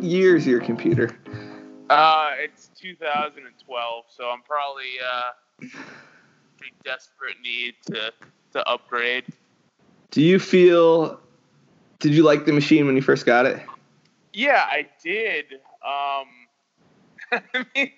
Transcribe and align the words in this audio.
What 0.00 0.08
year 0.08 0.34
is 0.34 0.46
your 0.46 0.62
computer? 0.62 1.14
Uh, 1.90 2.30
it's 2.38 2.70
2012, 2.80 4.04
so 4.08 4.30
I'm 4.30 4.40
probably 4.40 4.92
uh, 4.98 5.66
pretty 6.56 6.72
desperate 6.82 7.36
need 7.42 7.74
to 7.84 8.10
to 8.52 8.66
upgrade. 8.66 9.26
Do 10.10 10.22
you 10.22 10.38
feel. 10.38 11.20
Did 11.98 12.14
you 12.14 12.22
like 12.22 12.46
the 12.46 12.52
machine 12.54 12.86
when 12.86 12.96
you 12.96 13.02
first 13.02 13.26
got 13.26 13.44
it? 13.44 13.60
Yeah, 14.32 14.64
I 14.66 14.88
did. 15.04 15.52
Um, 15.84 16.30
I 17.30 17.66
mean, 17.76 17.92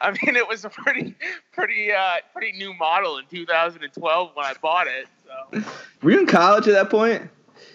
I 0.00 0.10
mean, 0.12 0.36
it 0.36 0.46
was 0.46 0.64
a 0.64 0.70
pretty, 0.70 1.16
pretty, 1.52 1.90
uh, 1.90 2.18
pretty 2.32 2.56
new 2.56 2.74
model 2.74 3.18
in 3.18 3.24
2012 3.28 4.30
when 4.34 4.46
I 4.46 4.54
bought 4.62 4.86
it. 4.86 5.08
So, 5.26 5.62
Were 6.00 6.12
you 6.12 6.20
in 6.20 6.26
college 6.26 6.68
at 6.68 6.74
that 6.74 6.90
point? 6.90 7.22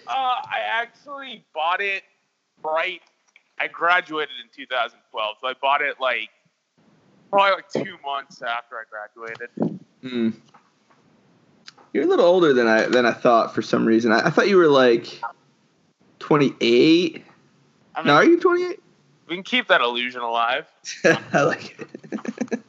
uh, 0.08 0.10
I 0.10 0.60
actually 0.66 1.44
bought 1.52 1.82
it 1.82 2.04
right. 2.62 3.02
I 3.58 3.68
graduated 3.68 4.34
in 4.42 4.48
2012, 4.54 5.36
so 5.40 5.46
I 5.48 5.52
bought 5.60 5.82
it 5.82 5.96
like 6.00 6.30
probably 7.30 7.52
like 7.56 7.70
two 7.70 7.96
months 8.04 8.42
after 8.42 8.76
I 8.76 8.84
graduated. 8.90 9.80
Hmm. 10.02 10.30
You're 11.92 12.04
a 12.04 12.06
little 12.06 12.26
older 12.26 12.52
than 12.52 12.66
I 12.66 12.82
than 12.82 13.06
I 13.06 13.12
thought 13.12 13.54
for 13.54 13.62
some 13.62 13.86
reason. 13.86 14.12
I, 14.12 14.26
I 14.26 14.30
thought 14.30 14.48
you 14.48 14.56
were 14.58 14.68
like 14.68 15.20
28. 16.18 17.24
I 17.94 18.00
mean, 18.00 18.06
Now, 18.06 18.14
are 18.16 18.24
you 18.24 18.38
28? 18.38 18.80
we 19.28 19.34
can 19.36 19.42
keep 19.42 19.68
that 19.68 19.80
illusion 19.80 20.20
alive. 20.20 20.66
I 21.04 21.42
like 21.42 21.78
it. 21.80 22.60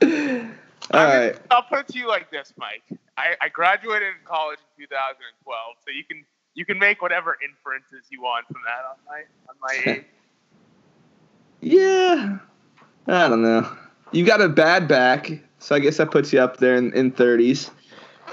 All 0.90 1.00
I 1.00 1.06
mean, 1.06 1.26
right. 1.28 1.36
I'll 1.50 1.62
put 1.62 1.80
it 1.80 1.88
to 1.88 1.98
you 1.98 2.08
like 2.08 2.30
this, 2.30 2.52
Mike. 2.56 2.82
I, 3.16 3.36
I 3.40 3.48
graduated 3.48 4.08
in 4.08 4.14
college 4.24 4.58
in 4.78 4.84
2012, 4.84 5.76
so 5.84 5.90
you 5.90 6.04
can 6.04 6.24
you 6.54 6.64
can 6.64 6.78
make 6.78 7.02
whatever 7.02 7.36
inferences 7.44 8.06
you 8.10 8.22
want 8.22 8.46
from 8.46 8.60
that 8.64 8.84
on 8.88 8.96
my 9.06 9.22
on 9.48 9.56
my 9.86 9.92
age. 9.98 10.04
Yeah. 11.60 12.38
I 13.06 13.28
don't 13.28 13.42
know. 13.42 13.70
You 14.12 14.24
got 14.24 14.40
a 14.40 14.48
bad 14.48 14.86
back, 14.88 15.30
so 15.58 15.74
I 15.74 15.78
guess 15.78 15.96
that 15.98 16.10
puts 16.10 16.32
you 16.32 16.40
up 16.40 16.58
there 16.58 16.76
in, 16.76 16.92
in 16.94 17.12
30s. 17.12 17.70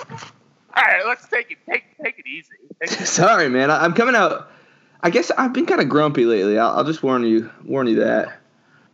All 0.09 0.83
right, 0.83 1.05
let's 1.05 1.27
take 1.27 1.51
it 1.51 1.57
take 1.69 1.83
take 2.01 2.19
it 2.19 2.27
easy. 2.27 2.49
Take 2.81 3.01
it- 3.01 3.05
Sorry, 3.07 3.49
man. 3.49 3.69
I, 3.71 3.83
I'm 3.83 3.93
coming 3.93 4.15
out. 4.15 4.49
I 5.03 5.09
guess 5.09 5.31
I've 5.37 5.51
been 5.53 5.65
kind 5.65 5.81
of 5.81 5.89
grumpy 5.89 6.25
lately. 6.25 6.57
I'll, 6.59 6.77
I'll 6.77 6.83
just 6.83 7.03
warn 7.03 7.23
you 7.25 7.49
warn 7.65 7.87
you 7.87 7.95
that. 8.03 8.39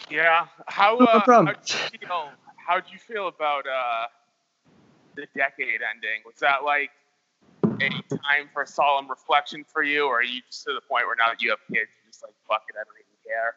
yeah. 0.10 0.48
How 0.68 0.98
No 0.98 1.06
uh, 1.06 1.24
problem. 1.24 1.48
how'd 1.56 1.70
you 1.94 2.00
feel? 2.08 2.30
How'd 2.56 2.84
you 2.92 2.98
feel 2.98 3.28
about 3.28 3.66
uh, 3.68 4.06
the 5.16 5.28
decade 5.36 5.82
ending? 5.94 6.22
Was 6.26 6.36
that 6.40 6.64
like 6.64 6.90
a 7.82 7.90
time 8.10 8.50
for 8.54 8.64
a 8.64 8.68
solemn 8.68 9.10
reflection 9.10 9.64
for 9.64 9.84
you, 9.84 10.06
or 10.06 10.20
are 10.20 10.24
you 10.24 10.42
just 10.50 10.64
to 10.66 10.74
the 10.74 10.82
point 10.82 11.06
where 11.06 11.16
now 11.16 11.28
that 11.28 11.42
you 11.42 11.50
have 11.50 11.60
kids, 11.68 11.90
you're 12.04 12.12
just 12.12 12.24
like 12.24 12.34
fuck 12.48 12.64
it, 12.70 12.76
I 12.76 12.84
don't 12.84 12.96
even 13.00 13.18
care? 13.26 13.56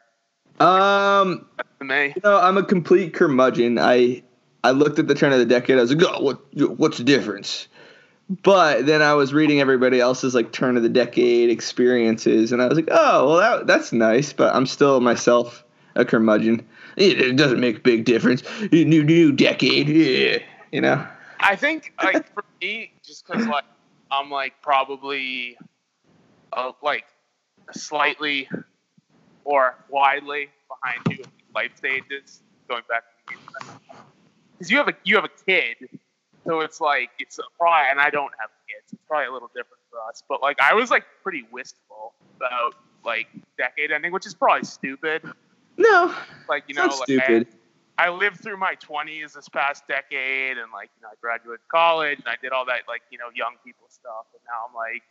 Um, 0.61 1.47
me, 1.81 2.13
you 2.15 2.23
know, 2.23 2.39
I'm 2.39 2.59
a 2.59 2.63
complete 2.63 3.15
curmudgeon. 3.15 3.79
I 3.79 4.23
I 4.63 4.73
looked 4.73 4.99
at 4.99 5.09
the 5.09 5.15
turn 5.15 5.33
of 5.33 5.39
the 5.39 5.47
decade. 5.47 5.79
I 5.79 5.81
was 5.81 5.95
like, 5.95 6.05
oh, 6.07 6.23
what 6.23 6.79
what's 6.79 6.99
the 6.99 7.05
difference? 7.05 7.67
But 8.43 8.87
then 8.87 9.03
I 9.03 9.15
was 9.15 9.33
reading 9.33 9.61
everybody 9.61 9.99
else's 9.99 10.35
like 10.35 10.53
turn 10.53 10.77
of 10.77 10.83
the 10.83 10.89
decade 10.89 11.51
experiences, 11.51 12.53
and 12.53 12.63
I 12.63 12.69
was 12.69 12.77
like, 12.77 12.89
oh, 12.91 13.27
well, 13.27 13.37
that, 13.39 13.67
that's 13.67 13.93
nice. 13.93 14.33
But 14.33 14.55
I'm 14.55 14.67
still 14.67 15.01
myself 15.01 15.65
a 15.97 16.05
curmudgeon. 16.05 16.67
It, 16.97 17.21
it 17.21 17.37
doesn't 17.37 17.61
make 17.61 17.79
a 17.79 17.81
big 17.81 18.05
difference. 18.05 18.43
New 18.71 19.03
new 19.03 19.33
decade, 19.33 19.89
yeah, 19.89 20.39
you 20.71 20.81
know. 20.81 21.07
I 21.41 21.57
think 21.57 21.93
like 22.03 22.33
for 22.35 22.45
me, 22.61 22.93
just 23.03 23.27
because 23.27 23.47
like 23.47 23.65
I'm 24.11 24.31
like 24.31 24.55
probably 24.63 25.57
uh, 26.53 26.73
like 26.83 27.05
slightly 27.73 28.49
or 29.45 29.77
widely 29.89 30.49
behind 30.69 31.01
you 31.11 31.25
in 31.25 31.31
life 31.55 31.77
stages. 31.77 32.43
Going 32.69 32.83
back 32.89 33.03
because 34.53 34.71
you 34.71 34.77
have 34.77 34.89
a 34.89 34.95
you 35.05 35.17
have 35.17 35.25
a 35.25 35.45
kid, 35.47 35.77
so 36.47 36.61
it's 36.61 36.81
like 36.81 37.11
it's 37.19 37.39
a 37.39 37.43
probably 37.59 37.91
and 37.91 38.01
I 38.01 38.11
don't 38.11 38.33
have 38.39 38.51
kids. 38.69 38.93
It's 38.93 39.03
probably 39.09 39.27
a 39.27 39.33
little 39.33 39.49
different 39.49 39.83
for 39.91 39.99
us. 40.09 40.23
But 40.29 40.43
like 40.43 40.61
I 40.61 40.75
was 40.75 40.91
like 40.91 41.05
pretty 41.23 41.45
wistful 41.51 42.15
about 42.37 42.75
like 43.05 43.27
decade 43.59 43.91
ending, 43.91 44.13
which 44.13 44.27
is 44.27 44.35
probably 44.35 44.65
stupid. 44.65 45.23
No, 45.77 46.15
Like 46.49 46.65
you 46.69 46.75
know, 46.75 46.87
like, 46.87 46.95
stupid. 47.05 47.47
I 47.51 47.57
lived 48.09 48.41
through 48.41 48.57
my 48.57 48.75
20s 48.77 49.35
this 49.35 49.49
past 49.49 49.87
decade, 49.87 50.59
and 50.59 50.73
like, 50.73 50.91
you 50.97 51.03
know, 51.03 51.09
I 51.09 51.15
graduated 51.21 51.61
college, 51.69 52.19
and 52.19 52.29
I 52.29 52.37
did 52.41 52.53
all 52.53 52.65
that, 52.67 52.89
like, 52.89 53.03
you 53.11 53.19
know, 53.19 53.29
young 53.35 53.55
people 53.65 53.87
stuff. 53.89 54.27
And 54.33 54.43
now 54.47 54.67
I'm 54.69 54.75
like, 54.75 55.03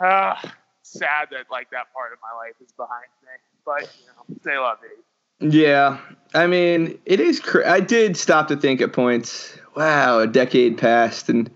ah, 0.00 0.54
sad 0.82 1.28
that 1.32 1.46
like 1.50 1.70
that 1.70 1.92
part 1.92 2.12
of 2.12 2.18
my 2.22 2.36
life 2.36 2.54
is 2.62 2.72
behind 2.72 3.06
me. 3.22 3.28
But 3.64 3.82
you 4.00 4.06
know, 4.06 4.40
say 4.42 4.58
love 4.58 4.78
it. 4.84 5.52
Yeah, 5.52 5.98
I 6.34 6.46
mean, 6.46 6.98
it 7.04 7.20
is. 7.20 7.40
Cr- 7.40 7.66
I 7.66 7.80
did 7.80 8.16
stop 8.16 8.48
to 8.48 8.56
think 8.56 8.80
at 8.80 8.92
points. 8.92 9.58
Wow, 9.74 10.20
a 10.20 10.26
decade 10.26 10.78
passed, 10.78 11.28
and 11.28 11.50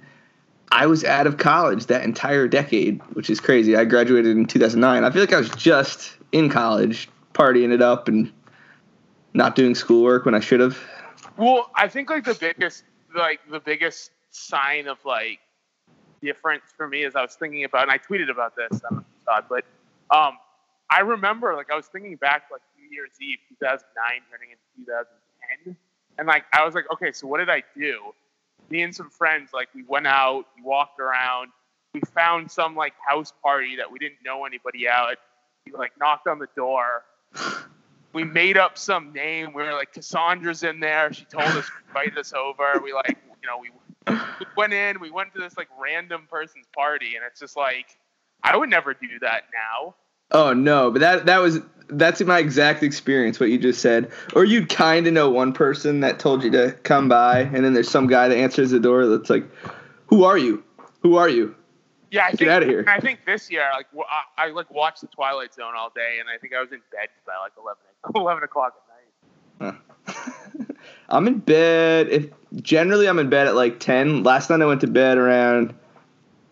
I 0.73 0.87
was 0.87 1.05
out 1.05 1.27
of 1.27 1.39
college 1.39 1.87
that 1.87 2.05
entire 2.05 2.47
decade, 2.47 3.01
which 3.15 3.31
is 3.31 3.41
crazy. 3.41 3.77
I 3.77 3.85
graduated 3.85 4.37
in 4.37 4.47
2009. 4.47 5.05
I 5.05 5.11
feel 5.11 5.23
like 5.23 5.33
I 5.33 5.39
was 5.39 5.51
just 5.51 6.17
in 6.33 6.51
college, 6.51 7.09
partying 7.33 7.73
it 7.73 7.81
up 7.81 8.09
and 8.09 8.31
not 9.35 9.55
doing 9.57 9.75
schoolwork 9.75 10.25
when 10.25 10.35
I 10.35 10.41
should 10.41 10.61
have. 10.61 10.79
Well, 11.37 11.71
I 11.75 11.89
think 11.89 12.11
like 12.11 12.25
the 12.25 12.35
biggest, 12.35 12.85
like 13.15 13.41
the 13.51 13.61
biggest 13.61 14.11
sign 14.31 14.87
of 14.89 14.99
like 15.05 15.41
difference 16.23 16.65
for 16.77 16.89
me 16.89 17.05
is 17.05 17.17
I 17.17 17.23
was 17.23 17.35
thinking 17.35 17.65
about, 17.65 17.83
and 17.83 17.91
I 17.91 17.99
tweeted 17.99 18.31
about 18.31 18.55
this. 18.57 18.81
I 19.29 19.41
but 19.49 19.65
um, 20.15 20.39
I 20.91 21.01
remember 21.01 21.55
like 21.55 21.71
I 21.71 21.77
was 21.77 21.87
thinking 21.87 22.17
back 22.17 22.45
like 22.51 22.63
New 22.79 22.89
Year's 22.95 23.13
Eve, 23.21 23.39
2009, 23.61 24.21
turning 24.31 24.51
into 24.51 24.87
2010, 24.87 25.77
and 26.19 26.27
like 26.27 26.45
I 26.53 26.65
was 26.65 26.75
like, 26.75 26.85
okay, 26.93 27.13
so 27.13 27.27
what 27.27 27.39
did 27.39 27.51
I 27.51 27.63
do? 27.77 28.13
Me 28.71 28.83
and 28.83 28.95
some 28.95 29.11
friends, 29.11 29.51
like 29.53 29.69
we 29.75 29.85
went 29.85 30.07
out, 30.07 30.45
we 30.57 30.63
walked 30.63 31.01
around, 31.01 31.51
we 31.95 32.01
found 32.15 32.51
some 32.51 32.75
like 32.77 32.95
house 33.07 33.33
party 33.43 33.77
that 33.77 33.91
we 33.91 33.99
didn't 33.99 34.19
know 34.25 34.45
anybody 34.45 34.89
out. 34.89 35.17
We 35.67 35.73
like 35.73 35.93
knocked 35.99 36.27
on 36.27 36.39
the 36.39 36.49
door. 36.57 37.05
We 38.13 38.25
made 38.25 38.57
up 38.57 38.77
some 38.77 39.13
name. 39.13 39.53
We 39.53 39.63
were 39.63 39.73
like, 39.73 39.93
Cassandra's 39.93 40.63
in 40.63 40.81
there. 40.81 41.13
She 41.13 41.25
told 41.25 41.45
us, 41.45 41.71
invite 41.89 42.17
us 42.19 42.33
over. 42.33 42.81
We 42.83 42.93
like, 42.93 43.17
you 43.43 43.49
know, 43.49 43.59
we, 43.59 43.71
we 44.41 44.47
went 44.57 44.73
in. 44.73 45.01
We 45.01 45.11
went 45.11 45.33
to 45.35 45.41
this 45.41 45.57
like 45.57 45.69
random 45.81 46.27
person's 46.31 46.67
party, 46.75 47.17
and 47.17 47.25
it's 47.25 47.41
just 47.41 47.57
like, 47.57 47.87
I 48.43 48.57
would 48.57 48.71
never 48.71 48.95
do 48.95 49.19
that 49.21 49.45
now. 49.53 49.95
Oh 50.33 50.53
no, 50.53 50.91
but 50.91 51.01
that 51.01 51.27
that 51.27 51.39
was 51.39 51.61
that's 51.89 52.21
my 52.23 52.39
exact 52.39 52.83
experience. 52.83 53.41
What 53.41 53.51
you 53.51 53.59
just 53.59 53.81
said, 53.81 54.11
or 54.35 54.45
you'd 54.45 54.69
kind 54.69 55.07
of 55.07 55.13
know 55.13 55.29
one 55.31 55.53
person 55.53 56.01
that 56.01 56.19
told 56.19 56.45
you 56.45 56.51
to 56.53 56.73
come 56.85 57.09
by, 57.09 57.41
and 57.41 57.65
then 57.65 57.75
there's 57.75 57.91
some 57.91 58.07
guy 58.07 58.29
that 58.29 58.37
answers 58.37 58.71
the 58.71 58.81
door 58.81 59.07
that's 59.07 59.29
like, 59.29 59.45
"Who 60.07 60.25
are 60.25 60.39
you? 60.39 60.63
Who 61.03 61.17
are 61.17 61.29
you?" 61.29 61.55
Yeah, 62.11 62.25
I 62.27 62.31
Get 62.31 62.39
think, 62.39 62.51
outta 62.51 62.67
here. 62.67 62.85
I 62.89 63.01
think 63.01 63.21
this 63.25 63.51
year, 63.51 63.65
like, 63.73 63.87
I, 64.37 64.47
I 64.47 64.51
like 64.51 64.71
watched 64.71 65.01
the 65.01 65.07
Twilight 65.09 65.55
Zone 65.55 65.75
all 65.77 65.91
day, 65.95 66.19
and 66.19 66.29
I 66.29 66.39
think 66.39 66.55
I 66.55 66.61
was 66.61 66.73
in 66.73 66.81
bed 66.91 67.09
by 67.27 67.35
like 67.43 67.53
11, 67.59 67.79
11 68.15 68.43
o'clock 68.43 68.75
at 69.61 69.67
night. 69.67 69.77
I'm 71.09 71.27
in 71.27 71.39
bed. 71.39 72.09
If 72.09 72.29
generally 72.63 73.07
I'm 73.07 73.19
in 73.19 73.29
bed 73.29 73.47
at 73.47 73.55
like 73.55 73.81
10. 73.81 74.23
Last 74.23 74.51
night 74.51 74.61
I 74.61 74.67
went 74.67 74.81
to 74.83 74.87
bed 74.87 75.19
around 75.19 75.75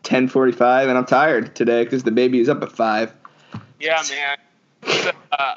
10:45, 0.04 0.88
and 0.88 0.98
I'm 0.98 1.04
tired 1.04 1.54
today 1.54 1.84
because 1.84 2.02
the 2.02 2.10
baby 2.10 2.40
is 2.40 2.48
up 2.48 2.62
at 2.62 2.72
five. 2.72 3.12
Yeah, 3.80 4.02
man. 4.10 4.38
So, 4.86 5.12
uh, 5.32 5.54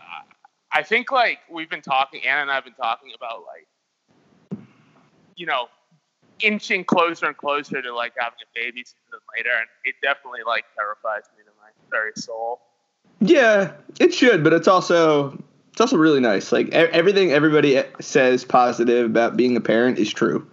I 0.71 0.83
think 0.83 1.11
like 1.11 1.39
we've 1.49 1.69
been 1.69 1.81
talking, 1.81 2.21
Anna 2.25 2.41
and 2.41 2.51
I 2.51 2.55
have 2.55 2.63
been 2.63 2.73
talking 2.73 3.11
about 3.15 3.43
like, 3.45 4.59
you 5.35 5.45
know, 5.45 5.67
inching 6.41 6.83
closer 6.83 7.27
and 7.27 7.37
closer 7.37 7.81
to 7.81 7.95
like 7.95 8.13
having 8.17 8.39
a 8.41 8.49
baby 8.53 8.83
sooner 8.85 9.01
than 9.11 9.19
later, 9.37 9.57
and 9.57 9.67
it 9.85 9.95
definitely 10.01 10.41
like 10.45 10.65
terrifies 10.75 11.23
me 11.37 11.43
to 11.43 11.51
my 11.61 11.69
very 11.89 12.11
soul. 12.15 12.61
Yeah, 13.19 13.73
it 13.99 14.13
should, 14.13 14.43
but 14.43 14.53
it's 14.53 14.67
also 14.67 15.41
it's 15.71 15.81
also 15.81 15.97
really 15.97 16.19
nice. 16.19 16.51
Like 16.51 16.69
everything 16.69 17.31
everybody 17.31 17.81
says 17.99 18.43
positive 18.45 19.05
about 19.05 19.37
being 19.37 19.55
a 19.57 19.61
parent 19.61 19.99
is 19.99 20.11
true. 20.11 20.47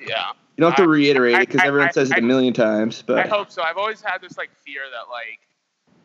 Yeah. 0.00 0.30
You 0.56 0.62
don't 0.62 0.70
have 0.70 0.76
to 0.76 0.82
I- 0.84 0.86
reiterate 0.86 1.34
it 1.34 1.48
because 1.48 1.62
everyone 1.62 1.88
I- 1.88 1.92
says 1.92 2.10
it 2.10 2.18
a 2.18 2.22
million 2.22 2.54
times. 2.54 3.02
But 3.06 3.18
I 3.18 3.28
hope 3.28 3.50
so. 3.50 3.62
I've 3.62 3.76
always 3.76 4.00
had 4.00 4.18
this 4.20 4.38
like 4.38 4.50
fear 4.64 4.82
that 4.90 5.10
like 5.10 5.40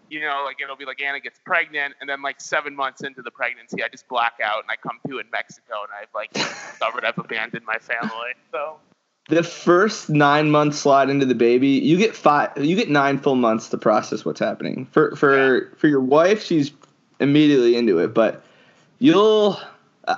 you 0.09 0.21
know, 0.21 0.41
like 0.43 0.57
it'll 0.59 0.75
be 0.75 0.85
like 0.85 0.99
Anna 1.03 1.19
gets 1.19 1.39
pregnant, 1.45 1.93
and 2.01 2.09
then 2.09 2.23
like 2.23 2.41
seven 2.41 2.75
months 2.75 3.03
into 3.03 3.21
the 3.21 3.29
pregnancy, 3.29 3.83
I 3.83 3.89
just 3.89 4.07
black 4.07 4.39
out 4.43 4.63
and 4.63 4.71
I 4.71 4.75
come 4.75 4.97
to 5.07 5.19
in 5.19 5.27
Mexico, 5.31 5.75
and 5.83 5.91
I've 6.01 6.07
like 6.15 6.33
discovered 6.71 7.05
I've 7.05 7.17
abandoned 7.19 7.63
my 7.67 7.77
family. 7.77 8.31
So 8.51 8.77
The 9.27 9.43
first 9.43 10.09
nine 10.09 10.49
months 10.49 10.79
slide 10.79 11.11
into 11.11 11.27
the 11.27 11.35
baby, 11.35 11.67
you 11.67 11.97
get 11.97 12.15
five, 12.15 12.57
you 12.57 12.75
get 12.75 12.89
nine 12.89 13.19
full 13.19 13.35
months 13.35 13.69
to 13.69 13.77
process 13.77 14.25
what's 14.25 14.39
happening. 14.39 14.87
For 14.87 15.15
for 15.15 15.71
for 15.77 15.87
your 15.87 16.01
wife, 16.01 16.43
she's 16.43 16.71
immediately 17.19 17.75
into 17.75 17.99
it, 17.99 18.13
but 18.13 18.43
you'll, 18.99 19.59
uh, 20.07 20.17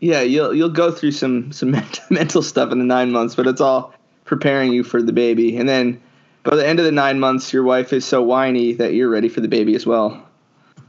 yeah, 0.00 0.20
you'll 0.20 0.54
you'll 0.54 0.68
go 0.68 0.90
through 0.90 1.12
some 1.12 1.52
some 1.52 1.70
mental 2.10 2.42
stuff 2.42 2.72
in 2.72 2.78
the 2.78 2.84
nine 2.84 3.12
months, 3.12 3.34
but 3.34 3.46
it's 3.46 3.60
all 3.60 3.94
preparing 4.24 4.72
you 4.72 4.84
for 4.84 5.02
the 5.02 5.12
baby, 5.12 5.56
and 5.56 5.68
then 5.68 6.00
by 6.42 6.56
the 6.56 6.66
end 6.66 6.78
of 6.78 6.84
the 6.84 6.92
nine 6.92 7.20
months, 7.20 7.52
your 7.52 7.62
wife 7.62 7.92
is 7.92 8.04
so 8.04 8.22
whiny 8.22 8.72
that 8.74 8.94
you're 8.94 9.10
ready 9.10 9.28
for 9.28 9.40
the 9.40 9.48
baby 9.48 9.74
as 9.74 9.86
well. 9.86 10.26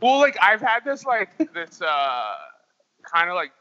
Well, 0.01 0.19
like 0.19 0.37
I've 0.41 0.61
had 0.61 0.83
this 0.85 1.05
like 1.05 1.37
this 1.53 1.81
uh 1.81 2.33
kind 3.03 3.29
of 3.29 3.35
like 3.35 3.51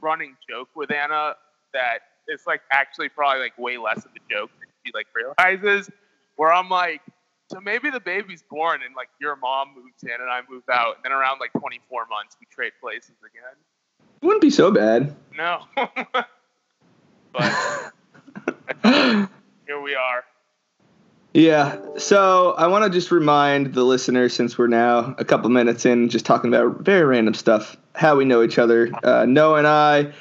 running 0.00 0.36
joke 0.48 0.68
with 0.74 0.90
Anna 0.90 1.34
that 1.72 1.98
it's 2.26 2.46
like 2.46 2.60
actually 2.70 3.08
probably 3.08 3.42
like 3.42 3.56
way 3.58 3.76
less 3.78 3.98
of 3.98 4.10
a 4.16 4.32
joke 4.32 4.50
than 4.58 4.68
she 4.84 4.92
like 4.94 5.06
realizes. 5.14 5.90
Where 6.36 6.52
I'm 6.52 6.70
like, 6.70 7.02
so 7.52 7.60
maybe 7.60 7.90
the 7.90 8.00
baby's 8.00 8.42
born 8.42 8.80
and 8.84 8.94
like 8.96 9.10
your 9.20 9.36
mom 9.36 9.74
moves 9.76 10.02
in 10.02 10.10
and 10.10 10.30
I 10.30 10.40
move 10.48 10.62
out, 10.72 10.96
and 10.96 11.04
then 11.04 11.12
around 11.12 11.38
like 11.38 11.52
24 11.52 12.06
months 12.06 12.36
we 12.40 12.46
trade 12.50 12.72
places 12.80 13.16
again. 13.20 13.56
It 14.22 14.26
wouldn't 14.26 14.40
be 14.40 14.50
so 14.50 14.70
bad. 14.70 15.14
No, 15.36 15.64
but 17.32 17.92
here 19.66 19.80
we 19.82 19.94
are. 19.94 20.24
Yeah. 21.34 21.78
So 21.98 22.52
I 22.52 22.66
want 22.68 22.84
to 22.84 22.90
just 22.90 23.10
remind 23.10 23.74
the 23.74 23.84
listeners, 23.84 24.34
since 24.34 24.56
we're 24.56 24.66
now 24.66 25.14
a 25.18 25.24
couple 25.24 25.50
minutes 25.50 25.84
in, 25.84 26.08
just 26.08 26.24
talking 26.24 26.52
about 26.52 26.80
very 26.80 27.04
random 27.04 27.34
stuff, 27.34 27.76
how 27.94 28.16
we 28.16 28.24
know 28.24 28.42
each 28.42 28.58
other. 28.58 28.90
Uh, 29.02 29.26
Noah 29.26 29.58
and 29.58 29.66
I 29.66 30.12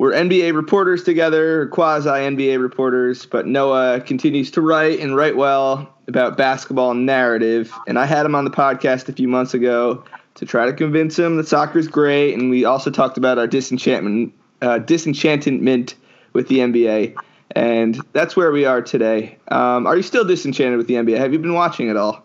were 0.00 0.12
NBA 0.12 0.54
reporters 0.54 1.04
together, 1.04 1.66
quasi 1.66 2.08
NBA 2.08 2.58
reporters, 2.58 3.26
but 3.26 3.46
Noah 3.46 4.00
continues 4.00 4.50
to 4.52 4.62
write 4.62 4.98
and 4.98 5.14
write 5.14 5.36
well 5.36 5.94
about 6.08 6.38
basketball 6.38 6.94
narrative. 6.94 7.70
And 7.86 7.98
I 7.98 8.06
had 8.06 8.24
him 8.24 8.34
on 8.34 8.46
the 8.46 8.50
podcast 8.50 9.10
a 9.10 9.12
few 9.12 9.28
months 9.28 9.52
ago 9.52 10.02
to 10.36 10.46
try 10.46 10.64
to 10.64 10.72
convince 10.72 11.18
him 11.18 11.36
that 11.36 11.48
soccer's 11.48 11.86
great. 11.86 12.32
And 12.32 12.48
we 12.48 12.64
also 12.64 12.90
talked 12.90 13.18
about 13.18 13.36
our 13.36 13.46
disenchantment, 13.46 14.32
uh, 14.62 14.78
disenchantment 14.78 15.96
with 16.32 16.48
the 16.48 16.60
NBA. 16.60 17.14
And 17.50 18.00
that's 18.14 18.34
where 18.34 18.50
we 18.52 18.64
are 18.64 18.80
today. 18.80 19.36
Um, 19.48 19.86
are 19.86 19.98
you 19.98 20.02
still 20.02 20.24
disenchanted 20.24 20.78
with 20.78 20.86
the 20.86 20.94
NBA? 20.94 21.18
Have 21.18 21.34
you 21.34 21.38
been 21.38 21.52
watching 21.52 21.90
it 21.90 21.98
all? 21.98 22.24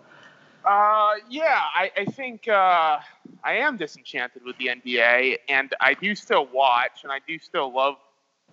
Uh, 0.64 1.16
yeah, 1.30 1.62
I, 1.76 1.92
I 1.98 2.06
think 2.06 2.48
uh, 2.48 3.00
I 3.44 3.54
am 3.58 3.78
disenchanted 3.78 4.44
with 4.44 4.58
the 4.58 4.68
NBA, 4.68 5.38
and 5.50 5.74
I 5.80 5.94
do 5.94 6.16
still 6.16 6.48
watch, 6.48 7.04
and 7.04 7.12
I 7.12 7.20
do 7.28 7.38
still 7.40 7.74
love, 7.74 7.96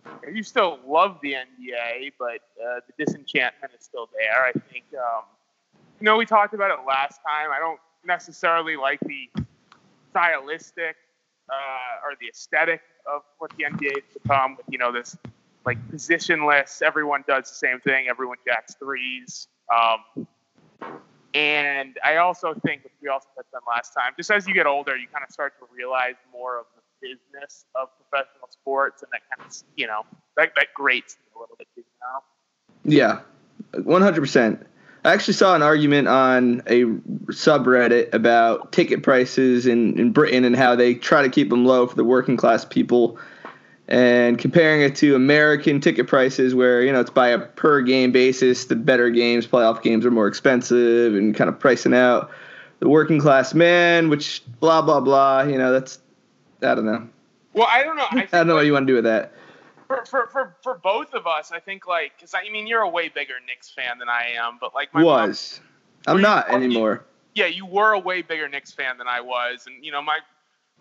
I 0.07 0.33
do 0.33 0.43
still 0.43 0.79
love 0.87 1.19
the 1.23 1.33
NBA, 1.35 2.13
but 2.19 2.41
uh, 2.63 2.81
the 2.87 3.05
disenchantment 3.05 3.73
is 3.79 3.85
still 3.85 4.09
there. 4.13 4.45
I 4.45 4.53
think, 4.53 4.85
um, 4.95 5.25
you 6.01 6.05
know, 6.05 6.17
we 6.17 6.27
talked 6.27 6.55
about 6.55 6.71
it 6.71 6.85
last 6.87 7.21
time. 7.27 7.51
I 7.51 7.59
don't 7.59 7.81
necessarily 8.05 8.77
like 8.77 9.01
the 9.01 9.29
stylistic 10.11 10.97
uh, 11.49 12.05
or 12.05 12.15
the 12.21 12.29
aesthetic 12.29 12.83
of 13.07 13.23
what 13.39 13.51
the 13.57 13.65
NBA 13.65 13.95
has 13.95 14.23
become. 14.23 14.57
With 14.57 14.67
you 14.69 14.79
know 14.79 14.93
this 14.93 15.17
like 15.65 15.79
positionless, 15.91 16.83
everyone 16.83 17.25
does 17.27 17.49
the 17.49 17.55
same 17.55 17.81
thing. 17.81 18.09
Everyone 18.09 18.39
jacks 18.47 18.75
threes. 18.75 19.49
Um, 19.73 20.27
and 21.35 21.99
I 22.05 22.17
also 22.17 22.55
think, 22.55 22.83
we 23.01 23.09
also 23.09 23.29
touched 23.37 23.55
on 23.55 23.61
last 23.69 23.93
time, 23.95 24.13
just 24.17 24.31
as 24.31 24.47
you 24.47 24.55
get 24.55 24.67
older, 24.67 24.97
you 24.97 25.07
kind 25.09 25.25
of 25.27 25.33
start 25.33 25.55
to 25.59 25.67
realize 25.75 26.15
more 26.33 26.59
of 26.59 26.67
the 26.77 27.09
business 27.09 27.65
of 27.75 27.89
professional 28.11 28.49
sports, 28.51 29.03
and 29.03 29.11
that 29.13 29.23
kind 29.35 29.49
of, 29.49 29.57
you 29.77 29.87
know, 29.87 30.03
that, 30.37 30.53
that 30.57 30.69
grates 30.75 31.17
a 31.35 31.39
little 31.41 31.57
bit 31.57 31.69
too 31.75 31.85
now. 32.01 32.23
Yeah, 32.85 33.21
100%. 33.75 34.67
I 35.05 35.13
actually 35.13 35.35
saw 35.35 35.57
an 35.57 35.63
argument 35.63 36.07
on 36.07 36.63
a 36.67 36.85
subreddit 37.33 38.15
about 38.15 38.73
ticket 38.73 39.03
prices 39.03 39.67
in, 39.67 39.99
in 39.99 40.13
Britain 40.13 40.45
and 40.45 40.55
how 40.55 40.77
they 40.77 40.95
try 40.95 41.23
to 41.23 41.29
keep 41.29 41.51
them 41.51 41.65
low 41.65 41.89
for 41.89 41.97
the 41.97 42.05
working 42.05 42.37
class 42.37 42.65
people 42.65 43.19
and 43.93 44.39
comparing 44.39 44.81
it 44.81 44.97
to 44.97 45.15
American 45.15 45.79
ticket 45.79 46.07
prices, 46.07 46.55
where 46.55 46.83
you 46.83 46.91
know 46.91 47.01
it's 47.01 47.11
by 47.11 47.29
a 47.29 47.39
per 47.39 47.83
game 47.83 48.11
basis. 48.11 48.65
The 48.65 48.75
better 48.75 49.11
games, 49.11 49.47
playoff 49.47 49.83
games, 49.83 50.07
are 50.07 50.11
more 50.11 50.27
expensive, 50.27 51.15
and 51.15 51.35
kind 51.35 51.49
of 51.49 51.61
pricing 51.61 51.93
out 51.93 52.31
the 52.81 52.89
working 52.89 53.21
class 53.21 53.53
man. 53.53 54.09
Which 54.09 54.43
blah 54.61 54.81
blah 54.81 55.01
blah. 55.01 55.43
You 55.43 55.59
know, 55.59 55.71
that's 55.73 55.99
I 56.63 56.75
don't 56.75 56.87
know. 56.87 57.07
Well, 57.53 57.69
I 57.71 57.83
don't 57.83 57.97
know. 57.97 58.07
I, 58.11 58.23
I 58.33 58.39
don't 58.39 58.47
know 58.47 58.55
what 58.55 58.65
you 58.65 58.73
want 58.73 58.87
to 58.87 58.91
do 58.91 58.95
with 58.95 59.05
that. 59.05 59.35
For, 59.89 60.07
for, 60.07 60.27
for, 60.29 60.57
for 60.63 60.79
both 60.79 61.13
of 61.13 61.27
us, 61.27 61.53
I 61.53 61.61
think 61.61 61.87
like 61.87 62.17
because 62.17 62.33
I 62.33 62.49
mean 62.49 62.67
you're 62.67 62.81
a 62.81 62.89
way 62.89 63.11
bigger 63.11 63.35
Knicks 63.47 63.69
fan 63.69 63.99
than 63.99 64.09
I 64.09 64.31
am, 64.43 64.57
but 64.59 64.75
like 64.75 64.95
my 64.95 65.03
was 65.03 65.61
Mom, 66.07 66.17
I'm 66.17 66.23
not 66.23 66.49
you, 66.49 66.57
anymore. 66.57 67.05
Yeah, 67.35 67.47
you 67.47 67.67
were 67.67 67.93
a 67.93 67.99
way 67.99 68.23
bigger 68.23 68.49
Knicks 68.49 68.73
fan 68.73 68.97
than 68.97 69.07
I 69.07 69.21
was, 69.21 69.67
and 69.67 69.85
you 69.85 69.93
know 69.93 70.01
my 70.01 70.21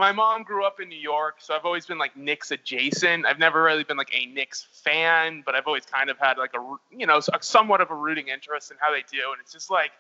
my 0.02 0.12
mom 0.12 0.42
grew 0.42 0.66
up 0.66 0.80
in 0.82 0.90
New 0.90 0.98
York, 0.98 1.36
so 1.38 1.54
I've 1.54 1.64
always 1.64 1.86
been 1.86 2.00
like 2.00 2.18
Knicks 2.18 2.50
adjacent. 2.50 3.24
I've 3.28 3.38
never 3.38 3.62
really 3.62 3.84
been 3.84 3.98
like 3.98 4.10
a 4.12 4.26
Knicks 4.26 4.66
fan, 4.84 5.44
but 5.46 5.54
I've 5.54 5.68
always 5.68 5.86
kind 5.86 6.10
of 6.10 6.18
had 6.18 6.40
like 6.40 6.56
a 6.56 6.76
you 6.90 7.06
know 7.06 7.20
somewhat 7.40 7.82
of 7.82 7.92
a 7.92 7.96
rooting 7.96 8.28
interest 8.28 8.72
in 8.72 8.78
how 8.80 8.92
they 8.92 9.04
do. 9.12 9.22
And 9.32 9.40
it's 9.40 9.54
just 9.54 9.70
like 9.70 9.92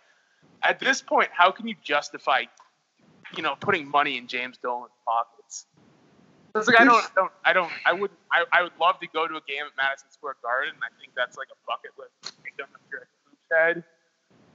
at 0.63 0.80
this 0.80 1.03
point, 1.03 1.30
how 1.31 1.51
can 1.51 1.68
you 1.68 1.75
justify 1.83 2.45
you 3.38 3.44
know 3.44 3.53
putting 3.59 3.88
money 3.88 4.18
in 4.18 4.25
James 4.25 4.57
Dolan's 4.57 4.98
pockets? 5.06 5.68
It's 6.56 6.68
like 6.68 6.81
I 6.81 6.83
don't, 6.83 7.06
I 7.06 7.12
don't, 7.15 7.31
I 7.45 7.53
don't, 7.53 7.71
I 7.86 7.94
would, 7.94 8.12
I, 8.31 8.44
I 8.51 8.63
would 8.63 8.74
love 8.81 9.00
to 9.01 9.07
go 9.07 9.27
to 9.27 9.36
a 9.36 9.42
game 9.48 9.63
at 9.69 9.71
Madison 9.77 10.09
Square 10.09 10.38
Garden. 10.42 10.74
I 10.81 10.89
think 11.00 11.13
that's 11.15 11.38
like 11.38 11.48
a 11.53 11.59
bucket 11.69 11.92
list 12.00 12.36
item 12.42 12.74
if 12.74 12.81
you're 12.89 13.06
a 13.06 13.56
head. 13.56 13.83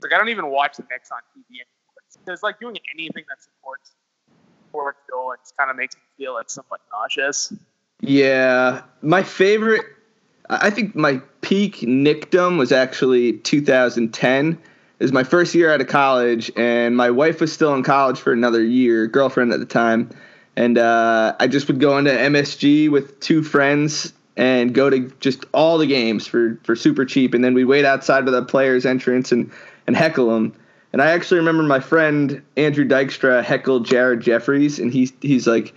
Like 0.02 0.12
I 0.12 0.19
don't 0.19 0.28
even 0.28 0.48
watch 0.48 0.76
the 0.76 0.84
Knicks 0.90 1.12
on 1.12 1.20
TV 1.38 1.62
anymore. 1.62 2.34
It's 2.34 2.43
like 2.43 2.58
doing 2.58 2.76
anything 2.93 3.22
that 3.28 3.40
supports 3.40 3.94
just 5.43 5.56
kind 5.56 5.70
of 5.70 5.76
makes 5.76 5.94
me 5.96 6.02
feel 6.19 6.34
like 6.34 6.50
somewhat 6.50 6.81
nauseous. 6.93 7.52
Yeah, 8.00 8.82
my 9.02 9.23
favorite. 9.23 9.84
I 10.49 10.70
think 10.70 10.94
my 10.94 11.20
peak 11.40 11.82
nickdom 11.82 12.56
was 12.58 12.73
actually 12.73 13.34
2010. 13.34 14.52
It 14.99 15.05
was 15.05 15.12
my 15.12 15.25
first 15.25 15.55
year 15.55 15.73
out 15.73 15.81
of 15.81 15.88
college, 15.88 16.50
and 16.56 16.96
my 16.96 17.11
wife 17.11 17.40
was 17.40 17.52
still 17.52 17.75
in 17.75 17.82
college 17.82 18.19
for 18.19 18.32
another 18.32 18.62
year, 18.62 19.06
girlfriend 19.06 19.52
at 19.52 19.61
the 19.61 19.67
time. 19.67 20.11
And 20.56 20.79
uh, 20.79 21.36
I 21.39 21.48
just 21.48 21.69
would 21.69 21.81
go 21.81 21.98
into 21.98 22.10
MSG 22.10 22.91
with 22.91 23.20
two 23.20 23.43
friends 23.43 24.15
and 24.36 24.74
go 24.74 24.89
to 24.89 25.10
just 25.20 25.44
all 25.53 25.79
the 25.79 25.86
games 25.86 26.27
for, 26.27 26.58
for 26.62 26.77
super 26.77 27.05
cheap. 27.05 27.34
And 27.34 27.44
then 27.44 27.55
we'd 27.55 27.65
wait 27.65 27.84
outside 27.84 28.27
of 28.27 28.32
the 28.32 28.43
players' 28.43 28.86
entrance 28.86 29.32
and, 29.32 29.50
and 29.86 29.96
heckle 29.96 30.29
them. 30.32 30.55
And 30.96 31.03
I 31.03 31.10
actually 31.10 31.36
remember 31.36 31.62
my 31.62 31.81
friend 31.81 32.43
Andrew 32.56 32.86
Dykstra 32.86 33.44
heckled 33.44 33.84
Jared 33.84 34.22
Jeffries, 34.22 34.79
and 34.79 34.91
he's 34.91 35.12
he's 35.20 35.46
like, 35.46 35.74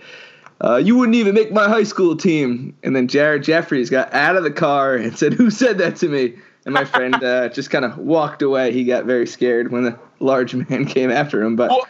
uh, 0.64 0.76
"You 0.76 0.96
wouldn't 0.96 1.14
even 1.14 1.34
make 1.34 1.52
my 1.52 1.68
high 1.68 1.82
school 1.82 2.16
team." 2.16 2.74
And 2.82 2.96
then 2.96 3.06
Jared 3.06 3.42
Jeffries 3.42 3.90
got 3.90 4.14
out 4.14 4.36
of 4.36 4.44
the 4.44 4.50
car 4.50 4.94
and 4.94 5.18
said, 5.18 5.34
"Who 5.34 5.50
said 5.50 5.76
that 5.76 5.96
to 5.96 6.08
me?" 6.08 6.36
And 6.64 6.72
my 6.72 6.86
friend 6.86 7.22
uh, 7.22 7.48
just 7.50 7.68
kind 7.68 7.84
of 7.84 7.98
walked 7.98 8.40
away. 8.40 8.72
He 8.72 8.84
got 8.84 9.04
very 9.04 9.26
scared 9.26 9.70
when 9.70 9.84
the 9.84 9.98
large 10.20 10.54
man 10.54 10.86
came 10.86 11.10
after 11.10 11.42
him. 11.42 11.54
But 11.54 11.68
well, 11.68 11.86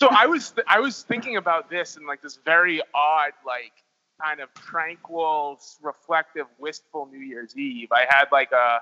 so 0.00 0.08
I 0.10 0.26
was 0.26 0.52
I 0.66 0.80
was 0.80 1.04
thinking 1.04 1.36
about 1.36 1.70
this 1.70 1.96
in 1.96 2.04
like 2.04 2.20
this 2.20 2.40
very 2.44 2.82
odd 2.96 3.30
like 3.46 3.84
kind 4.20 4.40
of 4.40 4.52
tranquil, 4.54 5.60
reflective, 5.82 6.46
wistful 6.58 7.08
New 7.12 7.20
Year's 7.20 7.56
Eve. 7.56 7.92
I 7.92 8.06
had 8.08 8.24
like 8.32 8.50
a, 8.50 8.80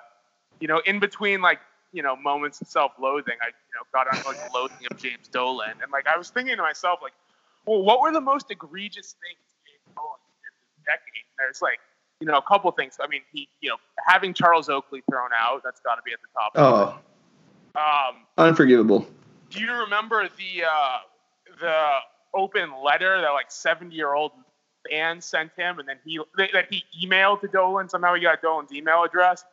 you 0.58 0.68
know, 0.68 0.80
in 0.86 1.00
between 1.00 1.42
like 1.42 1.58
you 1.92 2.02
know 2.02 2.16
moments 2.16 2.60
of 2.60 2.68
self-loathing, 2.68 3.34
I 3.42 3.46
you 3.46 3.74
know 3.74 3.82
got 3.92 4.06
on 4.08 4.22
like 4.24 4.52
loathing 4.52 4.86
of 4.90 4.96
James 4.98 5.28
Dolan, 5.28 5.74
and 5.82 5.90
like 5.92 6.06
I 6.06 6.16
was 6.16 6.30
thinking 6.30 6.56
to 6.56 6.62
myself 6.62 7.00
like, 7.02 7.12
well, 7.66 7.82
what 7.82 8.00
were 8.00 8.12
the 8.12 8.20
most 8.20 8.50
egregious 8.50 9.16
things 9.20 9.40
James 9.66 9.96
Dolan 9.96 10.18
did 10.42 10.52
this 10.60 10.84
decade? 10.86 11.24
And 11.24 11.38
there's 11.38 11.62
like 11.62 11.80
you 12.20 12.26
know 12.26 12.38
a 12.38 12.42
couple 12.42 12.70
things. 12.72 12.96
I 13.00 13.06
mean, 13.06 13.22
he 13.32 13.48
you 13.60 13.70
know 13.70 13.76
having 14.06 14.34
Charles 14.34 14.68
Oakley 14.68 15.02
thrown 15.10 15.30
out, 15.38 15.62
that's 15.64 15.80
got 15.80 15.96
to 15.96 16.02
be 16.04 16.12
at 16.12 16.20
the 16.20 16.28
top. 16.34 16.52
Oh, 16.54 17.80
um, 17.80 18.22
unforgivable. 18.38 19.06
Do 19.50 19.60
you 19.60 19.72
remember 19.72 20.28
the 20.28 20.64
uh, 20.64 20.98
the 21.60 21.96
open 22.34 22.70
letter 22.82 23.20
that 23.20 23.30
like 23.30 23.50
70 23.50 23.94
year 23.94 24.14
old 24.14 24.32
fan 24.88 25.20
sent 25.20 25.50
him, 25.56 25.78
and 25.78 25.88
then 25.88 25.96
he 26.04 26.18
that 26.36 26.66
he 26.70 26.84
emailed 27.04 27.40
to 27.42 27.48
Dolan. 27.48 27.88
Somehow 27.88 28.14
he 28.14 28.22
got 28.22 28.42
Dolan's 28.42 28.72
email 28.72 29.04
address, 29.04 29.44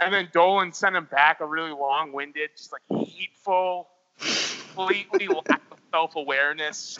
and 0.00 0.12
then 0.12 0.28
Dolan 0.32 0.72
sent 0.72 0.96
him 0.96 1.08
back 1.10 1.40
a 1.40 1.46
really 1.46 1.72
long 1.72 2.12
winded, 2.12 2.50
just 2.56 2.72
like 2.72 3.06
hateful, 3.06 3.88
completely 4.18 5.28
lack 5.28 5.62
of 5.70 5.78
self 5.90 6.16
awareness 6.16 6.98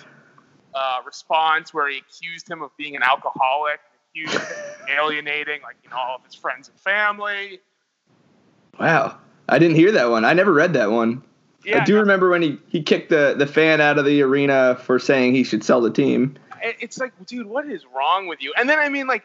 uh, 0.74 1.00
response 1.06 1.72
where 1.72 1.88
he 1.88 1.98
accused 1.98 2.50
him 2.50 2.62
of 2.62 2.70
being 2.76 2.96
an 2.96 3.02
alcoholic, 3.02 3.80
accused 4.10 4.32
him 4.34 4.40
of 4.40 4.88
alienating 4.88 5.62
like 5.62 5.76
you 5.82 5.90
know 5.90 5.96
all 5.96 6.16
of 6.16 6.24
his 6.24 6.34
friends 6.34 6.68
and 6.68 6.78
family. 6.80 7.60
Wow, 8.78 9.18
I 9.48 9.58
didn't 9.58 9.76
hear 9.76 9.92
that 9.92 10.10
one. 10.10 10.24
I 10.24 10.32
never 10.32 10.52
read 10.52 10.74
that 10.74 10.90
one. 10.90 11.22
Yeah, 11.64 11.82
I 11.82 11.84
do 11.84 11.94
no, 11.94 12.00
remember 12.00 12.30
when 12.30 12.42
he, 12.42 12.58
he 12.68 12.82
kicked 12.82 13.10
the, 13.10 13.34
the 13.36 13.46
fan 13.46 13.80
out 13.80 13.98
of 13.98 14.04
the 14.04 14.22
arena 14.22 14.76
for 14.80 14.98
saying 14.98 15.34
he 15.34 15.42
should 15.42 15.64
sell 15.64 15.80
the 15.80 15.90
team. 15.90 16.36
it's 16.62 16.98
like, 16.98 17.12
dude, 17.26 17.46
what 17.46 17.68
is 17.68 17.84
wrong 17.94 18.26
with 18.28 18.40
you? 18.40 18.52
And 18.56 18.68
then 18.68 18.78
I 18.78 18.88
mean, 18.88 19.06
like, 19.06 19.24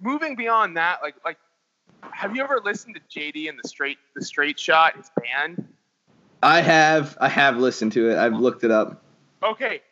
moving 0.00 0.34
beyond 0.34 0.78
that, 0.78 1.02
like, 1.02 1.14
like, 1.24 1.36
have 2.22 2.36
you 2.36 2.42
ever 2.42 2.60
listened 2.64 2.94
to 2.94 3.20
JD 3.20 3.48
and 3.48 3.58
the 3.60 3.68
Straight 3.68 3.98
the 4.14 4.24
Straight 4.24 4.58
Shot, 4.58 4.96
his 4.96 5.10
band? 5.20 5.66
I 6.40 6.60
have 6.60 7.18
I 7.20 7.28
have 7.28 7.56
listened 7.56 7.90
to 7.92 8.10
it. 8.10 8.16
I've 8.16 8.34
looked 8.34 8.62
it 8.62 8.70
up. 8.70 9.02
Okay, 9.42 9.82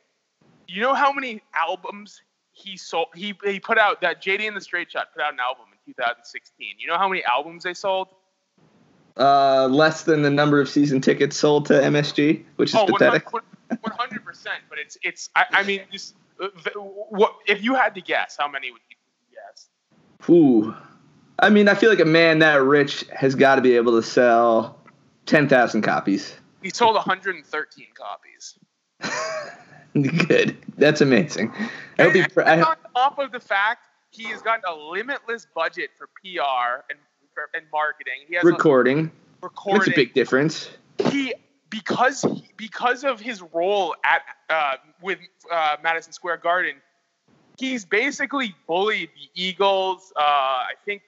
you 0.69 0.81
know 0.81 0.95
how 0.95 1.13
many 1.13 1.43
albums 1.55 2.23
he 2.53 2.77
sold? 2.77 3.09
He 3.17 3.35
he 3.45 3.59
put 3.59 3.79
out 3.79 4.01
that 4.03 4.23
JD 4.23 4.47
and 4.47 4.57
the 4.57 4.61
Straight 4.61 4.93
Shot 4.93 5.09
put 5.13 5.23
out 5.23 5.33
an 5.33 5.41
album 5.41 5.65
in 5.73 5.93
2016. 5.93 6.77
You 6.79 6.87
know 6.87 6.99
how 6.99 7.09
many 7.09 7.25
albums 7.25 7.65
they 7.65 7.75
sold? 7.75 8.07
Uh, 9.17 9.67
less 9.67 10.05
than 10.05 10.23
the 10.23 10.31
number 10.31 10.61
of 10.61 10.69
season 10.69 11.01
tickets 11.01 11.37
sold 11.37 11.67
to 11.67 11.73
MSG, 11.73 12.45
which 12.57 12.71
is 12.71 12.77
Oh, 12.77 12.87
pathetic. 12.87 13.27
100 13.33 14.25
percent. 14.25 14.63
But 14.69 14.79
it's 14.79 14.97
it's. 15.03 15.31
I, 15.35 15.47
I 15.51 15.63
mean, 15.65 15.81
just 15.91 16.15
uh, 16.41 16.47
what 16.79 17.35
if 17.49 17.61
you 17.65 17.75
had 17.75 17.97
to 17.97 18.01
guess? 18.01 18.37
How 18.39 18.47
many 18.47 18.71
would 18.71 18.83
you 18.89 18.97
guess? 19.35 19.69
Ooh. 20.31 20.77
I 21.41 21.49
mean, 21.49 21.69
I 21.69 21.75
feel 21.75 21.91
like 21.91 22.01
a 22.01 22.05
man 22.05 22.41
that 22.41 22.63
rich 22.63 23.05
has 23.15 23.35
got 23.35 23.57
to 23.57 23.63
be 23.63 23.77
able 23.77 23.93
to 23.93 24.07
sell 24.07 24.79
10,000 25.27 25.83
copies. 25.83 26.35
He 26.63 26.69
sold 26.71 26.95
113 26.95 27.87
copies. 27.95 28.59
Good. 30.29 30.57
That's 30.77 31.01
amazing. 31.01 31.53
I 31.99 32.03
hope 32.03 32.13
he, 32.13 32.21
And 32.21 32.63
I, 32.63 32.63
on 32.63 32.77
top 32.95 33.19
of 33.19 33.33
the 33.33 33.41
fact 33.41 33.87
he 34.11 34.25
has 34.25 34.43
gotten 34.43 34.63
a 34.69 34.75
limitless 34.75 35.47
budget 35.55 35.91
for 35.97 36.09
PR 36.09 36.85
and 36.91 36.99
for, 37.33 37.49
and 37.55 37.65
marketing. 37.73 38.15
He 38.29 38.35
has 38.35 38.45
recording. 38.45 39.11
a 39.43 39.47
recording. 39.47 39.79
That's 39.79 39.89
a 39.89 39.95
big 39.95 40.13
difference. 40.13 40.71
he 41.11 41.35
because 41.71 42.23
he, 42.23 42.45
because 42.57 43.05
of 43.05 43.21
his 43.21 43.43
role 43.53 43.95
at 44.05 44.23
uh, 44.49 44.75
with 45.01 45.19
uh, 45.51 45.77
Madison 45.83 46.13
Square 46.13 46.39
Garden, 46.39 46.75
he's 47.59 47.85
basically 47.85 48.55
bullied 48.67 49.11
the 49.15 49.43
Eagles. 49.43 50.13
Uh, 50.17 50.21
I 50.21 50.73
think 50.85 51.03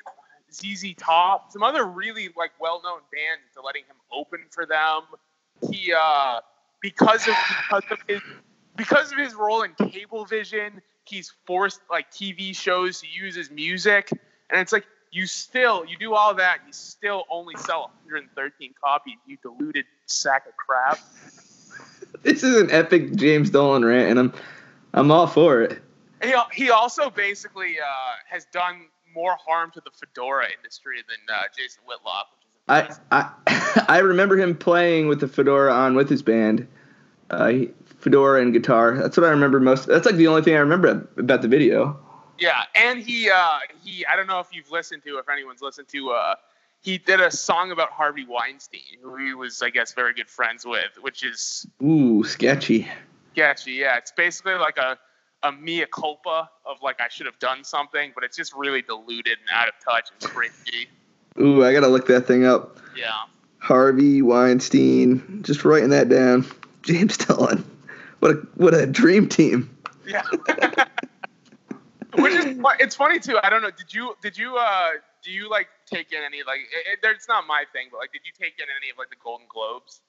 ZZ 0.53 0.95
Top, 0.97 1.53
some 1.53 1.63
other 1.63 1.85
really 1.85 2.31
like 2.37 2.53
well-known 2.61 3.01
bands 3.13 3.43
into 3.49 3.65
letting 3.65 3.85
him 3.85 3.97
open 4.13 4.41
for 4.51 4.67
them. 4.67 5.03
He 5.71 5.93
uh, 5.93 6.41
because 6.81 7.29
of 7.29 7.35
because 7.69 7.85
of 7.91 7.99
his 8.07 8.21
because 8.77 9.13
of 9.13 9.19
his 9.19 9.35
role 9.35 9.63
in 9.63 9.73
Cablevision, 9.73 10.81
he's 11.05 11.33
forced 11.47 11.81
like 11.91 12.11
TV 12.11 12.55
shows 12.55 13.01
to 13.01 13.07
use 13.07 13.35
his 13.35 13.51
music, 13.51 14.11
and 14.51 14.61
it's 14.61 14.73
like 14.73 14.87
you 15.11 15.27
still 15.27 15.85
you 15.85 15.97
do 15.99 16.15
all 16.15 16.35
that, 16.35 16.59
you 16.67 16.73
still 16.73 17.25
only 17.31 17.55
sell 17.57 17.93
113 18.05 18.75
copies. 18.83 19.17
You 19.27 19.39
deluded 19.43 19.85
sack 20.07 20.47
of 20.47 20.57
crap. 20.57 20.99
This 22.23 22.45
is 22.45 22.61
an 22.61 22.71
epic 22.71 23.17
James 23.17 23.51
Dolan 23.51 23.85
rant, 23.85 24.11
and 24.11 24.19
I'm 24.19 24.33
I'm 24.93 25.11
all 25.11 25.27
for 25.27 25.63
it. 25.63 25.83
He, 26.23 26.35
he 26.53 26.71
also 26.71 27.11
basically 27.11 27.81
uh, 27.81 27.85
has 28.29 28.45
done 28.53 28.87
more 29.15 29.37
harm 29.47 29.71
to 29.73 29.81
the 29.85 29.91
fedora 29.91 30.47
industry 30.57 30.99
than 31.09 31.19
uh, 31.35 31.43
Jason 31.57 31.83
Whitlock, 31.87 32.29
which 32.69 32.91
is 32.91 33.01
I. 33.11 33.31
I 33.47 33.85
I 33.89 33.99
remember 33.99 34.37
him 34.37 34.57
playing 34.57 35.09
with 35.09 35.21
the 35.21 35.29
fedora 35.29 35.73
on 35.73 35.95
with 35.95 36.09
his 36.09 36.23
band, 36.23 36.67
uh, 37.31 37.49
he- 37.49 37.71
fedora 37.85 38.41
and 38.43 38.53
guitar. 38.53 38.97
That's 38.97 39.17
what 39.17 39.27
I 39.27 39.31
remember 39.31 39.61
most. 39.61 39.87
That's 39.87 40.07
like 40.07 40.17
the 40.17 40.27
only 40.29 40.43
thing 40.43 40.55
I 40.55 40.61
remember 40.61 41.09
about 41.17 41.43
the 41.43 41.49
video. 41.49 41.99
Yeah, 42.39 42.63
and 42.75 43.01
he 43.01 43.31
uh, 43.31 43.59
he 43.83 44.05
I 44.07 44.17
don't 44.17 44.27
know 44.27 44.41
if 44.41 44.49
you've 44.53 44.71
listened 44.71 45.03
to 45.05 45.19
if 45.19 45.29
anyone's 45.29 45.63
listened 45.63 45.89
to 45.89 46.11
uh, 46.11 46.35
he 46.81 46.99
did 46.99 47.21
a 47.21 47.31
song 47.31 47.71
about 47.71 47.91
Harvey 47.91 48.27
Weinstein, 48.27 48.99
who 49.03 49.17
he 49.17 49.35
was 49.35 49.63
I 49.63 49.71
guess 49.71 49.93
very 49.95 50.15
good 50.15 50.29
friends 50.29 50.65
with, 50.65 50.99
which 51.01 51.23
is 51.23 51.67
Ooh, 51.83 52.25
sketchy. 52.25 52.89
sketchy. 53.33 53.73
Yeah, 53.73 53.97
it's 53.99 54.13
basically 54.13 54.55
like 54.55 54.79
a 54.79 54.99
a 55.43 55.53
mea 55.53 55.87
culpa 55.93 56.51
of 56.65 56.83
like 56.83 57.01
I 57.01 57.09
should 57.09 57.27
have 57.27 57.39
done 57.39 57.65
something, 57.65 58.13
but 58.15 58.25
it's 58.25 58.37
just 58.37 58.55
really 58.55 58.83
diluted 58.83 59.39
and 59.39 59.51
out 59.53 59.69
of 59.69 59.75
touch 59.85 60.09
and 60.11 60.31
cringy. 60.31 60.87
Ooh, 61.41 61.65
I 61.65 61.73
gotta 61.73 61.89
look 61.89 62.07
that 62.09 62.27
thing 62.27 62.45
up. 62.45 62.79
Yeah. 62.97 63.13
Harvey 63.59 64.23
Weinstein. 64.23 65.43
Just 65.43 65.65
writing 65.65 65.91
that 65.91 66.09
down. 66.09 66.47
James 66.83 67.17
Dolan. 67.17 67.65
What 68.21 68.33
a 68.33 68.35
what 68.57 68.75
a 68.75 68.87
dream 68.87 69.29
team. 69.29 69.77
Yeah. 70.07 70.23
Which 72.15 72.35
is 72.35 72.59
it's 72.79 72.95
funny 72.95 73.19
too. 73.19 73.39
I 73.43 73.51
don't 73.51 73.63
know. 73.63 73.71
Did 73.71 73.95
you 73.95 74.15
did 74.21 74.37
you 74.37 74.57
uh 74.57 74.91
do 75.23 75.31
you 75.31 75.49
like 75.49 75.69
take 75.87 76.13
in 76.13 76.19
any 76.23 76.43
like 76.47 76.61
it, 76.61 76.99
it, 77.03 77.11
it's 77.15 77.29
not 77.29 77.47
my 77.47 77.65
thing, 77.73 77.89
but 77.91 77.99
like 77.99 78.13
did 78.13 78.23
you 78.25 78.33
take 78.39 78.59
in 78.59 78.67
any 78.81 78.91
of 78.91 78.99
like 78.99 79.11
the 79.11 79.17
Golden 79.23 79.47
Globes? 79.49 80.01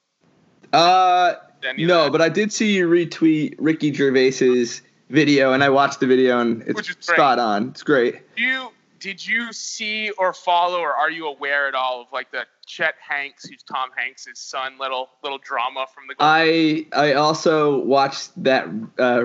Uh, 0.72 1.34
no, 1.78 2.10
but 2.10 2.20
I 2.20 2.28
did 2.28 2.52
see 2.52 2.74
you 2.74 2.88
retweet 2.88 3.54
Ricky 3.58 3.92
Gervais's 3.92 4.82
video, 5.10 5.52
and 5.52 5.62
I 5.62 5.68
watched 5.68 6.00
the 6.00 6.06
video, 6.06 6.40
and 6.40 6.62
it's 6.62 7.06
spot 7.06 7.38
on. 7.38 7.68
It's 7.68 7.82
great. 7.82 8.36
Do 8.36 8.42
you 8.42 8.68
did 9.04 9.26
you 9.26 9.52
see 9.52 10.10
or 10.12 10.32
follow 10.32 10.80
or 10.80 10.94
are 10.94 11.10
you 11.10 11.26
aware 11.26 11.68
at 11.68 11.74
all 11.74 12.00
of 12.00 12.06
like 12.10 12.30
the 12.30 12.46
Chet 12.64 12.94
Hanks, 13.06 13.44
who's 13.46 13.62
Tom 13.62 13.90
Hanks' 13.94 14.26
son, 14.34 14.78
little 14.80 15.10
little 15.22 15.38
drama 15.38 15.86
from 15.94 16.04
the 16.08 16.14
I 16.18 16.86
I 16.92 17.12
also 17.12 17.84
watched 17.84 18.30
that 18.42 18.66
uh, 18.98 19.24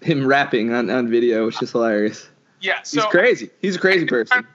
him 0.00 0.26
rapping 0.26 0.72
on, 0.72 0.88
on 0.88 1.08
video, 1.08 1.46
which 1.46 1.60
is 1.62 1.72
hilarious. 1.72 2.28
yeah. 2.60 2.78
He's 2.78 3.04
crazy. 3.04 3.50
He's 3.60 3.76
a 3.76 3.78
crazy 3.78 4.06
person. 4.06 4.46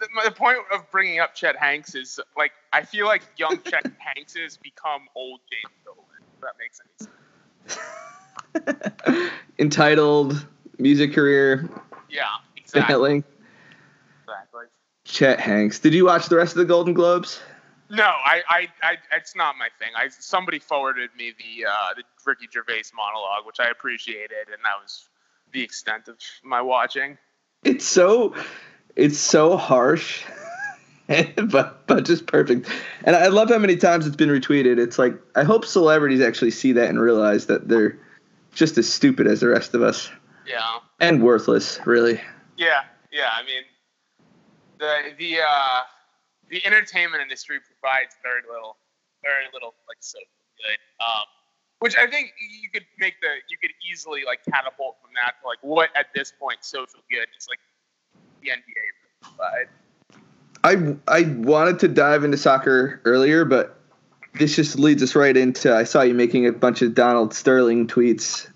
The, 0.00 0.30
point 0.30 0.56
of 0.72 0.90
bringing 0.90 1.20
up 1.20 1.34
Chet 1.34 1.56
Hanks 1.56 1.94
is 1.94 2.18
like 2.36 2.52
I 2.72 2.82
feel 2.82 3.04
like 3.04 3.22
young 3.36 3.60
Chet 3.62 3.84
Hanks 3.98 4.34
Hankses 4.34 4.58
become 4.62 5.02
old 5.14 5.40
James 5.50 5.74
Dolan. 5.84 6.00
If 6.34 6.40
that 6.40 6.54
makes 6.58 6.80
any 6.80 7.08
sense. 7.68 7.78
Entitled 9.58 10.46
music 10.78 11.12
career 11.14 11.68
Yeah. 12.10 12.24
Exactly. 12.56 13.22
Exactly. 14.22 14.64
Chet 15.04 15.38
Hanks. 15.38 15.78
Did 15.78 15.94
you 15.94 16.06
watch 16.06 16.26
the 16.26 16.36
rest 16.36 16.52
of 16.52 16.58
the 16.58 16.64
Golden 16.64 16.94
Globes? 16.94 17.40
No, 17.90 18.04
I, 18.04 18.42
I, 18.48 18.68
I, 18.82 18.96
it's 19.12 19.36
not 19.36 19.56
my 19.58 19.68
thing. 19.78 19.90
I 19.96 20.08
somebody 20.08 20.58
forwarded 20.58 21.10
me 21.16 21.32
the 21.38 21.66
uh, 21.66 21.94
the 21.96 22.02
Ricky 22.24 22.48
Gervais 22.52 22.90
monologue, 22.96 23.46
which 23.46 23.60
I 23.60 23.68
appreciated, 23.68 24.48
and 24.48 24.58
that 24.64 24.82
was 24.82 25.08
the 25.52 25.62
extent 25.62 26.08
of 26.08 26.16
my 26.42 26.60
watching. 26.60 27.18
It's 27.62 27.84
so 27.84 28.34
it's 28.96 29.18
so 29.18 29.56
harsh. 29.56 30.24
but 31.06 31.86
but 31.86 32.06
just 32.06 32.26
perfect. 32.26 32.68
And 33.04 33.14
I 33.14 33.28
love 33.28 33.50
how 33.50 33.58
many 33.58 33.76
times 33.76 34.06
it's 34.06 34.16
been 34.16 34.30
retweeted. 34.30 34.78
It's 34.78 34.98
like 34.98 35.14
I 35.36 35.44
hope 35.44 35.66
celebrities 35.66 36.22
actually 36.22 36.52
see 36.52 36.72
that 36.72 36.88
and 36.88 36.98
realize 36.98 37.46
that 37.46 37.68
they're 37.68 37.98
just 38.54 38.78
as 38.78 38.90
stupid 38.92 39.26
as 39.26 39.40
the 39.40 39.48
rest 39.48 39.74
of 39.74 39.82
us 39.82 40.10
Yeah, 40.46 40.60
and 41.00 41.22
worthless, 41.22 41.80
really. 41.86 42.20
yeah, 42.56 42.84
yeah. 43.12 43.30
I 43.34 43.42
mean, 43.44 43.62
the 44.78 45.14
the 45.18 45.40
uh, 45.40 45.80
the 46.50 46.64
entertainment 46.66 47.22
industry 47.22 47.58
provides 47.60 48.14
very 48.22 48.42
little, 48.50 48.76
very 49.22 49.44
little 49.52 49.74
like 49.88 49.98
so 50.00 50.18
good. 50.58 50.78
Um, 51.04 51.24
which 51.80 51.96
I 51.96 52.06
think 52.06 52.32
you 52.62 52.70
could 52.70 52.86
make 52.98 53.20
the 53.20 53.28
you 53.48 53.58
could 53.60 53.72
easily 53.90 54.22
like 54.24 54.40
catapult 54.44 54.96
from 55.02 55.10
that 55.14 55.34
to 55.42 55.46
like 55.46 55.58
what 55.62 55.90
at 55.96 56.06
this 56.14 56.32
point 56.32 56.58
social 56.62 57.00
good 57.10 57.26
is 57.38 57.46
like 57.48 57.58
the 58.42 58.48
NBA 58.50 58.84
provide. 59.20 59.68
I 60.62 60.96
I 61.08 61.22
wanted 61.42 61.78
to 61.80 61.88
dive 61.88 62.24
into 62.24 62.36
soccer 62.38 63.00
earlier, 63.04 63.44
but 63.44 63.80
this 64.34 64.56
just 64.56 64.78
leads 64.78 65.02
us 65.02 65.14
right 65.14 65.36
into 65.36 65.74
I 65.74 65.84
saw 65.84 66.02
you 66.02 66.14
making 66.14 66.46
a 66.46 66.52
bunch 66.52 66.82
of 66.82 66.94
Donald 66.94 67.34
Sterling 67.34 67.86
tweets. 67.86 68.48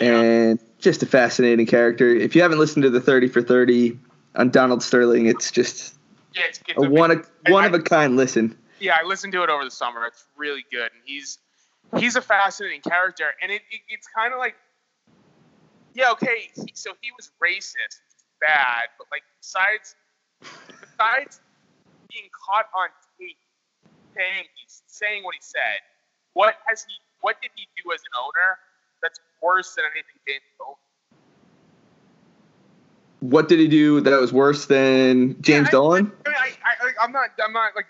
Yeah. 0.00 0.20
And 0.20 0.60
just 0.78 1.02
a 1.02 1.06
fascinating 1.06 1.66
character. 1.66 2.08
If 2.08 2.34
you 2.34 2.42
haven't 2.42 2.58
listened 2.58 2.82
to 2.82 2.90
the 2.90 3.00
30 3.00 3.28
for 3.28 3.40
30 3.40 3.98
on 4.34 4.50
Donald 4.50 4.82
Sterling, 4.82 5.26
it's 5.26 5.50
just 5.50 5.94
Yeah, 6.34 6.42
it's, 6.48 6.60
it's 6.68 6.78
a 6.78 6.86
a 6.86 6.90
one 6.90 7.10
big- 7.44 7.52
one 7.52 7.64
I- 7.64 7.68
of 7.68 7.74
a 7.74 7.80
kind 7.80 8.16
listen. 8.16 8.56
yeah, 8.80 8.96
I 9.02 9.06
listened 9.06 9.32
to 9.34 9.42
it 9.42 9.50
over 9.50 9.64
the 9.64 9.70
summer. 9.70 10.04
It's 10.06 10.24
really 10.36 10.64
good, 10.70 10.90
and 10.92 11.02
he's 11.04 11.38
he's 11.96 12.16
a 12.16 12.20
fascinating 12.22 12.80
character, 12.82 13.24
and 13.42 13.50
it, 13.52 13.62
it 13.70 13.80
it's 13.88 14.06
kind 14.14 14.32
of 14.32 14.38
like 14.40 14.56
yeah, 15.94 16.10
okay, 16.10 16.50
he, 16.56 16.72
so 16.74 16.90
he 17.00 17.10
was 17.16 17.30
racist, 17.42 18.00
bad, 18.40 18.88
but 18.98 19.06
like 19.12 19.22
besides 19.40 19.94
besides 20.40 21.40
being 22.10 22.28
caught 22.44 22.66
on 22.76 22.88
tape 23.18 23.36
saying 24.16 24.44
saying 24.86 25.24
what 25.24 25.34
he 25.34 25.40
said, 25.42 25.80
what 26.34 26.54
has 26.66 26.84
he 26.84 26.94
what 27.20 27.40
did 27.42 27.50
he 27.56 27.66
do 27.82 27.92
as 27.92 28.00
an 28.00 28.12
owner 28.18 28.58
that's 29.02 29.18
worse 29.42 29.74
than 29.74 29.84
anything 29.92 30.20
James 30.26 30.42
Dolan? 30.58 30.76
What 33.20 33.48
did 33.48 33.58
he 33.58 33.68
do 33.68 34.00
that 34.02 34.20
was 34.20 34.32
worse 34.32 34.66
than 34.66 35.40
James 35.40 35.68
I- 35.68 35.70
Dolan? 35.70 36.12
I 36.26 36.28
mean, 36.28 36.36
I, 36.36 36.92
I'm 37.02 37.12
not, 37.12 37.30
I'm 37.42 37.52
not 37.52 37.72
like 37.74 37.86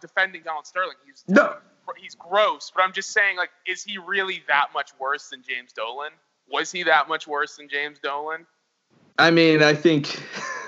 defending 0.00 0.42
Donald 0.42 0.66
Sterling. 0.66 0.96
He's 1.06 1.24
No. 1.28 1.56
he's 1.98 2.14
gross, 2.14 2.72
but 2.74 2.82
I'm 2.82 2.92
just 2.92 3.10
saying, 3.12 3.36
like, 3.36 3.50
is 3.66 3.84
he 3.84 3.98
really 3.98 4.42
that 4.48 4.68
much 4.72 4.90
worse 4.98 5.28
than 5.28 5.42
James 5.46 5.72
Dolan? 5.72 6.12
Was 6.50 6.72
he 6.72 6.84
that 6.84 7.08
much 7.08 7.26
worse 7.26 7.56
than 7.56 7.68
James 7.68 7.98
Dolan? 7.98 8.46
I 9.18 9.30
mean, 9.30 9.62
I 9.62 9.74
think 9.74 10.22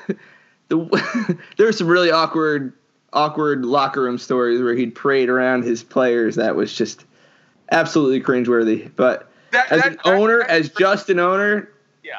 the, 0.69 1.39
there 1.57 1.67
were 1.67 1.73
some 1.73 1.87
really 1.89 2.11
awkward 2.11 2.75
awkward 3.13 3.65
locker 3.65 4.03
room 4.03 4.19
stories 4.19 4.61
where 4.63 4.75
he'd 4.75 4.95
parade 4.95 5.29
around 5.29 5.65
his 5.65 5.83
players 5.83 6.37
that 6.37 6.55
was 6.57 6.73
just 6.73 7.05
absolutely 7.73 8.21
cringeworthy. 8.21 8.91
But 8.95 9.31
That, 9.53 9.71
as 9.73 9.81
that- 9.83 9.93
an 9.93 9.99
that- 10.05 10.07
owner, 10.07 10.43
as 10.43 10.69
just 10.71 11.11
an 11.11 11.19
owner, 11.19 11.71
yeah. 12.03 12.15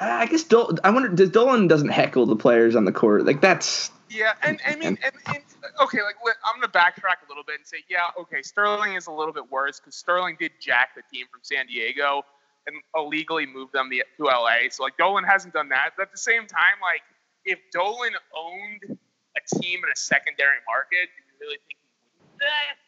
I 0.00 0.26
guess 0.26 0.44
Dol- 0.44 0.78
I 0.84 0.90
wonder 0.90 1.08
does 1.08 1.30
Dolan 1.30 1.68
doesn't 1.68 1.88
heckle 1.88 2.26
the 2.26 2.36
players 2.36 2.76
on 2.76 2.84
the 2.84 2.92
court 2.92 3.24
like 3.24 3.40
that's 3.40 3.90
Yeah, 4.10 4.34
and 4.42 4.60
I 4.66 4.76
mean, 4.76 4.98
and, 5.02 5.14
and 5.26 5.42
okay, 5.80 6.02
like 6.02 6.16
I'm 6.44 6.60
gonna 6.60 6.70
backtrack 6.72 7.24
a 7.24 7.28
little 7.28 7.42
bit 7.44 7.56
and 7.58 7.66
say, 7.66 7.78
yeah, 7.88 8.00
okay, 8.20 8.42
Sterling 8.42 8.94
is 8.94 9.06
a 9.06 9.12
little 9.12 9.32
bit 9.32 9.50
worse 9.50 9.80
because 9.80 9.94
Sterling 9.96 10.36
did 10.38 10.52
jack 10.60 10.90
the 10.94 11.02
team 11.12 11.26
from 11.30 11.40
San 11.42 11.66
Diego 11.66 12.22
and 12.66 12.76
illegally 12.94 13.46
move 13.46 13.72
them 13.72 13.88
to 13.90 14.24
LA. 14.24 14.68
So 14.70 14.82
like 14.82 14.96
Dolan 14.98 15.24
hasn't 15.24 15.54
done 15.54 15.70
that, 15.70 15.90
but 15.96 16.04
at 16.04 16.12
the 16.12 16.18
same 16.18 16.46
time, 16.46 16.76
like 16.82 17.00
if 17.44 17.58
Dolan 17.72 18.12
owned 18.36 18.95
a 19.36 19.60
team 19.60 19.84
in 19.84 19.90
a 19.92 19.96
secondary 19.96 20.58
market, 20.66 21.08
do 21.12 21.22
you 21.22 21.34
really 21.40 21.58
think 21.66 21.78
he 21.78 22.20
would 22.32 22.40
that? 22.40 22.86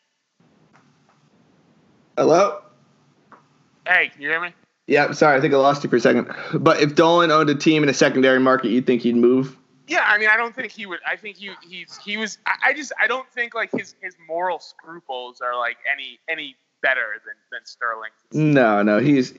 hello. 2.18 2.62
Hey, 3.86 4.08
can 4.08 4.20
you 4.20 4.28
hear 4.28 4.40
me? 4.40 4.52
Yeah, 4.86 5.12
sorry, 5.12 5.36
I 5.36 5.40
think 5.40 5.54
I 5.54 5.58
lost 5.58 5.84
you 5.84 5.90
for 5.90 5.96
a 5.96 6.00
second. 6.00 6.32
But 6.54 6.80
if 6.80 6.94
Dolan 6.94 7.30
owned 7.30 7.50
a 7.50 7.54
team 7.54 7.82
in 7.82 7.88
a 7.88 7.94
secondary 7.94 8.40
market, 8.40 8.70
you'd 8.70 8.86
think 8.86 9.02
he'd 9.02 9.16
move. 9.16 9.56
Yeah, 9.86 10.04
I 10.06 10.18
mean, 10.18 10.28
I 10.28 10.36
don't 10.36 10.54
think 10.54 10.72
he 10.72 10.86
would. 10.86 11.00
I 11.06 11.16
think 11.16 11.36
he 11.36 11.50
he's 11.66 11.98
he 12.04 12.16
was. 12.16 12.38
I 12.62 12.74
just 12.74 12.92
I 13.00 13.06
don't 13.06 13.26
think 13.32 13.54
like 13.54 13.70
his 13.72 13.94
his 14.02 14.14
moral 14.26 14.58
scruples 14.58 15.40
are 15.40 15.56
like 15.56 15.78
any 15.90 16.18
any 16.28 16.56
better 16.82 17.22
than 17.24 17.34
than 17.50 17.64
Sterling. 17.64 18.10
No, 18.32 18.82
no, 18.82 18.98
he's 18.98 19.32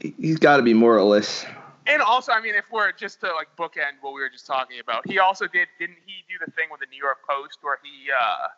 he's 0.00 0.38
got 0.38 0.58
to 0.58 0.62
be 0.62 0.74
moralist. 0.74 1.46
And 1.90 2.02
also, 2.02 2.32
I 2.32 2.40
mean, 2.40 2.54
if 2.54 2.66
we're 2.70 2.92
just 2.92 3.20
to 3.20 3.26
like 3.34 3.48
bookend 3.58 3.98
what 4.00 4.14
we 4.14 4.20
were 4.20 4.30
just 4.30 4.46
talking 4.46 4.78
about, 4.80 5.08
he 5.08 5.18
also 5.18 5.46
did 5.46 5.66
didn't 5.78 5.98
he 6.06 6.24
do 6.28 6.44
the 6.44 6.50
thing 6.52 6.68
with 6.70 6.80
the 6.80 6.86
New 6.86 7.02
York 7.02 7.18
Post 7.28 7.58
where 7.62 7.78
he 7.82 8.08
uh 8.10 8.48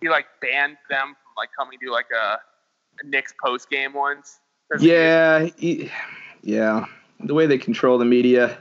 he 0.00 0.08
like 0.08 0.26
banned 0.40 0.76
them 0.88 1.16
from 1.22 1.32
like 1.36 1.50
coming 1.58 1.78
to 1.80 1.90
like 1.90 2.06
a, 2.14 2.38
a 3.02 3.06
Knicks 3.06 3.34
post 3.42 3.68
game 3.70 3.92
once. 3.92 4.38
Yeah, 4.78 5.48
he, 5.56 5.90
yeah, 6.42 6.86
the 7.20 7.34
way 7.34 7.46
they 7.46 7.58
control 7.58 7.98
the 7.98 8.04
media. 8.04 8.58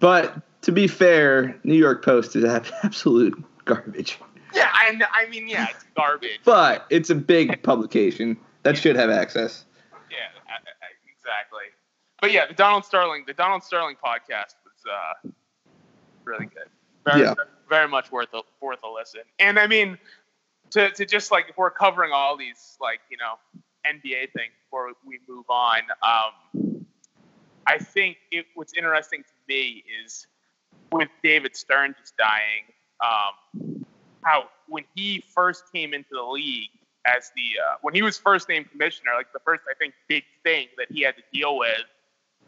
But 0.00 0.34
to 0.62 0.72
be 0.72 0.88
fair, 0.88 1.56
New 1.64 1.74
York 1.74 2.04
Post 2.04 2.34
is 2.36 2.44
absolute 2.82 3.42
garbage. 3.64 4.18
yeah, 4.54 4.70
I 4.72 4.98
I 5.12 5.28
mean, 5.28 5.48
yeah, 5.48 5.68
it's 5.70 5.84
garbage. 5.96 6.40
But 6.44 6.86
it's 6.90 7.10
a 7.10 7.14
big 7.14 7.62
publication 7.62 8.36
that 8.62 8.76
should 8.76 8.96
have 8.96 9.10
access. 9.10 9.64
yeah, 10.10 10.16
I, 10.48 10.54
I, 10.54 10.88
exactly. 11.16 11.64
But 12.22 12.30
yeah, 12.30 12.46
the 12.46 12.54
Donald 12.54 12.84
Sterling, 12.84 13.24
the 13.26 13.34
Donald 13.34 13.64
Sterling 13.64 13.96
podcast 13.96 14.54
was 14.64 14.84
uh 14.88 15.28
really 16.24 16.46
good. 16.46 16.68
Very, 17.04 17.22
Yeah. 17.22 17.34
very 17.68 17.88
much 17.88 18.12
worth 18.12 18.32
a 18.32 18.42
worth 18.60 18.78
a 18.84 18.88
listen. 18.88 19.22
And 19.40 19.58
I 19.58 19.66
mean, 19.66 19.98
to 20.70 20.90
to 20.92 21.04
just 21.04 21.32
like 21.32 21.46
if 21.48 21.58
we're 21.58 21.70
covering 21.72 22.12
all 22.12 22.36
these 22.36 22.78
like 22.80 23.00
you 23.10 23.16
know 23.16 23.34
NBA 23.84 24.32
things 24.34 24.52
before 24.64 24.92
we 25.04 25.18
move 25.28 25.46
on, 25.50 25.80
um, 26.04 26.86
I 27.66 27.78
think 27.78 28.18
it, 28.30 28.46
what's 28.54 28.72
interesting 28.74 29.24
to 29.24 29.34
me 29.48 29.82
is 30.04 30.28
with 30.92 31.08
David 31.24 31.56
Stern 31.56 31.96
just 31.98 32.16
dying, 32.16 32.70
um, 33.00 33.84
how 34.22 34.44
when 34.68 34.84
he 34.94 35.24
first 35.34 35.64
came 35.72 35.92
into 35.92 36.10
the 36.12 36.22
league 36.22 36.70
as 37.04 37.32
the 37.34 37.58
uh, 37.60 37.76
when 37.82 37.94
he 37.94 38.02
was 38.02 38.16
first 38.16 38.48
named 38.48 38.70
commissioner, 38.70 39.10
like 39.16 39.32
the 39.32 39.40
first 39.40 39.62
I 39.68 39.74
think 39.74 39.94
big 40.06 40.22
thing 40.44 40.68
that 40.78 40.86
he 40.88 41.02
had 41.02 41.16
to 41.16 41.22
deal 41.32 41.58
with 41.58 41.82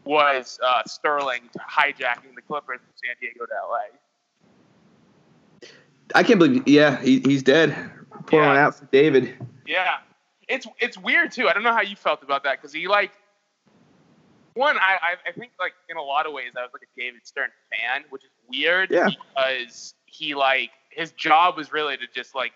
was 0.05 0.59
uh, 0.65 0.83
Sterling 0.87 1.43
hijacking 1.59 2.35
the 2.35 2.43
Clippers 2.43 2.81
from 2.81 2.93
San 3.03 3.15
Diego 3.21 3.47
to 3.47 3.53
LA. 3.71 5.69
I 6.15 6.23
can't 6.23 6.39
believe. 6.39 6.67
Yeah, 6.67 7.01
he, 7.01 7.21
he's 7.21 7.43
dead. 7.43 7.75
Pour 8.27 8.41
Yeah. 8.41 8.49
one 8.49 8.57
out 8.57 8.75
for 8.75 8.85
David. 8.87 9.37
Yeah, 9.67 9.97
it's 10.49 10.67
it's 10.79 10.99
weird 10.99 11.33
too. 11.33 11.49
I 11.49 11.53
don't 11.55 11.63
know 11.63 11.73
how 11.73 11.81
you 11.83 11.97
felt 11.97 12.23
about 12.23 12.45
that 12.45 12.59
because 12.61 12.73
he 12.73 12.87
like 12.87 13.13
one. 14.55 14.77
I, 14.79 14.99
I 15.03 15.29
I 15.31 15.33
think 15.33 15.53
like 15.59 15.73
in 15.89 15.97
a 15.97 16.03
lot 16.03 16.27
of 16.27 16.33
ways 16.33 16.53
I 16.57 16.61
was 16.63 16.71
like 16.73 16.83
a 16.83 17.01
David 17.01 17.27
Stern 17.27 17.51
fan, 17.71 18.05
which 18.11 18.25
is 18.25 18.31
weird 18.49 18.91
Yeah. 18.91 19.09
because 19.09 19.95
he 20.07 20.35
like 20.35 20.71
his 20.91 21.13
job 21.13 21.57
was 21.57 21.73
really 21.73 21.97
to 21.97 22.07
just 22.15 22.35
like 22.35 22.53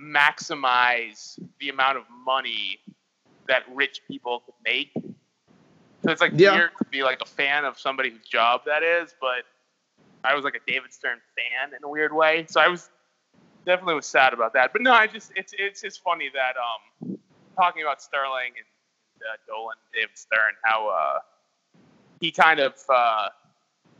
maximize 0.00 1.38
the 1.60 1.68
amount 1.68 1.98
of 1.98 2.04
money 2.24 2.78
that 3.48 3.62
rich 3.74 4.00
people 4.08 4.40
could 4.46 4.54
make. 4.64 4.92
So 6.04 6.10
it's 6.10 6.20
like 6.20 6.32
Yeah. 6.36 6.52
weird 6.54 6.70
to 6.78 6.84
be 6.90 7.02
like 7.02 7.20
a 7.22 7.26
fan 7.26 7.64
of 7.64 7.78
somebody 7.78 8.10
whose 8.10 8.26
job 8.26 8.62
that 8.66 8.82
is, 8.82 9.14
but 9.20 9.44
I 10.24 10.34
was 10.34 10.44
like 10.44 10.54
a 10.54 10.60
David 10.70 10.92
Stern 10.92 11.20
fan 11.36 11.74
in 11.76 11.84
a 11.84 11.88
weird 11.88 12.12
way. 12.12 12.46
So 12.48 12.60
I 12.60 12.68
was 12.68 12.90
definitely 13.66 13.94
was 13.94 14.06
sad 14.06 14.32
about 14.32 14.54
that. 14.54 14.72
But 14.72 14.82
no, 14.82 14.92
I 14.92 15.06
just 15.06 15.32
it's 15.36 15.54
it's 15.56 15.82
just 15.82 16.02
funny 16.02 16.30
that 16.34 16.54
um 16.56 17.18
talking 17.58 17.82
about 17.82 18.02
Sterling 18.02 18.52
and 18.56 18.66
uh, 19.22 19.36
Dolan, 19.46 19.76
David 19.94 20.16
Stern, 20.18 20.54
how 20.64 20.88
uh 20.88 21.18
he 22.20 22.32
kind 22.32 22.60
of 22.60 22.74
uh 22.92 23.28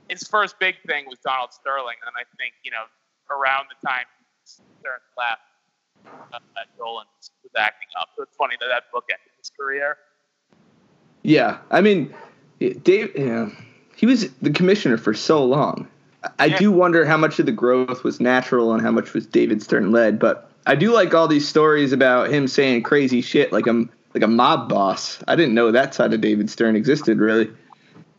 his 0.09 0.23
first 0.25 0.59
big 0.59 0.77
thing 0.87 1.07
was 1.09 1.19
Donald 1.25 1.53
Sterling, 1.53 1.97
and 2.07 2.15
I 2.17 2.25
think 2.39 2.55
you 2.65 2.71
know 2.71 2.85
around 3.31 3.67
the 3.71 3.87
time 3.87 4.05
Stern 4.45 5.01
left, 5.17 5.43
uh, 6.35 6.39
Dolan 6.79 7.07
was 7.19 7.31
acting 7.57 7.89
up. 8.01 8.09
So 8.17 8.23
it's 8.25 8.37
funny 8.37 8.57
that 8.61 8.67
that 8.69 8.85
book 8.93 9.05
ended 9.11 9.33
his 9.39 9.51
career. 9.59 9.97
Yeah, 11.23 11.59
I 11.71 11.81
mean, 11.81 12.13
Dave. 12.61 13.13
Yeah, 13.17 13.49
he 13.97 14.07
was 14.07 14.31
the 14.43 14.51
commissioner 14.51 14.97
for 14.97 15.15
so 15.15 15.45
long. 15.45 15.87
I- 16.39 16.47
Yeah. 16.47 16.59
do 16.59 16.73
wonder 16.73 17.05
how 17.05 17.17
much 17.17 17.39
of 17.39 17.47
the 17.47 17.53
growth 17.53 18.05
was 18.05 18.21
natural 18.21 18.73
and 18.73 18.81
how 18.83 18.91
much 18.93 19.13
was 19.13 19.27
David 19.27 19.61
Stern 19.63 19.91
led. 19.91 20.19
But 20.19 20.49
I 20.67 20.75
do 20.77 20.93
like 20.93 21.15
all 21.15 21.27
these 21.27 21.47
stories 21.49 21.93
about 21.93 22.31
him 22.31 22.47
saying 22.47 22.83
crazy 22.85 23.21
shit 23.21 23.53
like 23.53 23.67
a 23.67 23.85
like 24.15 24.23
a 24.23 24.29
mob 24.29 24.69
boss. 24.69 25.19
I 25.27 25.35
didn't 25.37 25.55
know 25.55 25.73
that 25.73 25.95
side 25.95 26.13
of 26.13 26.21
David 26.21 26.51
Stern 26.51 26.77
existed 26.77 27.19
really. 27.19 27.51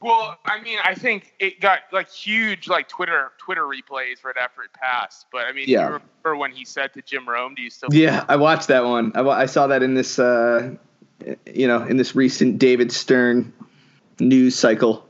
Well, 0.02 0.38
I 0.44 0.60
mean, 0.62 0.80
I 0.84 0.96
think 0.96 1.34
it 1.40 1.62
got 1.62 1.80
like 1.94 2.10
huge 2.10 2.68
like 2.68 2.90
Twitter 2.90 3.32
Twitter 3.38 3.62
replays 3.64 4.24
right 4.26 4.36
after 4.38 4.64
it 4.64 4.74
passed. 4.74 5.28
But 5.32 5.46
I 5.46 5.54
mean, 5.54 5.66
Yeah. 5.68 5.80
you 5.82 5.86
remember 6.26 6.36
when 6.42 6.52
he 6.52 6.66
said 6.66 6.94
to 6.96 7.02
Jim 7.02 7.28
Rome, 7.30 7.56
"Do 7.56 7.62
you 7.62 7.70
still?" 7.70 7.88
Yeah, 7.94 8.26
I 8.28 8.36
watched 8.36 8.68
that 8.68 8.84
one. 8.84 9.14
I, 9.16 9.22
I 9.22 9.46
saw 9.46 9.68
that 9.68 9.82
in 9.82 9.94
this, 9.94 10.20
uh, 10.20 10.72
you 11.46 11.68
know, 11.68 11.84
in 11.84 11.98
this 11.98 12.16
recent 12.16 12.60
David 12.60 12.92
Stern 12.92 13.54
news 14.20 14.56
cycle. 14.56 15.08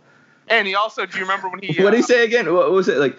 And 0.47 0.67
he 0.67 0.75
also, 0.75 1.05
do 1.05 1.17
you 1.17 1.23
remember 1.23 1.49
when 1.49 1.59
he? 1.61 1.73
What 1.83 1.91
did 1.91 1.97
he 1.97 2.03
uh, 2.03 2.07
say 2.07 2.23
again? 2.23 2.53
What 2.53 2.71
was 2.71 2.87
it 2.87 2.97
like? 2.97 3.17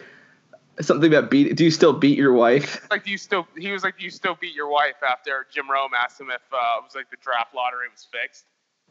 Something 0.80 1.12
about 1.14 1.30
beat. 1.30 1.54
Do 1.57 1.64
you 1.64 1.70
still 1.70 1.92
beat 1.92 2.18
your 2.18 2.33
wife? 2.33 2.87
Like, 2.90 3.04
do 3.04 3.11
you 3.11 3.18
still? 3.18 3.46
He 3.57 3.70
was 3.70 3.85
like, 3.85 3.98
"Do 3.98 4.04
you 4.04 4.11
still 4.11 4.37
beat 4.40 4.54
your 4.54 4.68
wife?" 4.68 4.96
After 5.09 5.46
Jim 5.52 5.70
Rome 5.70 5.92
asked 5.96 6.20
him 6.20 6.30
if 6.30 6.42
uh, 6.52 6.78
it 6.78 6.85
was 6.85 6.94
like 6.94 7.11
the 7.11 7.16
draft 7.22 7.54
lottery 7.54 7.87
was 7.92 8.07
fixed. 8.11 8.44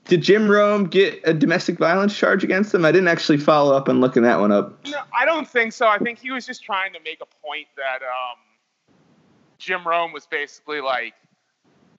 Did 0.05 0.21
Jim 0.21 0.49
Rome 0.49 0.85
get 0.85 1.21
a 1.23 1.33
domestic 1.33 1.77
violence 1.77 2.17
charge 2.17 2.43
against 2.43 2.73
him? 2.73 2.83
I 2.83 2.91
didn't 2.91 3.07
actually 3.07 3.37
follow 3.37 3.75
up 3.75 3.87
on 3.87 4.01
looking 4.01 4.23
that 4.23 4.39
one 4.39 4.51
up. 4.51 4.85
No, 4.87 4.99
I 5.17 5.25
don't 5.25 5.47
think 5.47 5.71
so. 5.71 5.87
I 5.87 5.97
think 5.97 6.19
he 6.19 6.31
was 6.31 6.45
just 6.45 6.63
trying 6.63 6.91
to 6.93 6.99
make 7.03 7.19
a 7.21 7.45
point 7.45 7.67
that 7.77 8.01
um, 8.01 8.37
Jim 9.59 9.87
Rome 9.87 10.11
was 10.11 10.25
basically 10.25 10.81
like, 10.81 11.13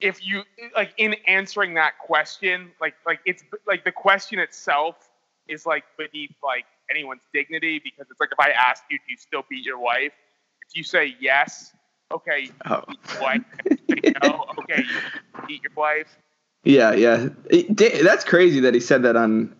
if 0.00 0.24
you 0.26 0.42
like 0.74 0.92
in 0.96 1.14
answering 1.26 1.74
that 1.74 1.98
question, 1.98 2.70
like 2.80 2.94
like 3.06 3.20
it's 3.24 3.42
like 3.66 3.84
the 3.84 3.92
question 3.92 4.38
itself 4.38 4.96
is 5.48 5.66
like 5.66 5.84
beneath 5.96 6.34
like 6.42 6.64
anyone's 6.90 7.22
dignity 7.32 7.80
because 7.82 8.06
it's 8.10 8.20
like 8.20 8.30
if 8.32 8.40
I 8.40 8.50
ask 8.50 8.82
you, 8.90 8.98
do 8.98 9.04
you 9.08 9.16
still 9.16 9.44
beat 9.48 9.64
your 9.64 9.78
wife? 9.78 10.12
If 10.68 10.76
you 10.76 10.82
say 10.82 11.14
yes, 11.20 11.72
okay, 12.12 12.40
you 12.44 12.52
Oh. 12.70 12.82
beat 12.88 12.98
your 13.12 13.20
wife. 13.22 13.42
If 13.64 13.80
you 13.88 13.96
say 14.04 14.12
no, 14.22 14.44
okay, 14.60 14.82
you 14.82 15.46
beat 15.46 15.62
your 15.62 15.72
wife. 15.76 16.16
Yeah, 16.64 16.92
yeah. 16.94 17.28
It- 17.50 18.02
that's 18.04 18.24
crazy 18.24 18.60
that 18.60 18.74
he 18.74 18.80
said 18.80 19.02
that 19.02 19.16
on. 19.16 19.54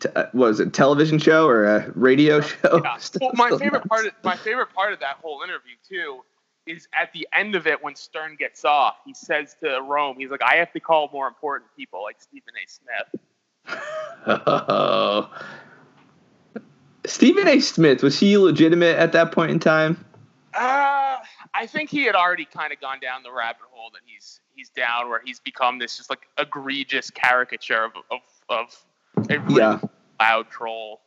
T- 0.00 0.08
uh, 0.14 0.26
what 0.30 0.46
was 0.46 0.60
it 0.60 0.72
television 0.72 1.18
show 1.18 1.48
or 1.48 1.64
a 1.64 1.90
radio 1.96 2.40
show? 2.40 2.80
Yeah. 2.84 2.98
Well, 3.20 3.32
my 3.34 3.50
favorite 3.50 3.84
part, 3.88 4.06
of, 4.06 4.12
my 4.22 4.36
favorite 4.36 4.72
part 4.72 4.92
of 4.92 5.00
that 5.00 5.16
whole 5.20 5.42
interview 5.42 5.74
too, 5.88 6.20
is 6.68 6.86
at 6.92 7.12
the 7.12 7.26
end 7.32 7.54
of 7.54 7.66
it 7.66 7.82
when 7.82 7.94
Stern 7.94 8.36
gets 8.38 8.64
off, 8.64 8.96
he 9.04 9.14
says 9.14 9.56
to 9.62 9.80
Rome, 9.82 10.16
he's 10.18 10.30
like, 10.30 10.42
"I 10.42 10.56
have 10.56 10.72
to 10.72 10.80
call 10.80 11.08
more 11.12 11.26
important 11.26 11.70
people 11.76 12.02
like 12.02 12.16
Stephen 12.20 12.54
A. 12.56 12.68
Smith." 12.68 13.22
Oh. 14.26 15.30
Stephen 17.06 17.48
A. 17.48 17.60
Smith 17.60 18.02
was 18.02 18.18
he 18.18 18.36
legitimate 18.36 18.96
at 18.96 19.12
that 19.12 19.32
point 19.32 19.50
in 19.50 19.58
time? 19.58 20.04
Uh, 20.54 21.16
I 21.54 21.66
think 21.66 21.88
he 21.90 22.04
had 22.04 22.14
already 22.14 22.44
kind 22.44 22.72
of 22.72 22.80
gone 22.80 23.00
down 23.00 23.22
the 23.22 23.32
rabbit 23.32 23.62
hole 23.70 23.90
that 23.92 24.00
he's 24.04 24.40
he's 24.54 24.68
down, 24.70 25.08
where 25.08 25.20
he's 25.24 25.40
become 25.40 25.78
this 25.78 25.96
just 25.96 26.10
like 26.10 26.26
egregious 26.38 27.10
caricature 27.10 27.84
of 27.84 27.92
of, 28.10 28.20
of 28.48 29.30
a 29.30 29.38
really 29.38 29.60
Yeah. 29.60 29.78
loud 30.20 30.50
troll. 30.50 31.00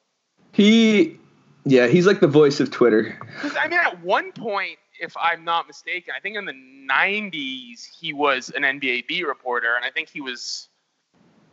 He, 0.54 1.17
yeah, 1.65 1.88
he's 1.88 2.08
like 2.08 2.19
the 2.19 2.28
voice 2.28 2.60
of 2.60 2.71
Twitter. 2.71 3.17
Because 3.36 3.56
I 3.58 3.67
mean, 3.67 3.80
at 3.80 4.02
one 4.04 4.32
point, 4.32 4.78
if 5.02 5.16
I'm 5.18 5.44
not 5.44 5.68
mistaken, 5.68 6.14
I 6.16 6.20
think 6.22 6.38
in 6.38 6.46
the 6.46 6.54
'90s 6.54 7.86
he 8.00 8.14
was 8.14 8.52
an 8.56 8.64
NBA 8.64 9.08
beat 9.08 9.28
reporter, 9.28 9.76
and 9.76 9.84
I 9.84 9.90
think 9.90 10.10
he 10.10 10.22
was 10.22 10.70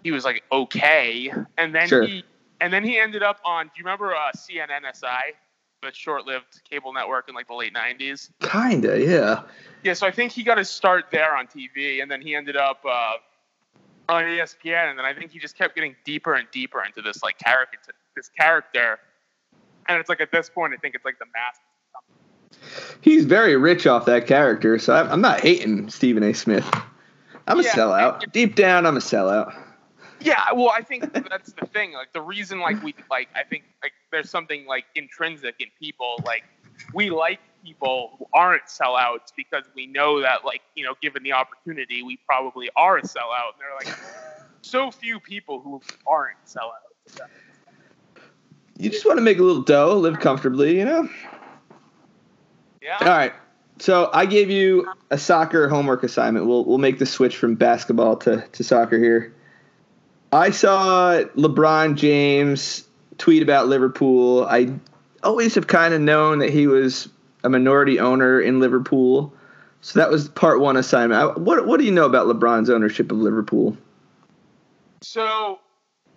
he 0.04 0.10
was 0.12 0.24
like 0.24 0.42
okay, 0.52 1.32
and 1.56 1.74
then 1.74 1.88
Sure. 1.88 2.06
he 2.06 2.24
and 2.60 2.72
then 2.72 2.84
he 2.84 2.98
ended 2.98 3.22
up 3.22 3.40
on. 3.44 3.66
Do 3.66 3.72
you 3.76 3.84
remember 3.84 4.14
uh, 4.14 4.30
CNNSI? 4.36 5.34
the 5.82 5.92
short-lived 5.92 6.62
cable 6.68 6.92
network 6.92 7.28
in 7.28 7.34
like 7.34 7.46
the 7.46 7.54
late 7.54 7.72
'90s. 7.74 8.30
Kinda, 8.40 9.00
yeah. 9.00 9.42
Yeah, 9.84 9.94
so 9.94 10.06
I 10.06 10.10
think 10.10 10.32
he 10.32 10.42
got 10.42 10.58
his 10.58 10.68
start 10.68 11.06
there 11.10 11.36
on 11.36 11.46
TV, 11.46 12.02
and 12.02 12.10
then 12.10 12.20
he 12.20 12.34
ended 12.34 12.56
up 12.56 12.82
uh, 12.84 13.12
on 14.08 14.24
ESPN, 14.24 14.90
and 14.90 14.98
then 14.98 15.04
I 15.04 15.14
think 15.14 15.30
he 15.30 15.38
just 15.38 15.56
kept 15.56 15.74
getting 15.74 15.94
deeper 16.04 16.34
and 16.34 16.48
deeper 16.50 16.84
into 16.84 17.00
this 17.00 17.22
like 17.22 17.38
character, 17.38 17.78
this 18.16 18.28
character, 18.28 18.98
and 19.88 19.98
it's 19.98 20.08
like 20.08 20.20
at 20.20 20.32
this 20.32 20.50
point, 20.50 20.74
I 20.74 20.76
think 20.78 20.94
it's 20.94 21.04
like 21.04 21.18
the 21.18 21.26
mask. 21.26 21.60
He's 23.00 23.24
very 23.24 23.56
rich 23.56 23.86
off 23.86 24.04
that 24.06 24.26
character, 24.26 24.78
so 24.78 24.94
I'm 24.94 25.10
I'm 25.10 25.20
not 25.20 25.40
hating 25.40 25.90
Stephen 25.90 26.22
A. 26.22 26.32
Smith. 26.32 26.68
I'm 27.46 27.58
a 27.58 27.62
Yeah. 27.62 27.74
sellout. 27.74 28.32
Deep 28.32 28.54
down, 28.54 28.86
I'm 28.86 28.96
a 28.96 29.00
sellout. 29.00 29.54
Yeah, 30.20 30.52
well, 30.52 30.70
I 30.70 30.82
think 30.82 31.12
that's 31.12 31.52
the 31.52 31.66
thing. 31.66 31.92
Like 31.92 32.12
the 32.12 32.20
reason, 32.20 32.60
like 32.60 32.82
we 32.82 32.94
like, 33.10 33.28
I 33.36 33.44
think 33.44 33.64
like 33.82 33.92
there's 34.10 34.28
something 34.28 34.66
like 34.66 34.84
intrinsic 34.94 35.54
in 35.60 35.68
people. 35.78 36.20
Like 36.24 36.44
we 36.92 37.10
like 37.10 37.38
people 37.64 38.16
who 38.18 38.26
aren't 38.34 38.64
sellouts 38.64 39.32
because 39.36 39.64
we 39.76 39.86
know 39.86 40.20
that, 40.20 40.44
like 40.44 40.60
you 40.74 40.84
know, 40.84 40.94
given 41.00 41.22
the 41.22 41.32
opportunity, 41.32 42.02
we 42.02 42.18
probably 42.26 42.68
are 42.76 42.98
a 42.98 43.02
sellout. 43.02 43.52
And 43.54 43.60
there 43.60 43.70
are 43.70 43.78
like 43.84 43.96
so 44.62 44.90
few 44.90 45.20
people 45.20 45.60
who 45.60 45.80
aren't 46.06 46.36
sellouts. 46.46 47.20
You 48.76 48.90
just 48.90 49.06
want 49.06 49.18
to 49.18 49.22
make 49.22 49.38
a 49.38 49.42
little 49.42 49.62
dough, 49.62 49.96
live 49.96 50.20
comfortably, 50.20 50.78
you 50.78 50.84
know? 50.84 51.08
Yeah. 52.82 52.96
All 53.00 53.08
right. 53.08 53.32
So 53.80 54.10
I 54.12 54.26
gave 54.26 54.50
you 54.50 54.88
a 55.10 55.18
soccer 55.18 55.68
homework 55.68 56.02
assignment. 56.02 56.46
We'll 56.46 56.64
we'll 56.64 56.78
make 56.78 56.98
the 56.98 57.06
switch 57.06 57.36
from 57.36 57.54
basketball 57.54 58.16
to, 58.18 58.44
to 58.52 58.64
soccer 58.64 58.98
here. 58.98 59.34
I 60.32 60.50
saw 60.50 61.22
LeBron 61.36 61.96
James 61.96 62.84
tweet 63.18 63.42
about 63.42 63.68
Liverpool. 63.68 64.46
I 64.46 64.74
always 65.22 65.54
have 65.54 65.66
kind 65.66 65.94
of 65.94 66.00
known 66.00 66.40
that 66.40 66.50
he 66.50 66.66
was 66.66 67.08
a 67.44 67.48
minority 67.48 67.98
owner 67.98 68.40
in 68.40 68.60
Liverpool. 68.60 69.32
So 69.80 70.00
that 70.00 70.10
was 70.10 70.28
part 70.28 70.60
one 70.60 70.76
assignment. 70.76 71.20
I, 71.20 71.26
what 71.38 71.66
what 71.66 71.78
do 71.78 71.86
you 71.86 71.92
know 71.92 72.06
about 72.06 72.26
LeBron's 72.26 72.68
ownership 72.68 73.12
of 73.12 73.18
Liverpool? 73.18 73.76
So 75.02 75.60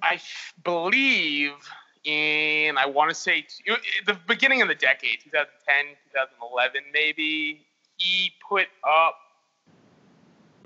I 0.01 0.19
believe 0.63 1.51
in 2.03 2.77
I 2.77 2.85
want 2.85 3.09
to 3.09 3.15
say 3.15 3.45
the 4.05 4.17
beginning 4.27 4.61
of 4.61 4.67
the 4.67 4.75
decade, 4.75 5.19
2010, 5.23 5.95
2011, 6.13 6.81
maybe 6.93 7.65
he 7.97 8.31
put 8.47 8.67
up 8.87 9.15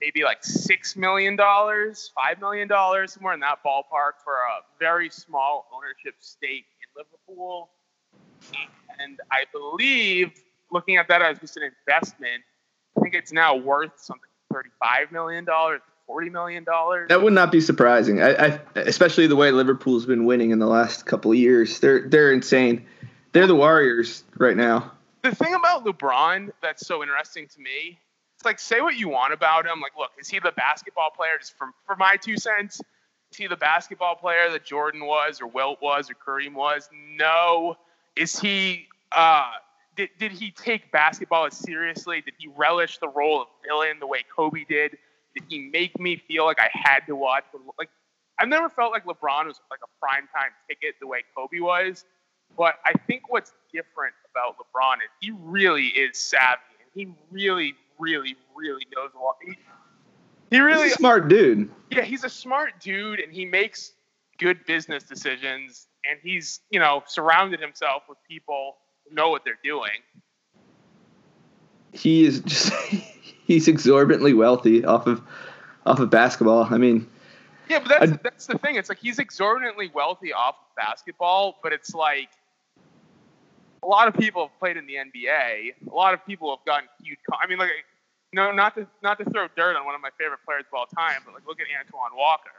maybe 0.01 0.23
like 0.23 0.43
six 0.43 0.95
million 0.95 1.35
dollars, 1.35 2.11
five 2.15 2.39
million 2.39 2.67
dollars, 2.67 3.13
somewhere 3.13 3.33
in 3.33 3.39
that 3.41 3.59
ballpark 3.65 4.21
for 4.23 4.33
a 4.33 4.61
very 4.79 5.09
small 5.09 5.67
ownership 5.75 6.15
stake 6.19 6.65
in 6.81 7.03
Liverpool. 7.03 7.69
And 8.99 9.19
I 9.31 9.45
believe, 9.51 10.31
looking 10.71 10.97
at 10.97 11.07
that 11.07 11.21
as 11.21 11.39
just 11.39 11.57
an 11.57 11.63
investment, 11.63 12.43
I 12.97 13.01
think 13.01 13.15
it's 13.15 13.31
now 13.31 13.55
worth 13.55 13.91
something 13.97 14.29
thirty-five 14.53 15.11
million 15.11 15.43
dollars, 15.43 15.81
forty 16.07 16.29
million 16.29 16.63
dollars. 16.63 17.09
That 17.09 17.21
would 17.21 17.33
not 17.33 17.51
be 17.51 17.61
surprising. 17.61 18.21
I, 18.21 18.35
I 18.35 18.59
especially 18.75 19.27
the 19.27 19.35
way 19.35 19.51
Liverpool's 19.51 20.05
been 20.05 20.25
winning 20.25 20.51
in 20.51 20.59
the 20.59 20.67
last 20.67 21.05
couple 21.05 21.31
of 21.31 21.37
years. 21.37 21.79
They're 21.79 22.07
they're 22.07 22.31
insane. 22.31 22.85
They're 23.31 23.47
the 23.47 23.55
Warriors 23.55 24.23
right 24.37 24.55
now. 24.55 24.93
the 25.23 25.35
thing 25.35 25.53
about 25.53 25.85
LeBron 25.85 26.51
that's 26.61 26.85
so 26.85 27.01
interesting 27.01 27.47
to 27.47 27.59
me, 27.59 27.99
it's 28.35 28.45
like 28.45 28.59
say 28.59 28.81
what 28.81 28.95
you 28.95 29.09
want 29.09 29.33
about 29.33 29.65
him. 29.65 29.81
Like, 29.81 29.93
look, 29.97 30.11
is 30.19 30.27
he 30.27 30.39
the 30.39 30.53
basketball 30.55 31.09
player? 31.15 31.31
Just 31.39 31.57
from 31.57 31.73
for 31.85 31.95
my 31.95 32.17
two 32.17 32.37
cents, 32.37 32.79
is 33.31 33.37
he 33.37 33.47
the 33.47 33.55
basketball 33.57 34.15
player 34.15 34.49
that 34.51 34.65
Jordan 34.65 35.05
was, 35.05 35.41
or 35.41 35.47
Wilt 35.47 35.81
was, 35.81 36.09
or 36.09 36.13
Kareem 36.15 36.53
was? 36.53 36.89
No. 37.17 37.75
Is 38.15 38.39
he? 38.39 38.87
Uh, 39.11 39.51
did 39.97 40.09
did 40.19 40.31
he 40.31 40.51
take 40.51 40.91
basketball 40.91 41.45
as 41.45 41.57
seriously? 41.57 42.21
Did 42.21 42.35
he 42.37 42.47
relish 42.55 42.99
the 42.99 43.09
role 43.09 43.41
of 43.41 43.47
villain 43.67 43.97
the 43.99 44.07
way 44.07 44.23
Kobe 44.33 44.63
did? 44.63 44.97
Did 45.35 45.43
he 45.49 45.69
make 45.71 45.99
me 45.99 46.15
feel 46.27 46.45
like 46.45 46.59
I 46.59 46.69
had 46.73 47.01
to 47.07 47.15
watch? 47.15 47.43
Like, 47.77 47.89
I've 48.39 48.47
never 48.47 48.69
felt 48.69 48.91
like 48.91 49.05
LeBron 49.05 49.45
was 49.47 49.59
like 49.69 49.79
a 49.83 49.99
prime 49.99 50.27
time 50.33 50.51
ticket 50.67 50.95
the 50.99 51.07
way 51.07 51.23
Kobe 51.35 51.59
was. 51.59 52.05
But 52.57 52.75
I 52.85 52.93
think 53.07 53.23
what's 53.29 53.51
different 53.73 54.13
about 54.31 54.55
LeBron 54.57 54.95
is 54.97 55.09
he 55.19 55.31
really 55.31 55.87
is 55.87 56.17
savvy 56.17 56.61
and 56.79 56.89
he 56.93 57.13
really, 57.31 57.75
really, 57.99 58.35
really 58.55 58.85
knows 58.95 59.11
a 59.15 59.21
lot. 59.21 59.35
He, 59.45 59.53
he 60.51 60.59
really, 60.59 60.83
He's 60.85 60.93
a 60.93 60.97
smart 60.97 61.27
dude. 61.27 61.69
yeah, 61.91 62.03
he's 62.03 62.23
a 62.23 62.29
smart 62.29 62.79
dude 62.79 63.19
and 63.19 63.33
he 63.33 63.45
makes 63.45 63.91
good 64.37 64.65
business 64.65 65.03
decisions 65.03 65.87
and 66.09 66.19
he's, 66.21 66.61
you 66.69 66.79
know, 66.79 67.03
surrounded 67.07 67.59
himself 67.59 68.03
with 68.07 68.17
people 68.29 68.75
who 69.07 69.15
know 69.15 69.29
what 69.29 69.43
they're 69.43 69.59
doing. 69.63 69.89
He 71.93 72.25
is 72.25 72.41
just 72.41 72.71
he's 73.45 73.67
exorbitantly 73.67 74.33
wealthy 74.33 74.83
off 74.83 75.07
of 75.07 75.21
off 75.85 75.99
of 75.99 76.09
basketball. 76.09 76.67
I 76.69 76.77
mean, 76.77 77.07
Yeah, 77.69 77.79
but 77.79 77.89
that's 77.89 78.11
I- 78.11 78.19
that's 78.23 78.45
the 78.47 78.57
thing. 78.57 78.75
It's 78.75 78.89
like 78.89 78.97
he's 78.99 79.19
exorbitantly 79.19 79.89
wealthy 79.93 80.33
off 80.33 80.55
of 80.55 80.75
basketball, 80.75 81.59
but 81.63 81.71
it's 81.71 81.93
like 81.93 82.29
a 83.83 83.87
lot 83.87 84.07
of 84.07 84.15
people 84.15 84.47
have 84.47 84.59
played 84.59 84.77
in 84.77 84.87
the 84.87 84.95
NBA. 84.95 85.73
A 85.89 85.93
lot 85.93 86.13
of 86.13 86.25
people 86.25 86.49
have 86.55 86.65
gotten 86.65 86.89
huge. 87.03 87.19
Con- 87.29 87.39
I 87.41 87.47
mean, 87.47 87.59
like, 87.59 87.69
no, 88.33 88.51
not 88.51 88.75
to 88.75 88.87
not 89.03 89.17
to 89.19 89.25
throw 89.25 89.47
dirt 89.55 89.75
on 89.77 89.85
one 89.85 89.95
of 89.95 90.01
my 90.01 90.09
favorite 90.17 90.39
players 90.45 90.65
of 90.71 90.73
all 90.77 90.87
time, 90.87 91.21
but 91.23 91.33
like, 91.35 91.45
look 91.47 91.59
at 91.59 91.67
Antoine 91.79 92.17
Walker. 92.17 92.49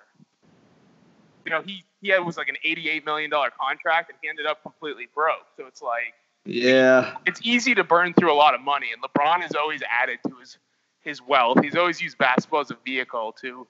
You 1.45 1.51
know, 1.51 1.63
he 1.63 1.85
he 2.01 2.09
had 2.09 2.21
was 2.25 2.37
like 2.37 2.49
an 2.49 2.57
eighty-eight 2.65 3.05
million 3.05 3.31
dollar 3.31 3.51
contract, 3.61 4.11
and 4.11 4.19
he 4.23 4.29
ended 4.29 4.47
up 4.47 4.63
completely 4.63 5.09
broke. 5.15 5.47
So 5.57 5.67
it's 5.67 5.83
like 5.83 6.15
yeah, 6.45 7.17
it's 7.27 7.41
easy 7.43 7.75
to 7.75 7.83
burn 7.85 8.15
through 8.15 8.33
a 8.33 8.35
lot 8.35 8.55
of 8.55 8.61
money, 8.61 8.89
and 8.93 9.03
LeBron 9.03 9.41
has 9.43 9.53
always 9.57 9.83
added 9.91 10.19
to 10.29 10.37
his 10.37 10.59
his 11.07 11.23
wealth. 11.23 11.59
He's 11.63 11.77
always 11.77 12.03
used 12.03 12.19
basketball 12.19 12.61
as 12.61 12.71
a 12.71 12.77
vehicle 12.85 13.33
to 13.41 13.67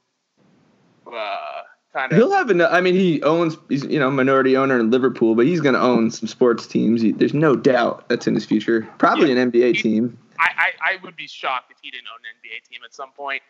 uh, 1.07 1.62
kind 1.92 2.11
of 2.11 2.18
he'll 2.18 2.33
have 2.33 2.51
enough. 2.51 2.72
I 2.72 2.81
mean, 2.81 2.94
he 2.94 3.22
owns 3.22 3.57
he's 3.68 3.85
you 3.85 4.01
know 4.01 4.11
minority 4.11 4.57
owner 4.57 4.81
in 4.81 4.90
Liverpool, 4.90 5.35
but 5.35 5.46
he's 5.46 5.61
going 5.61 5.75
to 5.75 5.81
own 5.81 6.11
some 6.11 6.27
sports 6.27 6.66
teams. 6.66 7.03
He, 7.03 7.12
there's 7.12 7.35
no 7.35 7.55
doubt 7.55 8.09
that's 8.09 8.27
in 8.27 8.35
his 8.35 8.46
future. 8.46 8.88
Probably 8.99 9.31
an 9.31 9.51
NBA 9.53 9.77
He- 9.77 9.83
team. 9.83 10.18
I, 10.38 10.51
I, 10.59 10.92
I 10.92 10.96
would 11.03 11.16
be 11.16 11.27
shocked 11.27 11.70
if 11.70 11.79
he 11.81 11.90
didn't 11.90 12.09
own 12.09 12.18
an 12.20 12.37
NBA 12.44 12.68
team 12.68 12.81
at 12.85 12.92
some 12.92 13.11
point. 13.12 13.40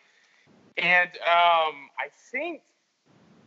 And 0.77 1.09
um, 1.09 1.89
I 1.99 2.07
think 2.31 2.61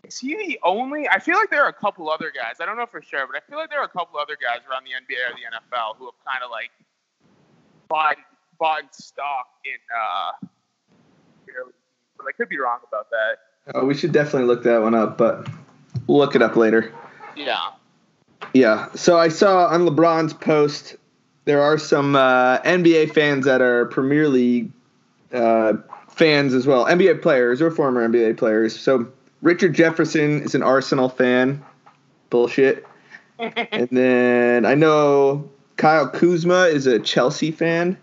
is 0.04 0.18
he 0.18 0.34
the 0.36 0.58
only? 0.62 1.08
I 1.08 1.18
feel 1.18 1.36
like 1.36 1.50
there 1.50 1.62
are 1.62 1.68
a 1.68 1.72
couple 1.72 2.10
other 2.10 2.32
guys. 2.34 2.56
I 2.60 2.66
don't 2.66 2.76
know 2.76 2.86
for 2.86 3.00
sure, 3.00 3.26
but 3.26 3.36
I 3.36 3.40
feel 3.48 3.58
like 3.58 3.70
there 3.70 3.80
are 3.80 3.84
a 3.84 3.88
couple 3.88 4.18
other 4.18 4.36
guys 4.36 4.60
around 4.70 4.84
the 4.84 4.90
NBA 4.90 5.30
or 5.30 5.34
the 5.34 5.56
NFL 5.56 5.96
who 5.96 6.06
have 6.06 6.14
kind 6.24 6.42
of 6.44 6.50
like 6.50 6.70
bought 7.88 8.16
bought 8.60 8.94
stock 8.94 9.46
in. 9.64 9.72
Uh, 9.90 10.46
but 12.16 12.26
I 12.28 12.32
could 12.36 12.48
be 12.48 12.58
wrong 12.58 12.78
about 12.86 13.08
that. 13.10 13.74
Oh, 13.74 13.84
we 13.84 13.94
should 13.94 14.12
definitely 14.12 14.46
look 14.46 14.62
that 14.62 14.82
one 14.82 14.94
up, 14.94 15.18
but 15.18 15.48
we'll 16.06 16.18
look 16.18 16.36
it 16.36 16.42
up 16.42 16.54
later. 16.54 16.92
Yeah. 17.36 17.58
Yeah. 18.52 18.88
So 18.94 19.18
I 19.18 19.28
saw 19.28 19.66
on 19.66 19.80
LeBron's 19.86 20.34
post 20.34 20.96
there 21.44 21.62
are 21.62 21.78
some 21.78 22.14
uh, 22.14 22.58
NBA 22.60 23.14
fans 23.14 23.44
that 23.46 23.60
are 23.60 23.86
Premier 23.86 24.28
League 24.28 24.70
uh, 25.32 25.74
fans 26.08 26.54
as 26.54 26.66
well, 26.66 26.84
NBA 26.84 27.22
players 27.22 27.62
or 27.62 27.70
former 27.70 28.06
NBA 28.06 28.36
players. 28.36 28.78
So 28.78 29.10
Richard 29.42 29.74
Jefferson 29.74 30.42
is 30.42 30.54
an 30.54 30.62
Arsenal 30.62 31.08
fan. 31.08 31.64
Bullshit. 32.28 32.86
and 33.38 33.88
then 33.90 34.66
I 34.66 34.74
know 34.74 35.48
Kyle 35.76 36.08
Kuzma 36.08 36.64
is 36.64 36.86
a 36.86 36.98
Chelsea 36.98 37.50
fan. 37.50 37.96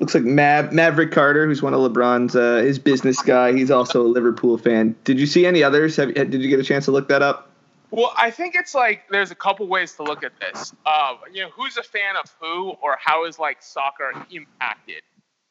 Looks 0.00 0.14
like 0.14 0.24
Mav- 0.24 0.72
Maverick 0.72 1.10
Carter, 1.10 1.46
who's 1.46 1.60
one 1.60 1.74
of 1.74 1.80
LeBron's 1.80 2.36
uh, 2.36 2.62
his 2.62 2.78
business 2.78 3.20
guy. 3.20 3.52
He's 3.52 3.70
also 3.70 4.02
a 4.02 4.06
Liverpool 4.06 4.56
fan. 4.56 4.94
Did 5.02 5.18
you 5.18 5.26
see 5.26 5.44
any 5.44 5.64
others? 5.64 5.96
Have, 5.96 6.14
did 6.14 6.34
you 6.34 6.48
get 6.48 6.60
a 6.60 6.64
chance 6.64 6.84
to 6.84 6.92
look 6.92 7.08
that 7.08 7.20
up? 7.20 7.50
Well, 7.90 8.12
I 8.16 8.30
think 8.30 8.54
it's 8.54 8.74
like 8.74 9.08
there's 9.10 9.30
a 9.30 9.34
couple 9.34 9.66
ways 9.66 9.94
to 9.94 10.04
look 10.04 10.22
at 10.22 10.32
this. 10.38 10.72
Uh, 10.86 11.16
you 11.32 11.42
know, 11.42 11.48
who's 11.50 11.78
a 11.78 11.82
fan 11.82 12.16
of 12.22 12.32
who, 12.40 12.70
or 12.82 12.96
how 13.02 13.24
is 13.24 13.38
like 13.38 13.60
soccer 13.60 14.12
impacted 14.30 15.02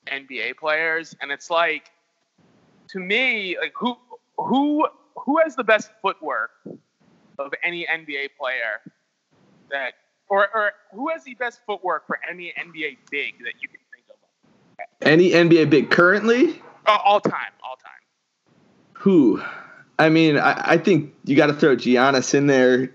NBA 0.07 0.55
players? 0.57 1.15
And 1.19 1.31
it's 1.31 1.49
like, 1.49 1.91
to 2.89 2.99
me, 2.99 3.57
like 3.59 3.73
who 3.75 3.97
who 4.37 4.87
who 5.15 5.39
has 5.39 5.55
the 5.55 5.63
best 5.63 5.91
footwork 6.01 6.51
of 7.39 7.53
any 7.63 7.85
NBA 7.85 8.29
player 8.39 8.81
that, 9.71 9.93
or 10.29 10.47
or 10.55 10.71
who 10.93 11.09
has 11.09 11.23
the 11.23 11.33
best 11.33 11.61
footwork 11.65 12.07
for 12.07 12.19
any 12.29 12.53
NBA 12.57 12.97
big 13.09 13.39
that 13.39 13.53
you 13.61 13.67
can? 13.67 13.79
Any 15.01 15.31
NBA 15.31 15.69
big 15.69 15.89
currently? 15.91 16.61
Uh, 16.85 16.97
all 17.03 17.19
time, 17.19 17.51
all 17.63 17.75
time. 17.75 18.53
Who? 18.93 19.41
I 19.99 20.09
mean, 20.09 20.37
I, 20.37 20.73
I 20.73 20.77
think 20.77 21.13
you 21.25 21.35
got 21.35 21.47
to 21.47 21.53
throw 21.53 21.75
Giannis 21.75 22.33
in 22.33 22.47
there 22.47 22.91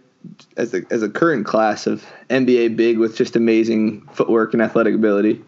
as 0.57 0.73
a 0.75 0.83
as 0.91 1.03
a 1.03 1.09
current 1.09 1.47
class 1.47 1.87
of 1.87 2.05
NBA 2.31 2.77
big 2.77 2.99
with 2.99 3.17
just 3.17 3.35
amazing 3.37 4.07
footwork 4.13 4.53
and 4.53 4.63
athletic 4.63 4.95
ability. 4.95 5.43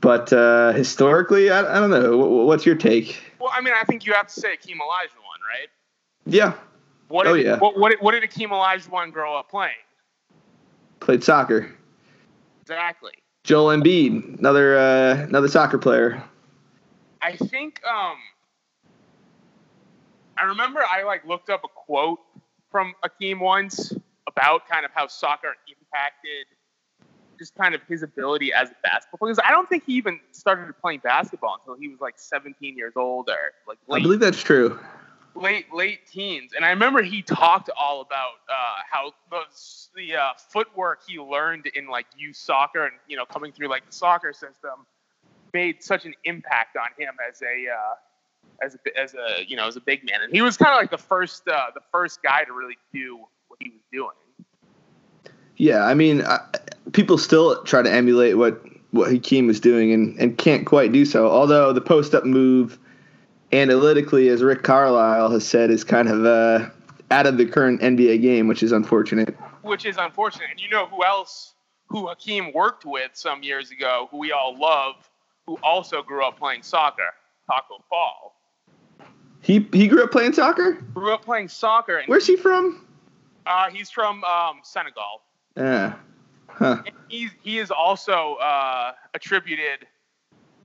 But 0.00 0.32
uh, 0.32 0.72
historically, 0.72 1.50
I, 1.50 1.76
I 1.76 1.80
don't 1.80 1.90
know. 1.90 2.16
Wh- 2.16 2.46
What's 2.46 2.64
your 2.64 2.76
take? 2.76 3.20
Well, 3.40 3.50
I 3.54 3.60
mean, 3.60 3.74
I 3.78 3.84
think 3.84 4.06
you 4.06 4.12
have 4.14 4.28
to 4.28 4.40
say 4.40 4.50
Hakeem 4.52 4.78
Olajuwon, 4.78 5.40
right? 5.48 5.68
Yeah, 6.26 6.52
What 7.08 7.26
Oh, 7.26 7.34
did, 7.34 7.44
yeah. 7.46 7.58
what, 7.58 7.78
what, 7.78 7.90
did- 7.90 8.00
what 8.00 8.12
did 8.12 8.22
Hakeem 8.22 8.50
Olajuwon 8.50 9.12
grow 9.12 9.36
up 9.36 9.50
playing? 9.50 9.72
Played 11.00 11.24
soccer. 11.24 11.70
Exactly. 12.62 13.12
Joel 13.44 13.76
Embiid, 13.76 14.38
another 14.38 14.78
uh, 14.78 15.14
another 15.24 15.48
soccer 15.48 15.78
player. 15.78 16.22
I 17.22 17.36
think 17.36 17.80
um 17.86 18.16
I 20.38 20.44
remember 20.44 20.80
I 20.88 21.02
like 21.02 21.26
looked 21.26 21.50
up 21.50 21.62
a 21.64 21.68
quote 21.68 22.18
from 22.70 22.94
Hakeem 23.02 23.40
once 23.40 23.92
about 24.28 24.68
kind 24.68 24.84
of 24.84 24.90
how 24.94 25.06
soccer 25.06 25.54
impacted 25.68 26.46
just 27.38 27.54
kind 27.54 27.74
of 27.74 27.80
his 27.88 28.02
ability 28.02 28.52
as 28.52 28.70
a 28.70 28.74
basketball 28.82 29.18
player. 29.18 29.32
Because 29.32 29.44
I 29.46 29.50
don't 29.50 29.68
think 29.68 29.84
he 29.86 29.94
even 29.94 30.20
started 30.30 30.72
playing 30.80 31.00
basketball 31.00 31.56
until 31.58 31.74
he 31.80 31.88
was 31.88 31.98
like 32.00 32.14
17 32.18 32.76
years 32.76 32.92
old 32.96 33.28
or 33.28 33.52
like 33.66 33.78
I 33.90 34.00
believe 34.00 34.20
that's 34.20 34.42
true. 34.42 34.78
Late 35.34 35.72
late 35.72 36.06
teens. 36.06 36.52
And 36.54 36.64
I 36.64 36.70
remember 36.70 37.02
he 37.02 37.22
talked 37.22 37.70
all 37.76 38.00
about 38.00 38.40
uh, 38.48 38.82
how 38.90 39.12
the 39.30 39.42
the 39.94 40.16
uh, 40.16 40.30
footwork 40.36 41.00
he 41.06 41.18
learned 41.18 41.66
in 41.74 41.88
like 41.88 42.06
youth 42.16 42.36
soccer 42.36 42.84
and 42.84 42.94
you 43.08 43.16
know 43.16 43.24
coming 43.24 43.52
through 43.52 43.68
like 43.68 43.86
the 43.86 43.92
soccer 43.92 44.32
system 44.32 44.86
made 45.52 45.82
such 45.82 46.04
an 46.04 46.14
impact 46.24 46.76
on 46.76 46.88
him 46.98 47.14
as 47.28 47.42
a 47.42 47.70
uh, 47.70 48.64
as 48.64 48.74
a 48.74 48.98
as 48.98 49.14
a 49.14 49.44
you 49.46 49.56
know 49.56 49.66
as 49.66 49.76
a 49.76 49.80
big 49.80 50.04
man. 50.04 50.22
And 50.22 50.32
he 50.32 50.42
was 50.42 50.56
kind 50.56 50.72
of 50.72 50.78
like 50.78 50.90
the 50.90 50.98
first 50.98 51.46
uh, 51.48 51.66
the 51.74 51.82
first 51.92 52.22
guy 52.22 52.44
to 52.44 52.52
really 52.52 52.78
do 52.92 53.18
what 53.48 53.58
he 53.60 53.70
was 53.70 53.82
doing. 53.92 54.10
Yeah, 55.56 55.84
I 55.84 55.92
mean, 55.92 56.22
I, 56.22 56.38
people 56.92 57.18
still 57.18 57.62
try 57.64 57.82
to 57.82 57.92
emulate 57.92 58.38
what 58.38 58.62
what 58.92 59.10
Hakeem 59.10 59.46
was 59.46 59.60
doing 59.60 59.92
and, 59.92 60.18
and 60.18 60.36
can't 60.36 60.66
quite 60.66 60.92
do 60.92 61.04
so. 61.04 61.28
Although 61.28 61.72
the 61.72 61.80
post 61.80 62.14
up 62.14 62.24
move, 62.24 62.78
analytically, 63.52 64.28
as 64.28 64.42
Rick 64.42 64.62
Carlisle 64.62 65.30
has 65.30 65.46
said, 65.46 65.70
is 65.70 65.84
kind 65.84 66.08
of 66.08 66.24
uh, 66.24 66.68
out 67.10 67.26
of 67.26 67.36
the 67.36 67.46
current 67.46 67.80
NBA 67.80 68.22
game, 68.22 68.48
which 68.48 68.62
is 68.62 68.72
unfortunate. 68.72 69.36
which 69.62 69.84
is 69.84 69.96
unfortunate. 69.98 70.48
And 70.50 70.60
you 70.60 70.68
know 70.68 70.86
who 70.86 71.04
else 71.04 71.54
who 71.88 72.06
Hakeem 72.08 72.52
worked 72.54 72.84
with 72.84 73.10
some 73.14 73.42
years 73.42 73.70
ago, 73.72 74.08
who 74.10 74.18
we 74.18 74.30
all 74.32 74.56
love, 74.58 74.94
who 75.46 75.58
also 75.62 76.02
grew 76.02 76.24
up 76.24 76.38
playing 76.38 76.62
soccer, 76.62 77.02
Tacko 77.50 77.82
Fall. 77.88 78.36
He 79.42 79.66
he 79.72 79.88
grew 79.88 80.04
up 80.04 80.12
playing 80.12 80.34
soccer. 80.34 80.72
Grew 80.94 81.12
up 81.12 81.24
playing 81.24 81.48
soccer, 81.48 81.96
and 81.96 82.08
Where's 82.08 82.26
he 82.26 82.36
from? 82.36 82.86
uh, 83.46 83.70
he's 83.70 83.90
from 83.90 84.22
um, 84.24 84.60
Senegal. 84.62 85.22
Yeah. 85.56 85.94
Huh. 86.48 86.82
He's, 87.08 87.30
he 87.42 87.58
is 87.58 87.70
also 87.70 88.34
uh, 88.34 88.92
attributed, 89.14 89.86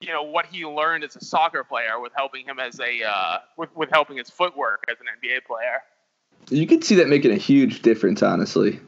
you 0.02 0.12
know, 0.12 0.24
what 0.24 0.46
he 0.46 0.66
learned 0.66 1.04
as 1.04 1.16
a 1.16 1.24
soccer 1.24 1.64
player 1.64 2.00
with 2.00 2.12
helping 2.16 2.46
him 2.46 2.60
as 2.60 2.80
a 2.80 3.04
uh, 3.04 3.38
with, 3.58 3.76
with 3.76 3.90
helping 3.92 4.18
his 4.18 4.30
footwork 4.30 4.84
as 4.90 4.98
an 5.00 5.08
NBA 5.08 5.46
player. 5.46 5.82
You 6.50 6.68
could 6.68 6.84
see 6.84 6.96
that 6.96 7.08
making 7.08 7.32
a 7.32 7.38
huge 7.38 7.82
difference, 7.82 8.22
honestly. 8.22 8.80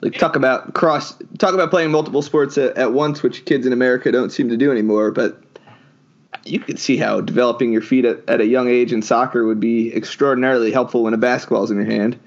Like 0.00 0.14
talk 0.14 0.36
about 0.36 0.74
cross, 0.74 1.16
talk 1.38 1.54
about 1.54 1.70
playing 1.70 1.90
multiple 1.90 2.22
sports 2.22 2.56
at, 2.56 2.76
at 2.76 2.92
once, 2.92 3.22
which 3.22 3.44
kids 3.44 3.66
in 3.66 3.72
America 3.72 4.12
don't 4.12 4.30
seem 4.30 4.48
to 4.48 4.56
do 4.56 4.70
anymore. 4.70 5.10
But 5.10 5.42
you 6.44 6.60
could 6.60 6.78
see 6.78 6.96
how 6.96 7.20
developing 7.20 7.72
your 7.72 7.82
feet 7.82 8.04
at, 8.04 8.28
at 8.28 8.40
a 8.40 8.46
young 8.46 8.68
age 8.68 8.92
in 8.92 9.02
soccer 9.02 9.44
would 9.44 9.60
be 9.60 9.94
extraordinarily 9.94 10.70
helpful 10.70 11.02
when 11.02 11.14
a 11.14 11.18
basketball's 11.18 11.70
in 11.70 11.78
your 11.78 11.86
hand. 11.86 12.18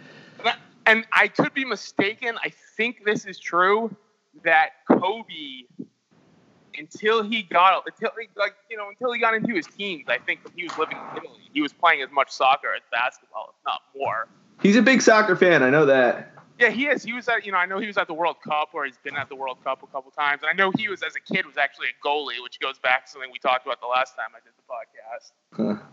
And 0.85 1.05
I 1.13 1.27
could 1.27 1.53
be 1.53 1.63
mistaken. 1.63 2.37
I 2.43 2.51
think 2.75 3.05
this 3.05 3.25
is 3.25 3.39
true 3.39 3.95
that 4.43 4.69
Kobe, 4.87 5.63
until 6.77 7.23
he 7.23 7.43
got 7.43 7.83
until 7.85 8.11
he, 8.19 8.27
like 8.35 8.53
you 8.69 8.77
know 8.77 8.89
until 8.89 9.11
he 9.11 9.19
got 9.19 9.33
into 9.33 9.53
his 9.53 9.67
teens, 9.67 10.05
I 10.07 10.17
think 10.17 10.43
when 10.43 10.53
he 10.55 10.63
was 10.63 10.77
living 10.77 10.97
in 10.97 11.17
Italy, 11.17 11.39
he 11.53 11.61
was 11.61 11.73
playing 11.73 12.01
as 12.01 12.09
much 12.11 12.29
soccer 12.31 12.73
as 12.75 12.81
basketball, 12.91 13.53
if 13.57 13.65
not 13.65 13.81
more. 13.95 14.27
He's 14.61 14.75
a 14.75 14.81
big 14.81 15.01
soccer 15.01 15.35
fan. 15.35 15.63
I 15.63 15.69
know 15.69 15.85
that. 15.85 16.33
Yeah, 16.59 16.69
he 16.69 16.87
is. 16.87 17.03
He 17.03 17.13
was 17.13 17.27
at 17.27 17.45
you 17.45 17.51
know 17.51 17.57
I 17.57 17.65
know 17.65 17.79
he 17.79 17.87
was 17.87 17.97
at 17.97 18.07
the 18.07 18.13
World 18.13 18.37
Cup 18.43 18.69
or 18.73 18.85
he's 18.85 18.99
been 19.03 19.15
at 19.15 19.29
the 19.29 19.35
World 19.35 19.63
Cup 19.63 19.81
a 19.83 19.87
couple 19.87 20.11
times, 20.11 20.41
and 20.43 20.49
I 20.49 20.53
know 20.53 20.71
he 20.77 20.87
was 20.87 21.01
as 21.01 21.13
a 21.15 21.33
kid 21.33 21.45
was 21.45 21.57
actually 21.57 21.87
a 21.87 22.07
goalie, 22.07 22.41
which 22.43 22.59
goes 22.59 22.77
back 22.79 23.05
to 23.05 23.11
something 23.11 23.31
we 23.31 23.39
talked 23.39 23.65
about 23.65 23.81
the 23.81 23.87
last 23.87 24.15
time 24.15 24.29
I 24.35 24.39
did 24.43 24.53
the 24.55 24.63
podcast. 24.69 25.79
Huh. 25.79 25.83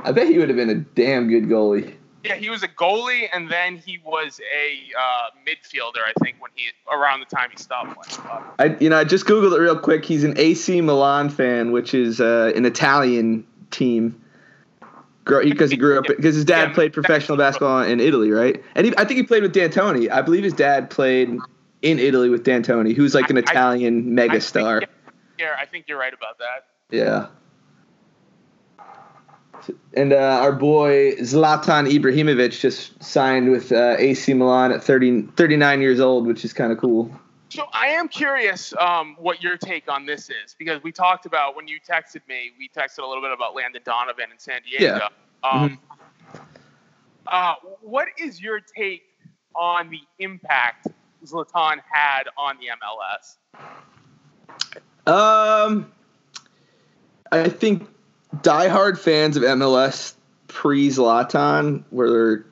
I 0.00 0.12
bet 0.12 0.28
he 0.28 0.38
would 0.38 0.48
have 0.48 0.56
been 0.56 0.70
a 0.70 0.74
damn 0.74 1.28
good 1.28 1.44
goalie. 1.44 1.96
Yeah, 2.24 2.34
he 2.34 2.50
was 2.50 2.62
a 2.64 2.68
goalie, 2.68 3.28
and 3.32 3.48
then 3.48 3.76
he 3.78 3.98
was 4.04 4.40
a 4.52 4.98
uh, 4.98 5.30
midfielder. 5.46 6.00
I 6.04 6.12
think 6.22 6.36
when 6.40 6.50
he 6.54 6.64
around 6.92 7.20
the 7.20 7.26
time 7.26 7.50
he 7.50 7.56
stopped 7.56 7.94
playing. 7.94 8.42
I 8.58 8.76
you 8.80 8.90
know 8.90 8.98
I 8.98 9.04
just 9.04 9.24
googled 9.26 9.56
it 9.56 9.60
real 9.60 9.78
quick. 9.78 10.04
He's 10.04 10.24
an 10.24 10.34
AC 10.36 10.80
Milan 10.80 11.30
fan, 11.30 11.70
which 11.72 11.94
is 11.94 12.20
uh, 12.20 12.52
an 12.56 12.64
Italian 12.66 13.46
team. 13.70 14.20
Because 15.24 15.70
he 15.70 15.76
grew 15.76 15.98
up 15.98 16.06
because 16.06 16.34
his 16.34 16.46
dad 16.46 16.70
Yeah, 16.70 16.74
played 16.74 16.92
professional 16.94 17.36
basketball 17.36 17.82
in 17.82 18.00
Italy, 18.00 18.30
right? 18.30 18.62
And 18.74 18.86
he, 18.86 18.94
I 18.96 19.04
think 19.04 19.18
he 19.18 19.22
played 19.24 19.42
with 19.42 19.52
D'Antoni. 19.52 20.10
I 20.10 20.22
believe 20.22 20.42
his 20.42 20.54
dad 20.54 20.88
played 20.88 21.28
in 21.82 21.98
Italy 21.98 22.30
with 22.30 22.44
D'Antoni, 22.44 22.96
who's 22.96 23.14
like 23.14 23.28
an 23.28 23.36
I- 23.36 23.40
I- 23.40 23.42
Italian 23.50 24.18
I 24.18 24.22
think- 24.28 24.32
megastar. 24.42 24.86
Yeah, 25.38 25.54
I 25.60 25.66
think 25.66 25.84
you're 25.86 25.98
right 25.98 26.14
about 26.14 26.38
that. 26.38 26.64
Yeah. 26.90 27.26
And 29.98 30.12
uh, 30.12 30.16
our 30.16 30.52
boy 30.52 31.16
Zlatan 31.16 31.90
Ibrahimovic 31.90 32.60
just 32.60 33.02
signed 33.02 33.50
with 33.50 33.72
uh, 33.72 33.96
AC 33.98 34.32
Milan 34.32 34.70
at 34.70 34.84
30, 34.84 35.22
39 35.34 35.82
years 35.82 35.98
old, 35.98 36.24
which 36.24 36.44
is 36.44 36.52
kind 36.52 36.70
of 36.70 36.78
cool. 36.78 37.10
So 37.48 37.64
I 37.72 37.88
am 37.88 38.06
curious 38.06 38.72
um, 38.78 39.16
what 39.18 39.42
your 39.42 39.56
take 39.56 39.90
on 39.90 40.06
this 40.06 40.30
is 40.30 40.54
because 40.56 40.80
we 40.84 40.92
talked 40.92 41.26
about 41.26 41.56
when 41.56 41.66
you 41.66 41.80
texted 41.80 42.20
me, 42.28 42.52
we 42.56 42.68
texted 42.68 43.02
a 43.02 43.06
little 43.08 43.20
bit 43.20 43.32
about 43.32 43.56
Landon 43.56 43.82
Donovan 43.84 44.26
in 44.30 44.38
San 44.38 44.60
Diego. 44.62 45.08
Um, 45.42 45.80
uh, 47.26 47.54
what 47.80 48.06
is 48.18 48.40
your 48.40 48.60
take 48.60 49.02
on 49.56 49.90
the 49.90 50.02
impact 50.20 50.86
Zlatan 51.24 51.78
had 51.90 52.28
on 52.36 52.56
the 52.60 52.68
MLS? 52.78 53.36
Um, 55.12 55.90
I 57.32 57.48
think 57.48 57.88
diehard 58.36 58.98
fans 58.98 59.36
of 59.36 59.42
MLS 59.42 60.14
pre 60.48 60.88
Zlatan 60.88 61.84
were 61.90 62.44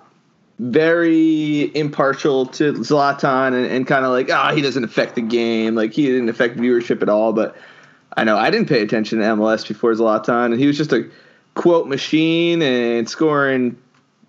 very 0.58 1.76
impartial 1.76 2.46
to 2.46 2.72
Zlatan 2.74 3.48
and, 3.48 3.66
and 3.66 3.86
kind 3.86 4.04
of 4.04 4.12
like, 4.12 4.30
ah, 4.30 4.54
he 4.54 4.62
doesn't 4.62 4.84
affect 4.84 5.14
the 5.14 5.22
game. 5.22 5.74
Like 5.74 5.92
he 5.92 6.06
didn't 6.06 6.28
affect 6.28 6.56
viewership 6.56 7.02
at 7.02 7.08
all. 7.08 7.32
But 7.32 7.56
I 8.16 8.24
know 8.24 8.36
I 8.36 8.50
didn't 8.50 8.68
pay 8.68 8.80
attention 8.80 9.18
to 9.18 9.24
MLS 9.24 9.66
before 9.66 9.92
Zlatan, 9.92 10.46
and 10.46 10.60
he 10.60 10.66
was 10.66 10.76
just 10.76 10.92
a 10.92 11.08
quote 11.54 11.88
machine 11.88 12.62
and 12.62 13.08
scoring 13.08 13.76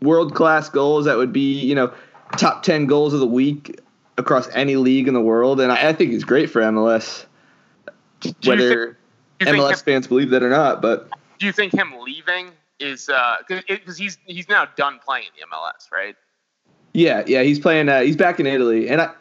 world 0.02 0.36
class 0.36 0.70
goals 0.70 1.06
that 1.06 1.18
would 1.18 1.32
be, 1.32 1.60
you 1.60 1.76
know, 1.76 1.94
top 2.38 2.64
ten 2.64 2.86
goals 2.86 3.14
of 3.14 3.20
the 3.20 3.28
week 3.28 3.80
across 4.18 4.50
any 4.54 4.76
league 4.76 5.08
in 5.08 5.14
the 5.14 5.22
world. 5.22 5.62
And 5.62 5.72
I, 5.72 5.90
I 5.90 5.94
think 5.94 6.12
he's 6.12 6.24
great 6.24 6.50
for 6.50 6.62
MLS 6.62 7.26
whether 8.46 8.98
MLS 9.40 9.84
fans 9.84 10.08
believe 10.08 10.32
that 10.32 10.44
or 10.44 10.50
not. 10.50 10.82
But 10.82 11.10
do 11.40 11.46
you 11.46 11.52
think 11.52 11.74
him 11.74 11.94
leaving 12.04 12.52
is 12.80 13.10
because 13.48 13.98
he's 13.98 14.18
he's 14.26 14.48
now 14.50 14.66
done 14.76 15.00
playing 15.04 15.26
in 15.26 15.32
the 15.40 15.56
MLS, 15.56 15.92
right? 15.92 16.16
yeah, 16.94 17.24
yeah, 17.28 17.44
he's 17.44 17.60
playing. 17.60 17.90
Uh, 17.90 18.02
he's 18.02 18.16
back 18.16 18.40
in 18.40 18.48
Italy, 18.48 18.90
and 18.90 19.02
I, 19.02 19.12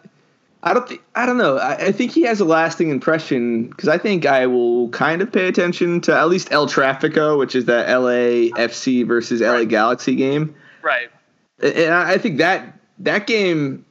I 0.62 0.72
don't 0.74 0.88
think 0.88 1.02
I 1.14 1.26
don't 1.26 1.36
know. 1.38 1.58
I, 1.58 1.86
I 1.86 1.92
think 1.92 2.12
he 2.12 2.22
has 2.22 2.40
a 2.40 2.44
lasting 2.44 2.90
impression 2.90 3.68
because 3.68 3.88
I 3.88 3.98
think 3.98 4.24
I 4.26 4.46
will 4.46 4.88
kind 4.90 5.20
of 5.22 5.30
pay 5.32 5.46
attention 5.48 6.00
to 6.02 6.16
at 6.16 6.28
least 6.28 6.50
El 6.52 6.66
Trafico, 6.68 7.38
which 7.38 7.54
is 7.54 7.66
that 7.66 7.88
LA 7.88 8.50
FC 8.58 9.06
versus 9.06 9.40
LA 9.40 9.52
Right. 9.52 9.68
Galaxy 9.68 10.14
game, 10.16 10.54
Right. 10.82 11.08
and 11.62 11.92
I 11.94 12.12
I 12.14 12.18
think 12.18 12.38
that 12.38 12.78
that 13.00 13.26
game. 13.26 13.84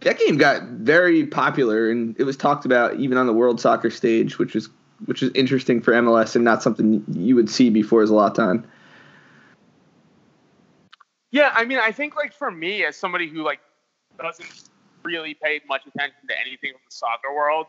That 0.00 0.18
game 0.18 0.36
got 0.36 0.64
very 0.64 1.24
popular, 1.24 1.88
and 1.88 2.16
it 2.18 2.24
was 2.24 2.36
talked 2.36 2.64
about 2.64 2.96
even 2.96 3.16
on 3.18 3.28
the 3.28 3.32
World 3.32 3.60
Soccer 3.60 3.88
stage, 3.88 4.36
which 4.36 4.52
was 4.52 4.68
which 5.06 5.22
is 5.22 5.30
interesting 5.34 5.80
for 5.80 5.92
MLS 5.92 6.34
and 6.36 6.44
not 6.44 6.62
something 6.62 7.04
you 7.12 7.34
would 7.34 7.50
see 7.50 7.70
before 7.70 8.04
Zlatan. 8.04 8.64
Yeah, 11.30 11.50
I 11.54 11.64
mean, 11.64 11.78
I 11.78 11.92
think 11.92 12.14
like 12.14 12.34
for 12.34 12.50
me, 12.50 12.84
as 12.84 12.96
somebody 12.96 13.26
who 13.26 13.42
like 13.42 13.60
doesn't 14.20 14.68
really 15.02 15.34
pay 15.34 15.60
much 15.66 15.82
attention 15.86 16.18
to 16.28 16.34
anything 16.40 16.72
from 16.72 16.82
the 16.88 16.94
soccer 16.94 17.34
world, 17.34 17.66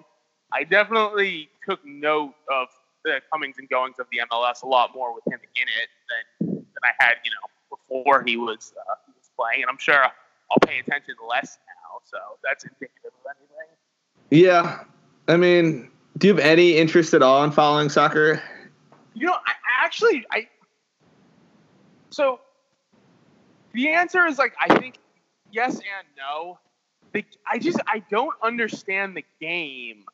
I 0.51 0.63
definitely 0.63 1.49
took 1.67 1.79
note 1.85 2.33
of 2.51 2.67
the 3.05 3.21
comings 3.31 3.55
and 3.57 3.69
goings 3.69 3.95
of 3.99 4.07
the 4.11 4.19
MLS 4.31 4.63
a 4.63 4.67
lot 4.67 4.91
more 4.93 5.13
with 5.13 5.25
him 5.25 5.39
in 5.55 5.63
it 5.63 5.89
than 6.09 6.55
than 6.55 6.81
I 6.83 6.91
had, 6.99 7.15
you 7.23 7.31
know, 7.31 7.77
before 7.77 8.23
he 8.25 8.37
was 8.37 8.73
uh, 8.77 8.95
he 9.07 9.13
was 9.17 9.29
playing. 9.37 9.63
And 9.63 9.69
I'm 9.69 9.77
sure 9.77 9.95
I'll 10.03 10.67
pay 10.67 10.79
attention 10.79 11.15
less 11.27 11.57
now, 11.67 11.99
so 12.03 12.17
that's 12.43 12.65
indicative 12.65 13.11
of 13.25 13.31
anything. 13.37 13.75
Yeah, 14.29 14.83
I 15.27 15.37
mean, 15.37 15.89
do 16.23 16.29
you 16.29 16.35
have 16.35 16.45
any 16.45 16.77
interest 16.77 17.13
at 17.13 17.21
all 17.21 17.43
in 17.43 17.51
following 17.51 17.89
soccer? 17.89 18.41
You 19.13 19.27
know, 19.27 19.33
I, 19.33 19.83
actually, 19.83 20.25
I. 20.31 20.47
So, 22.11 22.39
the 23.73 23.89
answer 23.89 24.25
is 24.25 24.37
like 24.37 24.53
I 24.57 24.73
think 24.79 24.99
yes 25.51 25.73
and 25.73 26.07
no. 26.17 26.59
The, 27.11 27.25
I 27.45 27.59
just 27.59 27.77
I 27.87 28.01
don't 28.09 28.33
understand 28.41 29.17
the 29.17 29.25
game, 29.41 30.05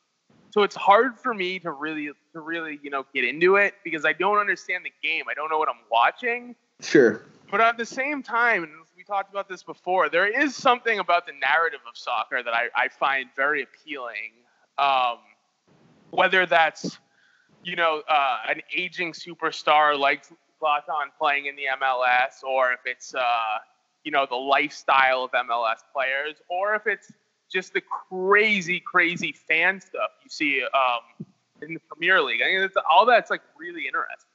so 0.52 0.64
it's 0.64 0.74
hard 0.74 1.16
for 1.16 1.32
me 1.32 1.60
to 1.60 1.70
really 1.70 2.10
to 2.32 2.40
really 2.40 2.80
you 2.82 2.90
know 2.90 3.06
get 3.14 3.22
into 3.22 3.54
it 3.54 3.74
because 3.84 4.04
I 4.04 4.12
don't 4.12 4.38
understand 4.38 4.84
the 4.84 5.08
game. 5.08 5.26
I 5.30 5.34
don't 5.34 5.48
know 5.48 5.58
what 5.58 5.68
I'm 5.68 5.84
watching. 5.92 6.56
Sure. 6.80 7.22
But 7.52 7.60
at 7.60 7.76
the 7.76 7.86
same 7.86 8.24
time, 8.24 8.64
and 8.64 8.72
we 8.96 9.04
talked 9.04 9.30
about 9.30 9.48
this 9.48 9.62
before. 9.62 10.08
There 10.08 10.26
is 10.26 10.56
something 10.56 10.98
about 10.98 11.26
the 11.26 11.34
narrative 11.34 11.80
of 11.88 11.96
soccer 11.96 12.42
that 12.42 12.52
I, 12.52 12.68
I 12.74 12.88
find 12.88 13.28
very 13.36 13.62
appealing. 13.62 14.32
Um, 14.76 15.18
whether 16.10 16.46
that's, 16.46 16.98
you 17.62 17.76
know, 17.76 18.02
uh, 18.08 18.38
an 18.48 18.60
aging 18.76 19.12
superstar 19.12 19.98
like 19.98 20.24
Zlatan 20.62 21.10
playing 21.18 21.46
in 21.46 21.56
the 21.56 21.64
MLS, 21.80 22.42
or 22.42 22.72
if 22.72 22.80
it's, 22.84 23.14
uh, 23.14 23.20
you 24.04 24.10
know, 24.10 24.26
the 24.28 24.36
lifestyle 24.36 25.24
of 25.24 25.30
MLS 25.32 25.78
players, 25.92 26.36
or 26.48 26.74
if 26.74 26.86
it's 26.86 27.12
just 27.50 27.72
the 27.74 27.82
crazy, 28.08 28.80
crazy 28.80 29.32
fan 29.32 29.80
stuff 29.80 30.10
you 30.22 30.30
see 30.30 30.62
um, 30.62 31.26
in 31.62 31.74
the 31.74 31.80
Premier 31.80 32.22
League. 32.22 32.40
I 32.42 32.52
mean, 32.52 32.62
it's, 32.62 32.76
all 32.90 33.06
that's 33.06 33.30
like 33.30 33.42
really 33.58 33.86
interesting. 33.86 34.28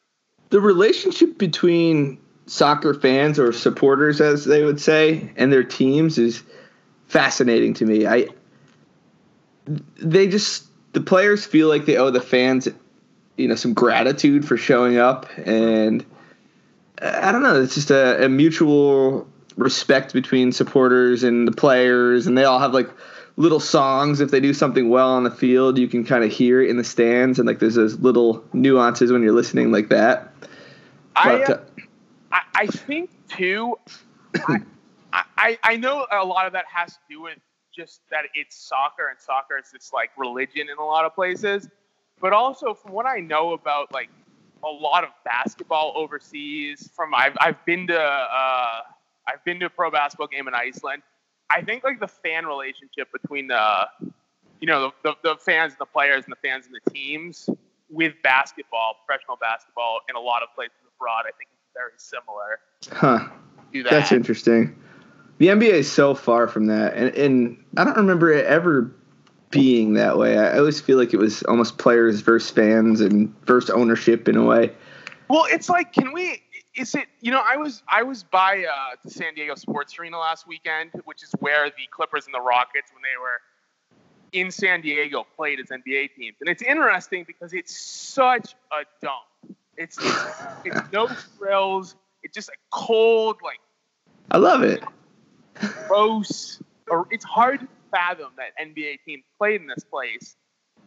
The 0.49 0.61
relationship 0.61 1.37
between 1.37 2.19
soccer 2.45 2.93
fans 2.93 3.39
or 3.39 3.51
supporters, 3.51 4.21
as 4.21 4.45
they 4.45 4.63
would 4.63 4.79
say, 4.79 5.31
and 5.35 5.51
their 5.51 5.63
teams 5.63 6.17
is 6.17 6.43
fascinating 7.07 7.73
to 7.75 7.85
me. 7.85 8.05
I 8.05 8.27
they 9.97 10.27
just 10.27 10.65
the 10.95 11.01
players 11.01 11.45
feel 11.45 11.67
like 11.67 11.85
they 11.85 11.97
owe 11.97 12.09
the 12.09 12.21
fans, 12.21 12.67
you 13.35 13.47
know, 13.47 13.55
some 13.55 13.73
gratitude 13.73 14.47
for 14.47 14.57
showing 14.57 14.97
up, 14.97 15.27
and 15.37 16.03
I 17.01 17.31
don't 17.31 17.43
know. 17.43 17.61
It's 17.61 17.75
just 17.75 17.91
a, 17.91 18.25
a 18.25 18.29
mutual 18.29 19.27
respect 19.57 20.13
between 20.13 20.53
supporters 20.53 21.23
and 21.23 21.47
the 21.47 21.51
players, 21.51 22.27
and 22.27 22.37
they 22.37 22.45
all 22.45 22.59
have 22.59 22.73
like 22.73 22.89
little 23.37 23.59
songs 23.59 24.21
if 24.21 24.31
they 24.31 24.39
do 24.39 24.53
something 24.53 24.87
well 24.87 25.11
on 25.11 25.25
the 25.25 25.29
field 25.29 25.77
you 25.77 25.89
can 25.89 26.05
kind 26.05 26.23
of 26.23 26.31
hear 26.31 26.61
it 26.61 26.69
in 26.69 26.77
the 26.77 26.85
stands 26.85 27.37
and 27.37 27.45
like 27.45 27.59
there's 27.59 27.75
those 27.75 27.99
little 27.99 28.41
nuances 28.53 29.11
when 29.11 29.21
you're 29.21 29.33
listening 29.33 29.73
like 29.73 29.89
that 29.89 30.31
I, 31.17 31.37
But, 31.37 31.49
uh, 31.49 31.53
uh, 31.53 31.59
I, 32.31 32.41
I 32.55 32.67
think 32.67 33.09
too. 33.27 33.77
I, 34.35 34.59
I 35.37 35.59
I 35.63 35.75
know 35.77 36.05
a 36.11 36.23
lot 36.23 36.47
of 36.47 36.53
that 36.53 36.65
has 36.73 36.93
to 36.93 36.99
do 37.09 37.21
with 37.21 37.37
just 37.75 38.01
that 38.11 38.25
it's 38.33 38.55
soccer 38.55 39.09
and 39.09 39.19
soccer 39.19 39.57
is 39.57 39.71
this 39.71 39.91
like 39.93 40.09
religion 40.17 40.69
in 40.69 40.77
a 40.77 40.83
lot 40.83 41.05
of 41.05 41.13
places, 41.13 41.69
but 42.19 42.33
also 42.33 42.73
from 42.73 42.91
what 42.91 43.05
I 43.05 43.19
know 43.19 43.53
about 43.53 43.91
like 43.93 44.09
a 44.63 44.69
lot 44.69 45.03
of 45.03 45.09
basketball 45.23 45.93
overseas. 45.95 46.89
From 46.95 47.13
I've 47.13 47.35
I've 47.39 47.63
been 47.65 47.87
to 47.87 47.99
uh, 47.99 48.79
I've 49.27 49.43
been 49.43 49.59
to 49.59 49.67
a 49.67 49.69
pro 49.69 49.91
basketball 49.91 50.27
game 50.27 50.47
in 50.47 50.53
Iceland. 50.53 51.01
I 51.49 51.61
think 51.61 51.83
like 51.83 51.99
the 51.99 52.07
fan 52.07 52.45
relationship 52.45 53.09
between 53.11 53.47
the 53.47 53.87
you 54.59 54.67
know 54.67 54.91
the, 55.03 55.11
the, 55.11 55.33
the 55.33 55.35
fans 55.37 55.73
and 55.73 55.79
the 55.79 55.85
players 55.85 56.23
and 56.25 56.31
the 56.31 56.47
fans 56.47 56.65
and 56.65 56.75
the 56.75 56.91
teams 56.91 57.49
with 57.89 58.13
basketball, 58.23 58.95
professional 59.05 59.37
basketball 59.37 59.99
in 60.09 60.15
a 60.15 60.19
lot 60.19 60.41
of 60.41 60.49
places 60.55 60.75
abroad, 60.97 61.23
I 61.27 61.31
think 61.37 61.49
it's 61.53 61.69
very 61.73 61.91
similar 61.97 62.59
huh 62.91 63.27
that. 63.73 63.89
that's 63.89 64.11
interesting 64.11 64.75
the 65.37 65.47
nba 65.47 65.63
is 65.63 65.91
so 65.91 66.13
far 66.13 66.47
from 66.47 66.67
that 66.67 66.93
and, 66.95 67.15
and 67.15 67.63
i 67.77 67.83
don't 67.83 67.97
remember 67.97 68.31
it 68.31 68.45
ever 68.45 68.91
being 69.51 69.93
that 69.93 70.17
way 70.17 70.37
i 70.37 70.57
always 70.57 70.81
feel 70.81 70.97
like 70.97 71.13
it 71.13 71.17
was 71.17 71.43
almost 71.43 71.77
players 71.77 72.21
versus 72.21 72.49
fans 72.49 73.01
and 73.01 73.33
versus 73.45 73.69
ownership 73.69 74.27
in 74.27 74.35
a 74.35 74.43
way 74.43 74.71
Well, 75.27 75.45
it's 75.49 75.69
like, 75.69 75.91
can 75.93 76.13
we? 76.13 76.41
Is 76.75 76.93
it? 76.93 77.07
You 77.21 77.31
know, 77.31 77.41
I 77.47 77.57
was 77.57 77.81
I 77.87 78.03
was 78.03 78.23
by 78.23 78.63
uh, 78.63 78.95
the 79.03 79.09
San 79.09 79.33
Diego 79.33 79.55
Sports 79.55 79.97
Arena 79.97 80.19
last 80.19 80.47
weekend, 80.47 80.91
which 81.05 81.23
is 81.23 81.31
where 81.39 81.69
the 81.69 81.87
Clippers 81.89 82.25
and 82.25 82.33
the 82.33 82.41
Rockets, 82.41 82.91
when 82.93 83.01
they 83.01 83.17
were 83.19 83.41
in 84.33 84.51
San 84.51 84.81
Diego, 84.81 85.25
played 85.35 85.59
as 85.59 85.67
NBA 85.67 86.15
teams, 86.15 86.37
and 86.41 86.49
it's 86.49 86.61
interesting 86.61 87.23
because 87.25 87.53
it's 87.53 87.75
such 87.75 88.55
a 88.71 88.85
dump. 89.01 89.55
It's 89.77 89.97
it's, 89.99 90.43
it's 90.65 90.91
no 90.91 91.07
frills. 91.39 91.95
It's 92.23 92.35
just 92.35 92.49
a 92.49 92.57
cold, 92.71 93.37
like 93.43 93.59
i 94.31 94.37
love 94.37 94.63
it 94.63 94.83
gross, 95.87 96.61
or 96.89 97.07
it's 97.11 97.25
hard 97.25 97.61
to 97.61 97.67
fathom 97.91 98.31
that 98.37 98.51
NBA 98.61 98.99
teams 99.05 99.23
played 99.37 99.61
in 99.61 99.67
this 99.67 99.83
place. 99.83 100.35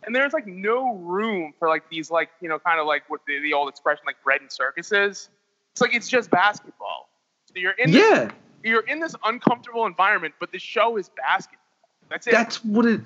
And 0.04 0.14
there's 0.14 0.32
like 0.32 0.46
no 0.46 0.94
room 0.96 1.52
for 1.58 1.68
like 1.68 1.88
these 1.90 2.10
like 2.10 2.30
you 2.40 2.48
know 2.48 2.58
kind 2.58 2.78
of 2.78 2.86
like 2.86 3.08
what 3.08 3.20
the, 3.26 3.40
the 3.40 3.52
old 3.52 3.68
expression 3.68 4.02
like 4.06 4.22
bread 4.22 4.40
and 4.40 4.50
circuses. 4.50 5.30
It's 5.72 5.80
like 5.80 5.94
it's 5.94 6.08
just 6.08 6.30
basketball. 6.30 7.08
So 7.46 7.54
you're 7.56 7.72
in 7.72 7.90
this, 7.90 8.02
yeah 8.02 8.30
you're 8.64 8.86
in 8.86 9.00
this 9.00 9.14
uncomfortable 9.24 9.86
environment, 9.86 10.34
but 10.40 10.52
the 10.52 10.58
show 10.58 10.96
is 10.96 11.10
basketball. 11.10 11.64
That's 12.10 12.26
it. 12.26 12.32
That's 12.32 12.64
what 12.64 12.86
it. 12.86 13.00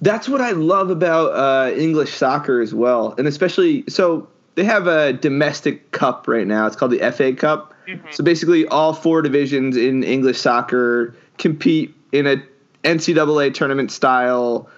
That's 0.00 0.28
what 0.28 0.40
I 0.40 0.50
love 0.52 0.90
about 0.90 1.32
uh, 1.32 1.74
English 1.74 2.12
soccer 2.12 2.60
as 2.60 2.74
well, 2.74 3.14
and 3.16 3.28
especially 3.28 3.84
so 3.88 4.28
they 4.60 4.66
have 4.66 4.86
a 4.88 5.14
domestic 5.14 5.90
cup 5.90 6.28
right 6.28 6.46
now. 6.46 6.66
It's 6.66 6.76
called 6.76 6.90
the 6.90 7.00
FA 7.00 7.32
Cup. 7.32 7.72
Mhm. 7.88 8.00
So 8.10 8.22
basically, 8.22 8.66
all 8.66 8.92
four 8.92 9.22
divisions 9.22 9.74
in 9.74 10.04
English 10.04 10.38
soccer 10.38 11.14
compete 11.38 11.94
in 12.12 12.26
a 12.26 12.42
NCAA 12.84 13.48
tournament 13.54 13.90
style 13.90 14.68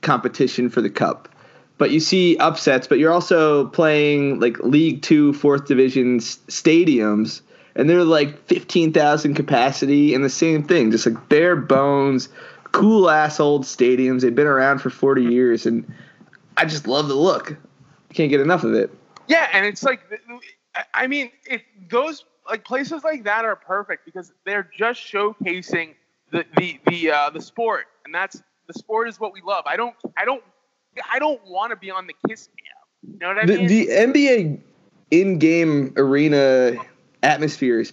competition 0.00 0.68
for 0.68 0.80
the 0.80 0.88
cup. 0.88 1.28
But 1.76 1.90
you 1.90 1.98
see 1.98 2.36
upsets, 2.36 2.86
but 2.86 3.00
you're 3.00 3.10
also 3.10 3.66
playing 3.66 4.38
like 4.38 4.60
League 4.60 5.02
Two, 5.02 5.32
fourth 5.32 5.66
division 5.66 6.20
stadiums, 6.20 7.40
and 7.74 7.90
they're 7.90 8.04
like 8.04 8.46
fifteen 8.46 8.92
thousand 8.92 9.34
capacity, 9.34 10.14
and 10.14 10.22
the 10.24 10.30
same 10.30 10.62
thing, 10.62 10.92
just 10.92 11.04
like 11.04 11.28
bare 11.28 11.56
bones, 11.56 12.28
cool 12.70 13.10
ass 13.10 13.40
old 13.40 13.64
stadiums. 13.64 14.20
They've 14.20 14.32
been 14.32 14.46
around 14.46 14.78
for 14.78 14.90
forty 14.90 15.24
years, 15.24 15.66
and 15.66 15.84
I 16.56 16.64
just 16.64 16.86
love 16.86 17.08
the 17.08 17.16
look. 17.16 17.56
Can't 18.14 18.30
get 18.30 18.40
enough 18.40 18.62
of 18.62 18.74
it. 18.74 18.96
Yeah, 19.28 19.48
and 19.52 19.64
it's 19.66 19.82
like, 19.82 20.00
I- 20.94 21.06
mean, 21.06 21.30
if 21.46 21.62
those 21.88 22.24
like 22.48 22.64
places 22.64 23.04
like 23.04 23.24
that 23.24 23.44
are 23.44 23.56
perfect 23.56 24.04
because 24.04 24.32
they're 24.44 24.68
just 24.76 25.00
showcasing 25.00 25.94
the 26.30 26.44
the 26.56 26.80
the 26.86 27.10
uh, 27.10 27.30
the 27.30 27.40
sport, 27.40 27.86
and 28.04 28.14
that's 28.14 28.42
the 28.66 28.72
sport 28.74 29.08
is 29.08 29.20
what 29.20 29.32
we 29.32 29.40
love. 29.42 29.64
I 29.66 29.76
don't 29.76 29.94
I 30.16 30.24
don't 30.24 30.42
I 31.10 31.18
don't 31.18 31.40
want 31.46 31.70
to 31.70 31.76
be 31.76 31.90
on 31.90 32.06
the 32.06 32.14
kiss 32.28 32.48
cam. 32.48 33.12
You 33.12 33.18
know 33.20 33.28
what 33.28 33.38
I 33.38 33.46
the, 33.46 33.56
mean? 33.58 33.66
the 33.66 33.86
NBA 33.88 34.60
in-game 35.10 35.92
arena 35.96 36.74
atmosphere 37.22 37.80
is 37.80 37.92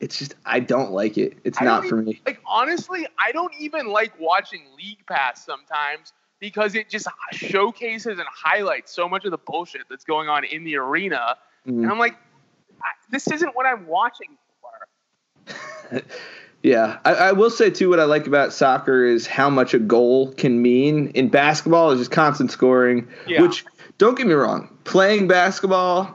it's 0.00 0.18
just 0.18 0.34
I 0.44 0.60
don't 0.60 0.92
like 0.92 1.18
it. 1.18 1.38
It's 1.44 1.60
I 1.60 1.64
not 1.64 1.86
for 1.86 1.96
me. 1.96 2.20
like 2.26 2.40
honestly, 2.46 3.06
I 3.18 3.32
don't 3.32 3.52
even 3.58 3.88
like 3.88 4.12
watching 4.18 4.62
League 4.76 5.04
Pass 5.06 5.44
sometimes 5.44 6.12
because 6.40 6.74
it 6.74 6.88
just 6.88 7.06
showcases 7.32 8.18
and 8.18 8.26
highlights 8.32 8.92
so 8.92 9.08
much 9.08 9.24
of 9.24 9.30
the 9.30 9.38
bullshit 9.38 9.82
that's 9.88 10.04
going 10.04 10.28
on 10.28 10.44
in 10.44 10.64
the 10.64 10.76
arena, 10.76 11.36
Mm. 11.66 11.82
and 11.82 11.90
I'm 11.90 11.98
like, 11.98 12.16
this 13.10 13.30
isn't 13.30 13.54
what 13.54 13.66
I'm 13.66 13.86
watching 13.86 14.38
for. 14.62 16.02
Yeah, 16.62 16.98
I, 17.06 17.14
I 17.14 17.32
will 17.32 17.48
say 17.48 17.70
too. 17.70 17.88
What 17.88 18.00
I 18.00 18.04
like 18.04 18.26
about 18.26 18.52
soccer 18.52 19.02
is 19.06 19.26
how 19.26 19.48
much 19.48 19.72
a 19.72 19.78
goal 19.78 20.30
can 20.34 20.60
mean. 20.60 21.08
In 21.14 21.30
basketball, 21.30 21.90
it's 21.90 22.00
just 22.00 22.10
constant 22.10 22.50
scoring. 22.50 23.08
Yeah. 23.26 23.40
Which 23.40 23.64
don't 23.96 24.14
get 24.14 24.26
me 24.26 24.34
wrong, 24.34 24.68
playing 24.84 25.26
basketball 25.26 26.14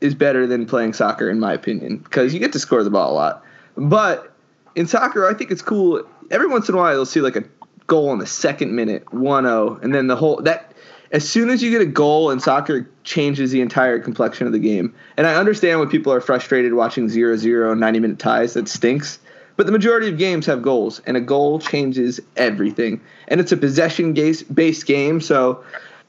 is 0.00 0.16
better 0.16 0.48
than 0.48 0.66
playing 0.66 0.94
soccer 0.94 1.30
in 1.30 1.38
my 1.38 1.52
opinion 1.52 1.98
because 1.98 2.34
you 2.34 2.40
get 2.40 2.52
to 2.54 2.58
score 2.58 2.82
the 2.82 2.90
ball 2.90 3.12
a 3.12 3.14
lot. 3.14 3.44
But 3.76 4.34
in 4.74 4.88
soccer, 4.88 5.28
I 5.28 5.34
think 5.34 5.52
it's 5.52 5.62
cool. 5.62 6.04
Every 6.32 6.48
once 6.48 6.68
in 6.68 6.74
a 6.74 6.78
while, 6.78 6.92
you'll 6.92 7.06
see 7.06 7.20
like 7.20 7.36
a 7.36 7.44
goal 7.86 8.12
in 8.12 8.18
the 8.18 8.26
second 8.26 8.74
minute, 8.74 9.04
1-0, 9.06 9.82
and 9.82 9.94
then 9.94 10.06
the 10.06 10.16
whole 10.16 10.40
that. 10.42 10.70
As 11.12 11.28
soon 11.28 11.48
as 11.48 11.62
you 11.62 11.70
get 11.70 11.80
a 11.80 11.86
goal 11.86 12.30
in 12.30 12.40
soccer, 12.40 12.90
changes 13.04 13.52
the 13.52 13.60
entire 13.60 14.00
complexion 14.00 14.48
of 14.48 14.52
the 14.52 14.58
game. 14.58 14.92
And 15.16 15.28
I 15.28 15.36
understand 15.36 15.78
when 15.78 15.88
people 15.88 16.12
are 16.12 16.20
frustrated 16.20 16.74
watching 16.74 17.06
0-0 17.06 17.78
90 17.78 18.00
minute 18.00 18.18
ties. 18.18 18.54
That 18.54 18.66
stinks. 18.66 19.20
But 19.56 19.66
the 19.66 19.72
majority 19.72 20.08
of 20.08 20.18
games 20.18 20.46
have 20.46 20.60
goals, 20.60 21.00
and 21.06 21.16
a 21.16 21.20
goal 21.20 21.60
changes 21.60 22.18
everything. 22.36 23.00
And 23.28 23.40
it's 23.40 23.52
a 23.52 23.56
possession 23.56 24.12
based 24.12 24.86
game, 24.86 25.20
so 25.20 25.62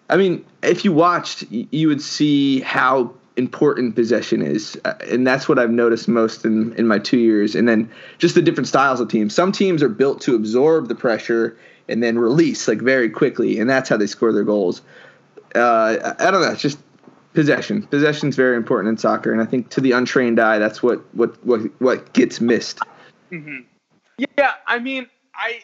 I 0.10 0.18
mean, 0.18 0.46
if 0.62 0.86
you 0.86 0.92
watched, 0.92 1.46
you 1.50 1.88
would 1.88 2.02
see 2.02 2.62
how 2.62 3.14
important 3.38 3.96
possession 3.96 4.42
is, 4.42 4.80
Uh, 4.86 4.94
and 5.12 5.28
that's 5.28 5.50
what 5.50 5.60
I've 5.60 5.72
noticed 5.72 6.08
most 6.08 6.46
in 6.46 6.74
in 6.74 6.88
my 6.88 7.00
two 7.00 7.18
years. 7.18 7.56
And 7.56 7.68
then 7.68 7.90
just 8.18 8.36
the 8.36 8.42
different 8.42 8.68
styles 8.68 9.00
of 9.00 9.10
teams. 9.10 9.34
Some 9.34 9.52
teams 9.52 9.84
are 9.84 9.90
built 9.90 10.22
to 10.22 10.36
absorb 10.36 10.88
the 10.88 10.96
pressure 10.96 11.58
and 11.88 12.02
then 12.02 12.18
release 12.18 12.68
like 12.68 12.80
very 12.80 13.10
quickly, 13.10 13.60
and 13.60 13.70
that's 13.70 13.90
how 13.90 13.98
they 13.98 14.08
score 14.08 14.32
their 14.34 14.44
goals. 14.44 14.82
Uh, 15.54 16.14
I 16.20 16.32
don't 16.32 16.42
know. 16.42 16.52
It's 16.52 16.62
just 16.62 16.80
possession. 17.34 17.84
Possession 17.84 18.30
is 18.30 18.36
very 18.36 18.56
important 18.56 18.90
in 18.90 18.98
soccer, 18.98 19.32
and 19.32 19.42
I 19.42 19.46
think 19.46 19.70
to 19.70 19.82
the 19.82 19.92
untrained 19.92 20.40
eye, 20.40 20.58
that's 20.58 20.82
what 20.82 21.04
what 21.14 21.46
what 21.46 21.62
what 21.80 22.14
gets 22.14 22.42
missed. 22.42 22.80
hmm 23.30 23.60
Yeah, 24.18 24.54
I 24.68 24.80
mean, 24.80 25.08
I 25.36 25.60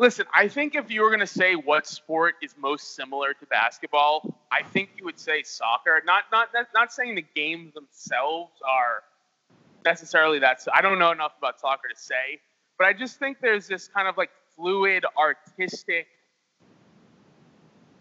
listen. 0.00 0.26
I 0.32 0.48
think 0.48 0.74
if 0.74 0.90
you 0.90 1.02
were 1.02 1.10
gonna 1.10 1.26
say 1.26 1.54
what 1.54 1.86
sport 1.86 2.34
is 2.42 2.54
most 2.58 2.96
similar 2.96 3.34
to 3.34 3.46
basketball, 3.46 4.34
I 4.50 4.62
think 4.62 4.90
you 4.96 5.04
would 5.04 5.20
say 5.20 5.42
soccer. 5.44 6.02
Not 6.04 6.24
not 6.32 6.48
not, 6.74 6.92
saying 6.92 7.14
the 7.14 7.24
games 7.36 7.74
themselves 7.74 8.52
are 8.68 9.04
necessarily 9.84 10.40
that. 10.40 10.66
I 10.72 10.80
don't 10.80 10.98
know 10.98 11.12
enough 11.12 11.32
about 11.38 11.60
soccer 11.60 11.88
to 11.94 12.00
say, 12.00 12.40
but 12.78 12.86
I 12.86 12.92
just 12.94 13.18
think 13.18 13.38
there's 13.40 13.68
this 13.68 13.86
kind 13.86 14.08
of 14.08 14.16
like 14.16 14.30
fluid, 14.56 15.04
artistic. 15.16 16.08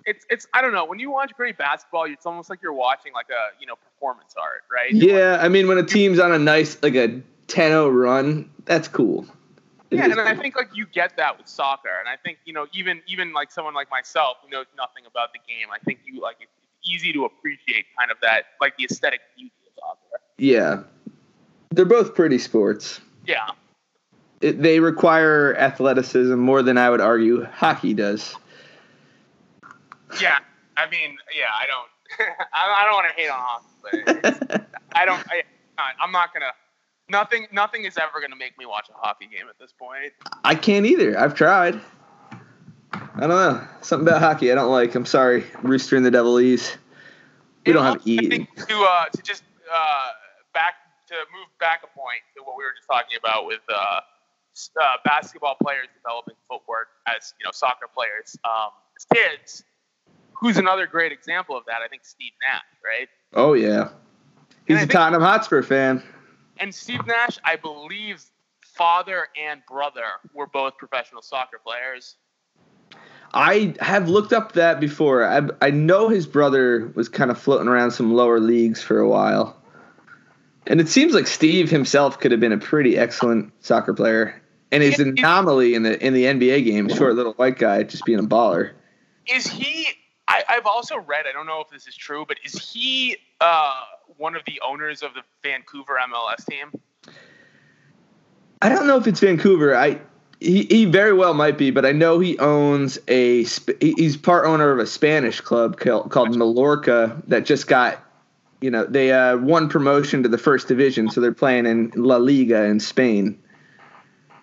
It's 0.05 0.25
it's 0.29 0.47
I 0.53 0.61
don't 0.61 0.73
know. 0.73 0.85
When 0.85 0.99
you 0.99 1.11
watch 1.11 1.33
great 1.35 1.57
basketball, 1.57 2.05
it's 2.05 2.25
almost 2.25 2.49
like 2.49 2.61
you're 2.63 2.73
watching 2.73 3.13
like 3.13 3.29
a 3.29 3.59
you 3.59 3.67
know 3.67 3.75
performance 3.75 4.33
art, 4.41 4.63
right? 4.71 4.91
Yeah, 4.91 5.37
I 5.39 5.49
mean 5.49 5.67
when 5.67 5.77
a 5.77 5.83
team's 5.83 6.19
on 6.19 6.31
a 6.31 6.39
nice 6.39 6.81
like 6.81 6.95
a 6.95 7.21
10-0 7.47 7.91
run, 7.91 8.49
that's 8.65 8.87
cool. 8.87 9.25
Yeah, 9.91 10.05
and 10.05 10.21
I 10.21 10.35
think 10.35 10.55
like 10.55 10.69
you 10.75 10.85
get 10.85 11.17
that 11.17 11.37
with 11.37 11.47
soccer, 11.47 11.89
and 11.99 12.07
I 12.07 12.15
think 12.15 12.37
you 12.45 12.53
know 12.53 12.67
even 12.73 13.01
even 13.07 13.33
like 13.33 13.51
someone 13.51 13.73
like 13.73 13.89
myself 13.89 14.37
who 14.43 14.49
knows 14.49 14.67
nothing 14.77 15.03
about 15.07 15.33
the 15.33 15.39
game, 15.47 15.67
I 15.73 15.79
think 15.79 15.99
you 16.05 16.21
like 16.21 16.37
it's 16.39 16.51
easy 16.87 17.11
to 17.13 17.25
appreciate 17.25 17.85
kind 17.97 18.11
of 18.11 18.17
that 18.21 18.43
like 18.61 18.77
the 18.77 18.85
aesthetic 18.85 19.21
beauty 19.35 19.51
of 19.67 19.73
soccer. 19.79 20.21
yeah, 20.37 20.83
they're 21.71 21.85
both 21.85 22.13
pretty 22.13 22.37
sports. 22.37 23.01
Yeah, 23.25 23.49
It, 24.41 24.61
they 24.61 24.79
require 24.79 25.55
athleticism 25.57 26.35
more 26.35 26.61
than 26.61 26.77
I 26.77 26.89
would 26.89 27.01
argue 27.01 27.45
hockey 27.45 27.93
does. 27.93 28.35
yeah. 30.21 30.39
I 30.77 30.89
mean, 30.89 31.17
yeah, 31.35 31.51
I 31.59 31.65
don't, 31.67 32.29
I, 32.53 32.81
I 32.81 32.85
don't 32.85 32.93
want 32.93 33.07
to 33.09 33.21
hate 33.21 33.29
on 33.29 33.39
hockey, 33.39 34.45
but 34.45 34.67
I 34.93 35.05
don't, 35.05 35.21
I, 35.29 35.43
I'm 36.01 36.11
not 36.11 36.33
gonna. 36.33 36.51
Nothing, 37.09 37.47
nothing 37.51 37.85
is 37.85 37.97
ever 37.97 38.21
gonna 38.21 38.35
make 38.35 38.57
me 38.57 38.65
watch 38.65 38.87
a 38.89 38.93
hockey 38.97 39.25
game 39.25 39.47
at 39.49 39.57
this 39.59 39.73
point. 39.73 40.13
I 40.43 40.55
can't 40.55 40.85
either. 40.85 41.19
I've 41.19 41.33
tried. 41.33 41.79
I 42.93 43.21
don't 43.21 43.29
know. 43.29 43.67
Something 43.81 44.07
about 44.07 44.21
hockey 44.21 44.51
I 44.51 44.55
don't 44.55 44.71
like. 44.71 44.93
I'm 44.95 45.05
sorry, 45.05 45.43
Rooster 45.63 45.95
and 45.95 46.05
the 46.05 46.11
Devil 46.11 46.39
E's. 46.39 46.77
We 47.65 47.73
don't 47.73 47.83
have 47.83 47.97
also, 47.97 48.09
I 48.09 48.13
E. 48.13 48.29
think 48.29 48.55
to 48.67 48.75
uh, 48.81 49.05
to 49.09 49.21
just 49.21 49.43
uh, 49.71 50.07
back 50.53 50.75
to 51.07 51.15
move 51.33 51.47
back 51.59 51.81
a 51.83 51.87
point 51.87 52.21
to 52.37 52.43
what 52.43 52.57
we 52.57 52.63
were 52.63 52.73
just 52.75 52.87
talking 52.87 53.17
about 53.19 53.45
with 53.45 53.61
uh, 53.69 53.73
uh, 53.75 54.83
basketball 55.05 55.55
players 55.61 55.87
developing 56.01 56.35
footwork 56.47 56.87
as 57.07 57.33
you 57.39 57.45
know 57.45 57.51
soccer 57.51 57.87
players 57.93 58.37
um, 58.45 58.69
as 58.97 59.05
kids. 59.13 59.63
Who's 60.33 60.57
another 60.57 60.87
great 60.87 61.11
example 61.11 61.57
of 61.57 61.65
that? 61.65 61.81
I 61.83 61.87
think 61.89 62.05
Steve 62.05 62.31
Nash, 62.41 62.63
right? 62.83 63.09
Oh 63.33 63.53
yeah. 63.53 63.89
He's 64.65 64.77
a 64.77 64.79
think- 64.81 64.91
Tottenham 64.91 65.21
Hotspur 65.21 65.63
fan. 65.63 66.01
And 66.59 66.75
Steve 66.75 67.05
Nash, 67.07 67.39
I 67.43 67.55
believe, 67.55 68.23
father 68.61 69.27
and 69.41 69.61
brother 69.67 70.03
were 70.33 70.47
both 70.47 70.77
professional 70.77 71.21
soccer 71.21 71.59
players. 71.63 72.15
I 73.33 73.75
have 73.79 74.09
looked 74.09 74.33
up 74.33 74.53
that 74.53 74.79
before. 74.79 75.25
I 75.25 75.47
I 75.61 75.71
know 75.71 76.09
his 76.09 76.25
brother 76.25 76.91
was 76.95 77.09
kind 77.09 77.31
of 77.31 77.39
floating 77.39 77.67
around 77.67 77.91
some 77.91 78.13
lower 78.13 78.39
leagues 78.39 78.81
for 78.81 78.99
a 78.99 79.07
while. 79.07 79.55
And 80.65 80.81
it 80.81 80.89
seems 80.89 81.13
like 81.13 81.27
Steve 81.27 81.69
himself 81.69 82.19
could 82.19 82.31
have 82.31 82.39
been 82.39 82.51
a 82.51 82.57
pretty 82.57 82.97
excellent 82.97 83.53
soccer 83.63 83.93
player. 83.93 84.41
And 84.71 84.83
is 84.83 84.99
an 84.99 85.17
anomaly 85.17 85.73
in 85.73 85.83
the 85.83 86.05
in 86.05 86.13
the 86.13 86.25
NBA 86.25 86.65
game, 86.65 86.89
short 86.89 87.15
little 87.15 87.33
white 87.33 87.57
guy 87.57 87.83
just 87.83 88.05
being 88.05 88.19
a 88.19 88.23
baller. 88.23 88.71
Is 89.25 89.47
he? 89.47 89.87
I, 90.27 90.43
I've 90.47 90.67
also 90.67 90.97
read. 90.97 91.25
I 91.27 91.31
don't 91.31 91.47
know 91.47 91.61
if 91.61 91.69
this 91.69 91.87
is 91.87 91.95
true, 91.95 92.23
but 92.27 92.37
is 92.43 92.71
he 92.71 93.17
uh, 93.41 93.73
one 94.17 94.35
of 94.35 94.41
the 94.45 94.61
owners 94.65 95.03
of 95.03 95.13
the 95.13 95.21
Vancouver 95.43 95.97
MLS 96.09 96.45
team? 96.45 96.71
I 98.61 98.69
don't 98.69 98.87
know 98.87 98.97
if 98.97 99.07
it's 99.07 99.19
Vancouver. 99.19 99.75
I 99.75 99.99
he, 100.39 100.63
he 100.65 100.85
very 100.85 101.13
well 101.13 101.33
might 101.33 101.57
be, 101.57 101.69
but 101.69 101.85
I 101.85 101.91
know 101.91 102.19
he 102.19 102.37
owns 102.39 102.97
a. 103.07 103.43
He's 103.81 104.17
part 104.17 104.45
owner 104.45 104.71
of 104.71 104.79
a 104.79 104.85
Spanish 104.85 105.41
club 105.41 105.79
called, 105.79 106.11
called 106.11 106.35
Mallorca 106.35 107.21
that 107.27 107.45
just 107.45 107.67
got, 107.67 108.01
you 108.61 108.71
know, 108.71 108.85
they 108.85 109.11
uh, 109.11 109.37
won 109.37 109.67
promotion 109.67 110.23
to 110.23 110.29
the 110.29 110.37
first 110.37 110.67
division, 110.67 111.09
so 111.09 111.19
they're 111.19 111.33
playing 111.33 111.65
in 111.65 111.91
La 111.95 112.17
Liga 112.17 112.63
in 112.63 112.79
Spain. 112.79 113.37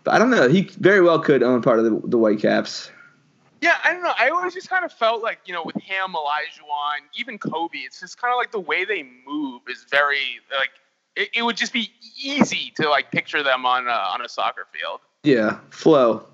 But 0.05 0.15
I 0.15 0.19
don't 0.19 0.31
know. 0.31 0.49
He 0.49 0.63
very 0.79 1.01
well 1.01 1.19
could 1.19 1.43
own 1.43 1.63
part 1.63 1.79
of 1.79 1.85
the, 1.85 2.01
the 2.09 2.19
Whitecaps. 2.19 2.91
Yeah, 3.61 3.77
I 3.85 3.93
don't 3.93 4.03
know. 4.03 4.13
I 4.19 4.29
always 4.29 4.55
just 4.55 4.69
kind 4.69 4.85
of 4.85 4.93
felt 4.93 5.23
like 5.23 5.41
you 5.47 5.53
know 5.53 5.63
with 5.65 5.77
him, 5.77 6.15
Olajuwon, 6.15 7.07
even 7.19 7.39
Kobe. 7.39 7.79
It's 7.79 8.01
just 8.01 8.21
kind 8.21 8.33
of 8.33 8.39
like 8.39 8.53
the 8.53 8.61
way 8.61 8.85
they 8.85 9.05
move 9.27 9.63
is 9.69 9.87
very 9.91 10.41
like 10.57 10.71
it, 11.17 11.31
it 11.35 11.43
would 11.43 11.57
just 11.57 11.73
be 11.73 11.91
easy 12.23 12.73
to 12.77 12.89
like 12.89 13.11
picture 13.11 13.43
them 13.43 13.65
on 13.65 13.87
a, 13.89 13.91
on 13.91 14.21
a 14.23 14.29
soccer 14.29 14.67
field. 14.73 15.01
Yeah, 15.25 15.59
flow. 15.71 16.25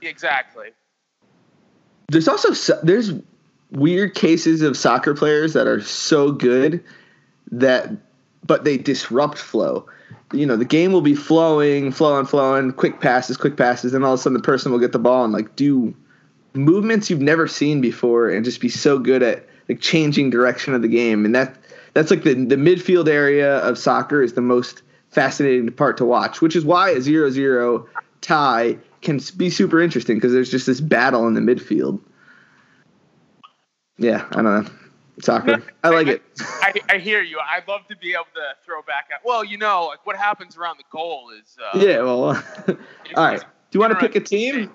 Exactly. 0.00 0.70
There's 2.08 2.28
also 2.28 2.52
so- 2.52 2.80
there's 2.82 3.12
weird 3.70 4.14
cases 4.14 4.60
of 4.60 4.76
soccer 4.76 5.14
players 5.14 5.54
that 5.54 5.66
are 5.66 5.80
so 5.80 6.32
good 6.32 6.82
that 7.50 7.90
but 8.44 8.64
they 8.64 8.76
disrupt 8.76 9.38
flow. 9.38 9.86
You 10.32 10.46
know, 10.46 10.56
the 10.56 10.64
game 10.64 10.92
will 10.92 11.02
be 11.02 11.14
flowing, 11.14 11.92
flowing, 11.92 12.26
flowing, 12.26 12.72
quick 12.72 13.00
passes, 13.00 13.36
quick 13.36 13.56
passes, 13.56 13.94
and 13.94 14.04
all 14.04 14.14
of 14.14 14.18
a 14.20 14.22
sudden 14.22 14.34
the 14.34 14.42
person 14.42 14.72
will 14.72 14.78
get 14.78 14.92
the 14.92 14.98
ball 14.98 15.24
and 15.24 15.32
like 15.32 15.54
do 15.56 15.94
movements 16.54 17.10
you've 17.10 17.20
never 17.20 17.46
seen 17.46 17.80
before 17.80 18.28
and 18.28 18.44
just 18.44 18.60
be 18.60 18.68
so 18.68 18.98
good 18.98 19.22
at 19.22 19.46
like 19.68 19.80
changing 19.80 20.30
direction 20.30 20.74
of 20.74 20.82
the 20.82 20.88
game. 20.88 21.24
And 21.24 21.34
that 21.34 21.56
that's 21.94 22.10
like 22.10 22.24
the 22.24 22.34
the 22.34 22.56
midfield 22.56 23.08
area 23.08 23.58
of 23.58 23.78
soccer 23.78 24.22
is 24.22 24.34
the 24.34 24.40
most 24.40 24.82
fascinating 25.10 25.70
part 25.72 25.96
to 25.98 26.04
watch, 26.04 26.40
which 26.40 26.56
is 26.56 26.64
why 26.64 26.90
a 26.90 26.96
0-0 26.96 27.86
tie 28.22 28.78
can 29.02 29.20
be 29.36 29.50
super 29.50 29.80
interesting 29.80 30.16
because 30.16 30.32
there's 30.32 30.50
just 30.50 30.66
this 30.66 30.80
battle 30.80 31.26
in 31.26 31.34
the 31.34 31.40
midfield. 31.40 32.00
Yeah, 33.98 34.26
I 34.30 34.42
don't 34.42 34.44
know. 34.44 34.70
Soccer. 35.20 35.62
I 35.84 35.90
like 35.90 36.06
it. 36.06 36.22
I, 36.40 36.72
I 36.88 36.98
hear 36.98 37.22
you. 37.22 37.38
I'd 37.38 37.68
love 37.68 37.86
to 37.88 37.96
be 37.96 38.14
able 38.14 38.24
to 38.34 38.40
throw 38.64 38.80
back 38.82 39.08
at. 39.12 39.20
Well, 39.24 39.44
you 39.44 39.58
know, 39.58 39.86
like 39.86 40.04
what 40.06 40.16
happens 40.16 40.56
around 40.56 40.78
the 40.78 40.84
goal 40.90 41.30
is. 41.38 41.56
Uh, 41.62 41.78
Yeah, 41.78 41.98
well, 41.98 42.24
all 42.68 43.24
right. 43.24 43.38
Do 43.40 43.78
you 43.78 43.80
want 43.80 43.92
to 43.92 43.98
pick 43.98 44.16
a 44.16 44.20
team? 44.20 44.72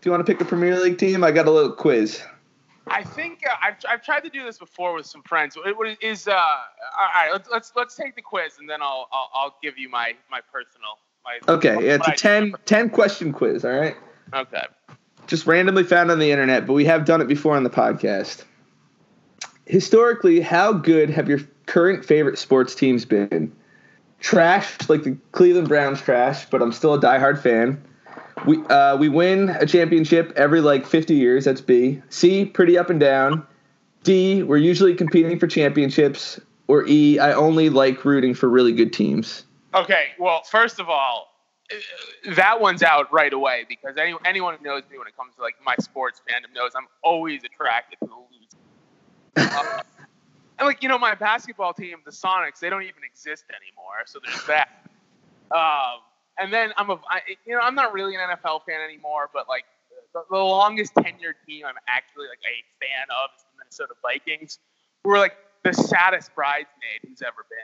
Do 0.00 0.08
you 0.08 0.12
want 0.12 0.24
to 0.24 0.32
pick 0.32 0.40
a 0.40 0.44
Premier 0.44 0.78
League 0.78 0.98
team? 0.98 1.24
I 1.24 1.32
got 1.32 1.48
a 1.48 1.50
little 1.50 1.72
quiz. 1.72 2.22
I 2.86 3.02
think 3.02 3.42
uh, 3.48 3.54
I've, 3.62 3.74
I've 3.88 4.02
tried 4.02 4.20
to 4.20 4.30
do 4.30 4.44
this 4.44 4.58
before 4.58 4.94
with 4.94 5.06
some 5.06 5.22
friends. 5.22 5.56
It, 5.62 5.98
is 6.00 6.28
uh, 6.28 6.32
all 6.32 7.08
right? 7.14 7.30
Let's, 7.32 7.48
let's 7.50 7.72
let's 7.76 7.94
take 7.96 8.14
the 8.14 8.22
quiz 8.22 8.58
and 8.58 8.68
then 8.68 8.80
I'll 8.80 9.08
I'll, 9.12 9.30
I'll 9.34 9.56
give 9.62 9.76
you 9.76 9.88
my 9.88 10.14
my 10.30 10.40
personal 10.52 10.98
my. 11.24 11.38
Okay, 11.52 11.74
yeah, 11.84 11.94
it's 11.96 12.06
a 12.06 12.10
a 12.10 12.14
I- 12.14 12.16
10, 12.16 12.54
10 12.64 12.90
question 12.90 13.32
quiz, 13.32 13.64
all 13.64 13.72
right? 13.72 13.96
Okay. 14.32 14.62
Just 15.26 15.46
randomly 15.46 15.84
found 15.84 16.10
on 16.10 16.18
the 16.18 16.30
internet, 16.30 16.66
but 16.66 16.72
we 16.72 16.84
have 16.86 17.04
done 17.04 17.20
it 17.20 17.26
before 17.26 17.56
on 17.56 17.64
the 17.64 17.70
podcast. 17.70 18.44
Historically, 19.66 20.40
how 20.40 20.72
good 20.72 21.10
have 21.10 21.28
your 21.28 21.40
current 21.66 22.04
favorite 22.04 22.38
sports 22.38 22.74
teams 22.74 23.04
been? 23.04 23.54
Trash, 24.20 24.88
like 24.88 25.02
the 25.02 25.16
Cleveland 25.32 25.68
Browns 25.68 26.00
trash, 26.00 26.46
but 26.46 26.62
I'm 26.62 26.72
still 26.72 26.94
a 26.94 27.00
diehard 27.00 27.40
fan. 27.42 27.82
We 28.46 28.58
uh, 28.66 28.96
we 28.96 29.08
win 29.08 29.50
a 29.50 29.66
championship 29.66 30.32
every 30.36 30.60
like 30.60 30.86
50 30.86 31.14
years. 31.14 31.44
That's 31.44 31.60
B. 31.60 32.02
C, 32.08 32.44
pretty 32.44 32.78
up 32.78 32.90
and 32.90 33.00
down. 33.00 33.46
D, 34.04 34.42
we're 34.42 34.56
usually 34.56 34.94
competing 34.94 35.38
for 35.38 35.46
championships. 35.46 36.40
Or 36.66 36.86
E, 36.86 37.18
I 37.18 37.32
only 37.32 37.70
like 37.70 38.04
rooting 38.04 38.34
for 38.34 38.48
really 38.48 38.72
good 38.72 38.92
teams. 38.92 39.44
Okay. 39.74 40.08
Well, 40.18 40.42
first 40.42 40.78
of 40.78 40.90
all, 40.90 41.34
uh, 41.72 42.34
that 42.34 42.60
one's 42.60 42.82
out 42.82 43.10
right 43.12 43.32
away 43.32 43.64
because 43.68 43.96
any, 43.96 44.14
anyone 44.24 44.56
who 44.58 44.64
knows 44.64 44.82
me 44.90 44.98
when 44.98 45.06
it 45.06 45.16
comes 45.16 45.34
to 45.36 45.42
like 45.42 45.54
my 45.64 45.74
sports 45.80 46.20
fandom 46.28 46.54
knows 46.54 46.72
I'm 46.76 46.86
always 47.02 47.42
attracted 47.44 47.98
to 48.00 48.06
the 48.06 48.14
losers. 48.14 48.24
Uh, 49.58 49.82
and 50.58 50.66
like 50.66 50.82
you 50.82 50.88
know, 50.88 50.98
my 50.98 51.14
basketball 51.14 51.72
team, 51.72 51.98
the 52.04 52.10
Sonics, 52.10 52.58
they 52.60 52.68
don't 52.68 52.82
even 52.82 53.04
exist 53.04 53.44
anymore. 53.48 54.02
So 54.06 54.18
there's 54.24 54.44
that. 54.46 54.68
Um, 55.50 56.00
and 56.38 56.52
then 56.52 56.72
I'm 56.76 56.90
a, 56.90 57.00
I, 57.08 57.20
you 57.46 57.54
know, 57.54 57.60
I'm 57.60 57.74
not 57.74 57.92
really 57.92 58.14
an 58.14 58.20
NFL 58.20 58.64
fan 58.66 58.80
anymore, 58.80 59.30
but 59.32 59.48
like 59.48 59.64
the, 60.14 60.22
the 60.30 60.36
longest 60.36 60.94
tenured 60.94 61.34
team 61.46 61.64
I'm 61.66 61.74
actually 61.88 62.26
like 62.28 62.38
a 62.44 62.84
fan 62.84 63.06
of 63.10 63.30
is 63.36 63.44
the 63.44 63.58
Minnesota 63.58 63.94
Vikings, 64.02 64.58
who 65.04 65.10
are 65.10 65.18
like 65.18 65.36
the 65.64 65.72
saddest 65.72 66.34
bridesmaid 66.34 67.00
who's 67.06 67.22
ever 67.22 67.46
been. 67.50 67.62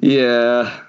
yeah, 0.00 0.80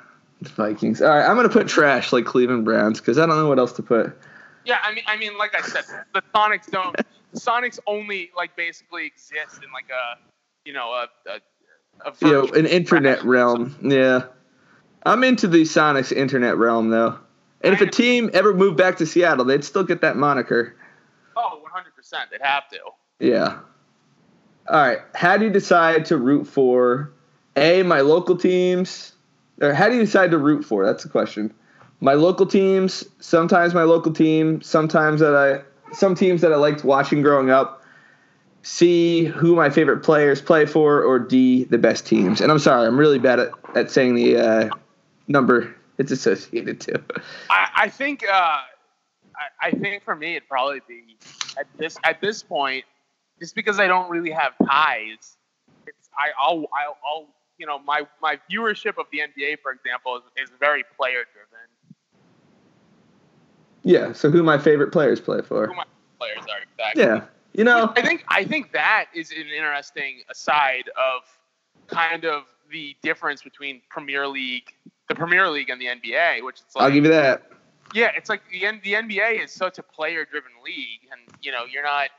the 0.42 0.50
Vikings. 0.50 1.02
All 1.02 1.10
right, 1.10 1.28
I'm 1.28 1.36
gonna 1.36 1.50
put 1.50 1.68
trash 1.68 2.12
like 2.12 2.26
Cleveland 2.26 2.66
Browns 2.66 3.00
because 3.00 3.18
I 3.18 3.26
don't 3.26 3.38
know 3.38 3.48
what 3.48 3.60
else 3.60 3.74
to 3.74 3.84
put. 3.84 4.18
Yeah, 4.66 4.78
I 4.82 4.94
mean, 4.94 5.04
I 5.08 5.18
mean, 5.18 5.38
like 5.38 5.56
I 5.58 5.62
said, 5.62 5.84
the 6.14 6.22
Sonics 6.34 6.70
don't. 6.70 6.96
The 6.96 7.40
Sonics 7.40 7.80
only 7.88 8.32
like 8.36 8.56
basically 8.56 9.06
exist 9.06 9.64
in 9.64 9.72
like 9.74 9.90
a, 9.90 10.20
you 10.66 10.74
know, 10.74 10.92
a, 10.92 11.08
a, 11.30 12.10
a 12.10 12.14
You 12.22 12.32
know, 12.32 12.48
an 12.54 12.66
internet 12.66 13.24
realm. 13.24 13.76
Yeah, 13.82 14.24
I'm 15.06 15.24
into 15.24 15.48
the 15.48 15.64
Sonics 15.64 16.12
internet 16.12 16.58
realm 16.58 16.90
though. 16.90 17.18
And 17.62 17.74
if 17.74 17.82
a 17.82 17.90
team 17.90 18.30
ever 18.34 18.54
moved 18.54 18.78
back 18.78 18.98
to 18.98 19.06
Seattle, 19.06 19.46
they'd 19.46 19.64
still 19.64 19.84
get 19.84 20.02
that 20.02 20.18
moniker. 20.18 20.76
Oh, 21.38 21.60
100 21.62 21.96
percent. 21.96 22.30
They'd 22.32 22.42
have 22.42 22.68
to. 22.70 22.80
Yeah. 23.20 23.60
All 24.68 24.80
right. 24.80 25.00
How 25.16 25.38
do 25.38 25.46
you 25.46 25.52
decide 25.52 26.06
to 26.06 26.18
root 26.18 26.46
for 26.46 27.12
a 27.56 27.84
my 27.84 28.02
local 28.02 28.38
teams, 28.38 29.14
or 29.62 29.74
how 29.74 29.90
do 29.90 29.96
you 29.96 30.02
decide 30.02 30.32
to 30.32 30.38
root 30.38 30.66
for? 30.66 30.86
That's 30.86 31.04
the 31.04 31.10
question. 31.10 31.54
My 32.00 32.14
local 32.14 32.46
teams. 32.46 33.06
Sometimes 33.20 33.74
my 33.74 33.84
local 33.84 34.14
team. 34.14 34.62
Sometimes 34.62 35.22
that 35.22 35.36
I 35.36 35.96
some 35.96 36.16
teams 36.16 36.42
that 36.42 36.52
I 36.52 36.58
liked 36.58 36.84
watching 36.84 37.22
growing 37.22 37.50
up. 37.50 37.82
C 38.66 39.26
who 39.26 39.56
my 39.56 39.70
favorite 39.70 40.04
players 40.04 40.42
play 40.42 40.66
for, 40.66 41.04
or 41.04 41.20
D 41.20 41.66
the 41.66 41.78
best 41.78 42.06
teams. 42.06 42.40
And 42.40 42.52
I'm 42.52 42.60
sorry, 42.60 42.88
I'm 42.88 42.98
really 42.98 43.20
bad 43.20 43.40
at, 43.40 43.52
at 43.76 43.92
saying 43.92 44.16
the 44.16 44.38
uh, 44.38 44.70
number 45.28 45.76
it's 45.98 46.12
associated 46.12 46.80
to. 46.82 47.02
I, 47.50 47.70
I 47.76 47.90
think. 47.90 48.24
Uh, 48.28 48.60
I, 49.36 49.68
I 49.68 49.72
think 49.72 50.04
for 50.04 50.16
me, 50.16 50.36
it'd 50.36 50.48
probably 50.48 50.82
be 50.88 51.18
at 51.58 51.68
this 51.78 51.98
at 52.04 52.22
this 52.22 52.44
point, 52.44 52.86
just 53.40 53.56
because 53.56 53.80
I 53.80 53.88
don't 53.88 54.10
really 54.10 54.32
have 54.32 54.54
ties. 54.66 55.38
It's 55.88 56.10
I, 56.18 56.30
I'll, 56.40 56.66
I'll 56.74 56.98
I'll 57.06 57.28
you 57.58 57.66
know, 57.66 57.80
my 57.80 58.02
my 58.22 58.40
viewership 58.52 58.98
of 58.98 59.06
the 59.12 59.20
NBA, 59.20 59.60
for 59.62 59.72
example, 59.72 60.18
is, 60.18 60.50
is 60.50 60.52
very 60.60 60.84
player 60.98 61.24
driven. 61.34 61.68
Yeah. 63.84 64.14
So 64.14 64.30
who 64.30 64.44
my 64.44 64.58
favorite 64.58 64.92
players 64.92 65.20
play 65.20 65.42
for? 65.42 65.68
Who 65.68 65.76
my 65.76 65.86
players 66.20 66.40
are 66.40 66.62
exactly. 66.62 67.04
Yeah. 67.04 67.26
You 67.54 67.64
know. 67.64 67.94
I 67.96 68.02
think 68.02 68.24
I 68.28 68.44
think 68.44 68.72
that 68.74 69.06
is 69.14 69.32
an 69.32 69.48
interesting 69.56 70.22
aside 70.30 70.90
of 70.90 71.22
kind 71.88 72.26
of 72.26 72.44
the 72.72 72.96
difference 73.04 73.44
between 73.44 73.82
Premier 73.90 74.28
League, 74.28 74.74
the 75.10 75.16
Premier 75.16 75.50
League, 75.50 75.70
and 75.70 75.80
the 75.82 75.86
NBA, 75.88 76.44
which 76.44 76.58
it's 76.66 76.76
like 76.76 76.84
I'll 76.86 76.92
give 76.92 77.04
you 77.06 77.12
that. 77.12 77.44
yeah, 77.94 78.12
it's 78.16 78.30
like 78.30 78.42
the 78.52 78.66
N- 78.66 78.82
the 78.84 78.94
NBA 78.94 79.44
is 79.44 79.52
such 79.52 79.78
a 79.78 79.84
player 79.84 80.26
driven 80.26 80.52
league, 80.64 81.02
and 81.12 81.22
you 81.42 81.52
know 81.52 81.66
you're 81.72 81.84
not 81.84 82.10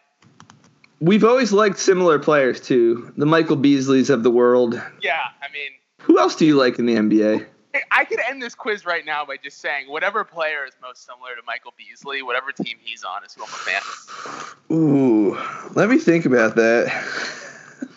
We've 1.01 1.24
always 1.24 1.53
liked 1.53 1.78
similar 1.78 2.18
players 2.18 2.61
too. 2.61 3.12
The 3.16 3.26
Michael 3.26 3.57
Beasleys 3.57 4.11
of 4.11 4.22
the 4.22 4.30
world. 4.30 4.74
yeah. 5.03 5.18
I 5.43 5.53
mean, 5.53 5.72
Who 6.03 6.18
else 6.18 6.35
do 6.37 6.47
you 6.47 6.57
like 6.57 6.78
in 6.78 6.87
the 6.87 6.95
NBA? 6.95 7.47
I 7.91 8.05
could 8.05 8.20
end 8.30 8.41
this 8.41 8.55
quiz 8.55 8.87
right 8.87 9.05
now 9.05 9.24
by 9.26 9.37
just 9.37 9.61
saying 9.61 9.91
whatever 9.91 10.22
player 10.22 10.64
is 10.64 10.72
most 10.80 11.05
similar 11.05 11.35
to 11.35 11.43
Michael 11.45 11.74
Beasley, 11.76 12.22
whatever 12.22 12.53
team 12.53 12.76
he's 12.80 13.03
on 13.03 13.24
is 13.24 13.35
who 13.35 13.43
I'm 13.43 13.49
a 13.49 13.53
fan 13.53 13.82
of. 13.82 14.57
Ooh, 14.70 15.37
let 15.74 15.89
me 15.91 15.99
think 15.99 16.24
about 16.24 16.55
that. 16.55 16.87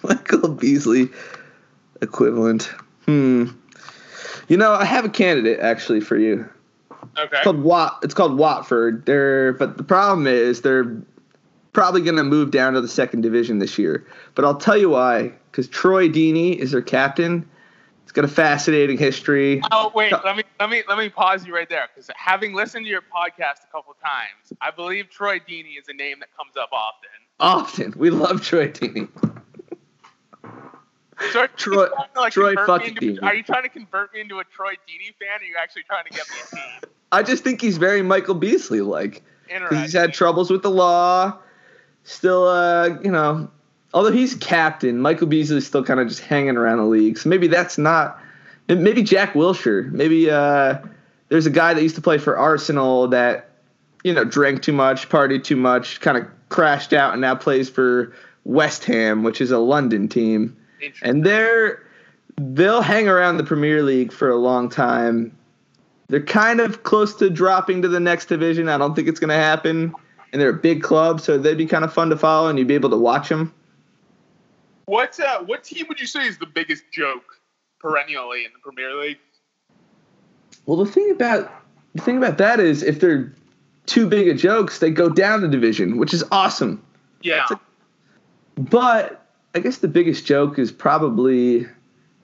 Michael 0.03 0.49
Beasley 0.49 1.09
equivalent. 2.01 2.63
Hmm. 3.05 3.49
You 4.47 4.57
know, 4.57 4.73
I 4.73 4.85
have 4.85 5.05
a 5.05 5.09
candidate 5.09 5.59
actually 5.59 5.99
for 5.99 6.17
you. 6.17 6.47
Okay. 7.17 7.37
It's 7.37 7.43
called 7.43 7.61
Wat. 7.61 7.97
It's 8.03 8.13
called 8.13 8.37
Watford. 8.37 9.05
They're 9.05 9.53
but 9.53 9.77
the 9.77 9.83
problem 9.83 10.27
is 10.27 10.61
they're 10.61 10.95
probably 11.73 12.01
going 12.01 12.17
to 12.17 12.23
move 12.23 12.51
down 12.51 12.73
to 12.73 12.81
the 12.81 12.87
second 12.87 13.21
division 13.21 13.59
this 13.59 13.77
year. 13.77 14.05
But 14.35 14.45
I'll 14.45 14.57
tell 14.57 14.77
you 14.77 14.89
why. 14.89 15.33
Because 15.51 15.67
Troy 15.67 16.07
Deeney 16.07 16.55
is 16.55 16.71
their 16.71 16.81
captain. 16.81 17.47
It's 18.03 18.13
got 18.13 18.23
a 18.23 18.29
fascinating 18.29 18.97
history. 18.97 19.61
Oh 19.71 19.91
wait, 19.93 20.13
let 20.23 20.37
me 20.37 20.43
let 20.59 20.69
me 20.69 20.83
let 20.87 20.97
me 20.97 21.09
pause 21.09 21.45
you 21.45 21.53
right 21.53 21.67
there 21.67 21.89
because 21.93 22.09
having 22.15 22.53
listened 22.53 22.85
to 22.85 22.89
your 22.89 23.01
podcast 23.01 23.65
a 23.67 23.71
couple 23.71 23.95
times, 24.01 24.53
I 24.61 24.71
believe 24.71 25.09
Troy 25.09 25.39
Deeney 25.39 25.77
is 25.77 25.89
a 25.89 25.93
name 25.93 26.19
that 26.21 26.29
comes 26.37 26.55
up 26.55 26.69
often. 26.71 27.09
Often, 27.39 27.95
we 27.97 28.09
love 28.09 28.41
Troy 28.41 28.69
Deeney. 28.69 29.09
So 31.31 31.39
are 31.39 31.43
you 31.43 31.47
Troy- 31.57 31.87
like, 32.15 32.33
Troy 32.33 32.53
fucking 32.65 32.89
into- 32.89 33.01
Deeney. 33.13 33.23
Are 33.23 33.35
you 33.35 33.43
trying 33.43 33.63
to 33.63 33.69
convert 33.69 34.13
me 34.13 34.21
into 34.21 34.39
a 34.39 34.43
Troy 34.43 34.73
Deeney 34.73 35.13
fan? 35.19 35.39
Or 35.39 35.43
are 35.43 35.45
you 35.45 35.55
actually 35.61 35.83
trying 35.83 36.05
to 36.05 36.11
get 36.11 36.25
me 36.29 36.35
a 36.43 36.55
team? 36.55 36.89
I 37.11 37.23
just 37.23 37.43
think 37.43 37.61
he's 37.61 37.77
very 37.77 38.01
Michael 38.01 38.35
Beasley 38.35 38.81
like. 38.81 39.23
Interesting. 39.49 39.69
because 39.69 39.83
he's 39.83 39.93
had 39.93 40.13
troubles 40.13 40.49
with 40.51 40.61
the 40.61 40.69
law. 40.69 41.37
Still, 42.03 42.47
uh, 42.47 42.99
you 43.01 43.11
know, 43.11 43.49
although 43.93 44.11
he's 44.11 44.35
captain, 44.35 44.99
Michael 44.99 45.27
Beasley's 45.27 45.65
still 45.65 45.83
kind 45.83 45.99
of 45.99 46.07
just 46.07 46.19
hanging 46.21 46.57
around 46.57 46.77
the 46.79 46.85
league. 46.85 47.17
So 47.17 47.29
maybe 47.29 47.47
that's 47.47 47.77
not. 47.77 48.19
Maybe 48.67 49.01
Jack 49.03 49.33
Wilshere. 49.33 49.89
Maybe 49.91 50.29
uh, 50.29 50.79
there's 51.29 51.45
a 51.45 51.49
guy 51.49 51.73
that 51.73 51.81
used 51.81 51.95
to 51.95 52.01
play 52.01 52.17
for 52.17 52.37
Arsenal 52.37 53.07
that, 53.07 53.49
you 54.03 54.13
know, 54.13 54.25
drank 54.25 54.61
too 54.61 54.73
much, 54.73 55.07
partied 55.07 55.45
too 55.45 55.55
much, 55.55 56.01
kind 56.01 56.17
of 56.17 56.27
crashed 56.49 56.91
out, 56.91 57.13
and 57.13 57.21
now 57.21 57.33
plays 57.33 57.69
for 57.69 58.13
West 58.43 58.83
Ham, 58.85 59.23
which 59.23 59.39
is 59.39 59.51
a 59.51 59.57
London 59.57 60.09
team. 60.09 60.57
And 61.01 61.25
they're 61.25 61.83
they'll 62.37 62.81
hang 62.81 63.07
around 63.07 63.37
the 63.37 63.43
Premier 63.43 63.83
League 63.83 64.11
for 64.11 64.29
a 64.29 64.35
long 64.35 64.69
time. 64.69 65.35
They're 66.07 66.21
kind 66.21 66.61
of 66.61 66.83
close 66.83 67.15
to 67.15 67.29
dropping 67.29 67.81
to 67.81 67.87
the 67.87 67.99
next 67.99 68.25
division. 68.25 68.69
I 68.69 68.77
don't 68.77 68.95
think 68.95 69.07
it's 69.07 69.19
going 69.19 69.29
to 69.29 69.35
happen. 69.35 69.93
And 70.31 70.41
they're 70.41 70.49
a 70.49 70.53
big 70.53 70.83
club, 70.83 71.21
so 71.21 71.37
they'd 71.37 71.57
be 71.57 71.65
kind 71.65 71.85
of 71.85 71.93
fun 71.93 72.09
to 72.09 72.17
follow, 72.17 72.49
and 72.49 72.59
you'd 72.59 72.67
be 72.67 72.75
able 72.75 72.89
to 72.89 72.97
watch 72.97 73.29
them. 73.29 73.53
What 74.85 75.19
uh, 75.19 75.43
what 75.43 75.63
team 75.63 75.85
would 75.89 75.99
you 75.99 76.07
say 76.07 76.27
is 76.27 76.37
the 76.37 76.45
biggest 76.45 76.83
joke 76.91 77.39
perennially 77.79 78.45
in 78.45 78.51
the 78.53 78.59
Premier 78.59 78.93
League? 78.95 79.19
Well, 80.65 80.77
the 80.77 80.89
thing 80.89 81.11
about 81.11 81.51
the 81.95 82.01
thing 82.01 82.17
about 82.17 82.37
that 82.37 82.59
is, 82.59 82.83
if 82.83 82.99
they're 82.99 83.33
too 83.85 84.07
big 84.07 84.27
of 84.29 84.37
jokes, 84.37 84.79
they 84.79 84.91
go 84.91 85.09
down 85.09 85.41
the 85.41 85.47
division, 85.47 85.97
which 85.97 86.13
is 86.13 86.23
awesome. 86.31 86.85
Yeah. 87.21 87.47
But 88.55 89.26
I 89.57 89.59
guess 89.59 89.79
the 89.79 89.87
biggest 89.87 90.23
joke 90.23 90.59
is 90.59 90.71
probably 90.71 91.65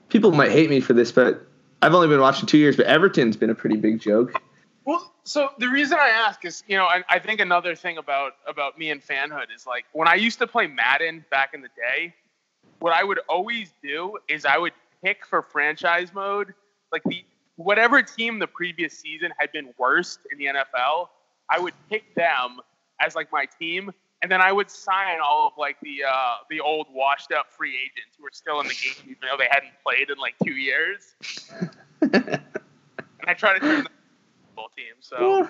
people 0.08 0.30
might 0.30 0.52
hate 0.52 0.70
me 0.70 0.78
for 0.78 0.92
this, 0.92 1.10
but 1.10 1.44
I've 1.82 1.92
only 1.92 2.06
been 2.06 2.20
watching 2.20 2.46
two 2.46 2.58
years, 2.58 2.76
but 2.76 2.86
Everton's 2.86 3.36
been 3.36 3.50
a 3.50 3.56
pretty 3.56 3.74
big 3.74 4.00
joke. 4.00 4.40
Well, 4.84 5.12
so 5.24 5.48
the 5.58 5.68
reason 5.68 5.98
I 5.98 6.10
ask 6.10 6.44
is, 6.44 6.62
you 6.68 6.76
know, 6.76 6.84
I, 6.84 7.02
I 7.08 7.18
think 7.18 7.40
another 7.40 7.74
thing 7.74 7.98
about 7.98 8.34
about 8.46 8.78
me 8.78 8.92
and 8.92 9.04
fanhood 9.04 9.46
is 9.52 9.66
like 9.66 9.84
when 9.90 10.06
I 10.06 10.14
used 10.14 10.38
to 10.38 10.46
play 10.46 10.68
Madden 10.68 11.24
back 11.28 11.54
in 11.54 11.60
the 11.60 11.70
day, 11.76 12.14
what 12.78 12.92
I 12.92 13.02
would 13.02 13.18
always 13.28 13.72
do 13.82 14.16
is 14.28 14.44
I 14.44 14.56
would 14.56 14.74
pick 15.02 15.26
for 15.26 15.42
franchise 15.42 16.14
mode, 16.14 16.54
like 16.92 17.02
the 17.02 17.24
whatever 17.56 18.00
team 18.00 18.38
the 18.38 18.46
previous 18.46 18.96
season 18.96 19.32
had 19.40 19.50
been 19.50 19.74
worst 19.76 20.20
in 20.30 20.38
the 20.38 20.44
NFL, 20.44 21.08
I 21.50 21.58
would 21.58 21.74
pick 21.90 22.14
them 22.14 22.60
as 23.00 23.16
like 23.16 23.32
my 23.32 23.48
team, 23.58 23.90
and 24.24 24.30
then 24.30 24.40
I 24.40 24.52
would 24.52 24.70
sign 24.70 25.18
all 25.22 25.48
of 25.48 25.52
like 25.58 25.76
the 25.82 25.98
uh, 26.08 26.36
the 26.48 26.58
old 26.58 26.86
washed 26.90 27.30
up 27.30 27.52
free 27.52 27.74
agents 27.74 28.16
who 28.16 28.22
were 28.22 28.30
still 28.32 28.58
in 28.60 28.66
the 28.66 28.72
game 28.72 28.94
even 29.04 29.18
though 29.20 29.36
they 29.36 29.48
hadn't 29.50 29.72
played 29.86 30.08
in 30.08 30.16
like 30.16 30.34
two 30.42 30.54
years, 30.54 31.14
and 32.00 32.40
I 33.28 33.34
try 33.34 33.52
to 33.52 33.60
turn 33.60 33.80
a 33.80 33.88
football 34.46 34.70
team. 34.74 34.94
So. 35.00 35.48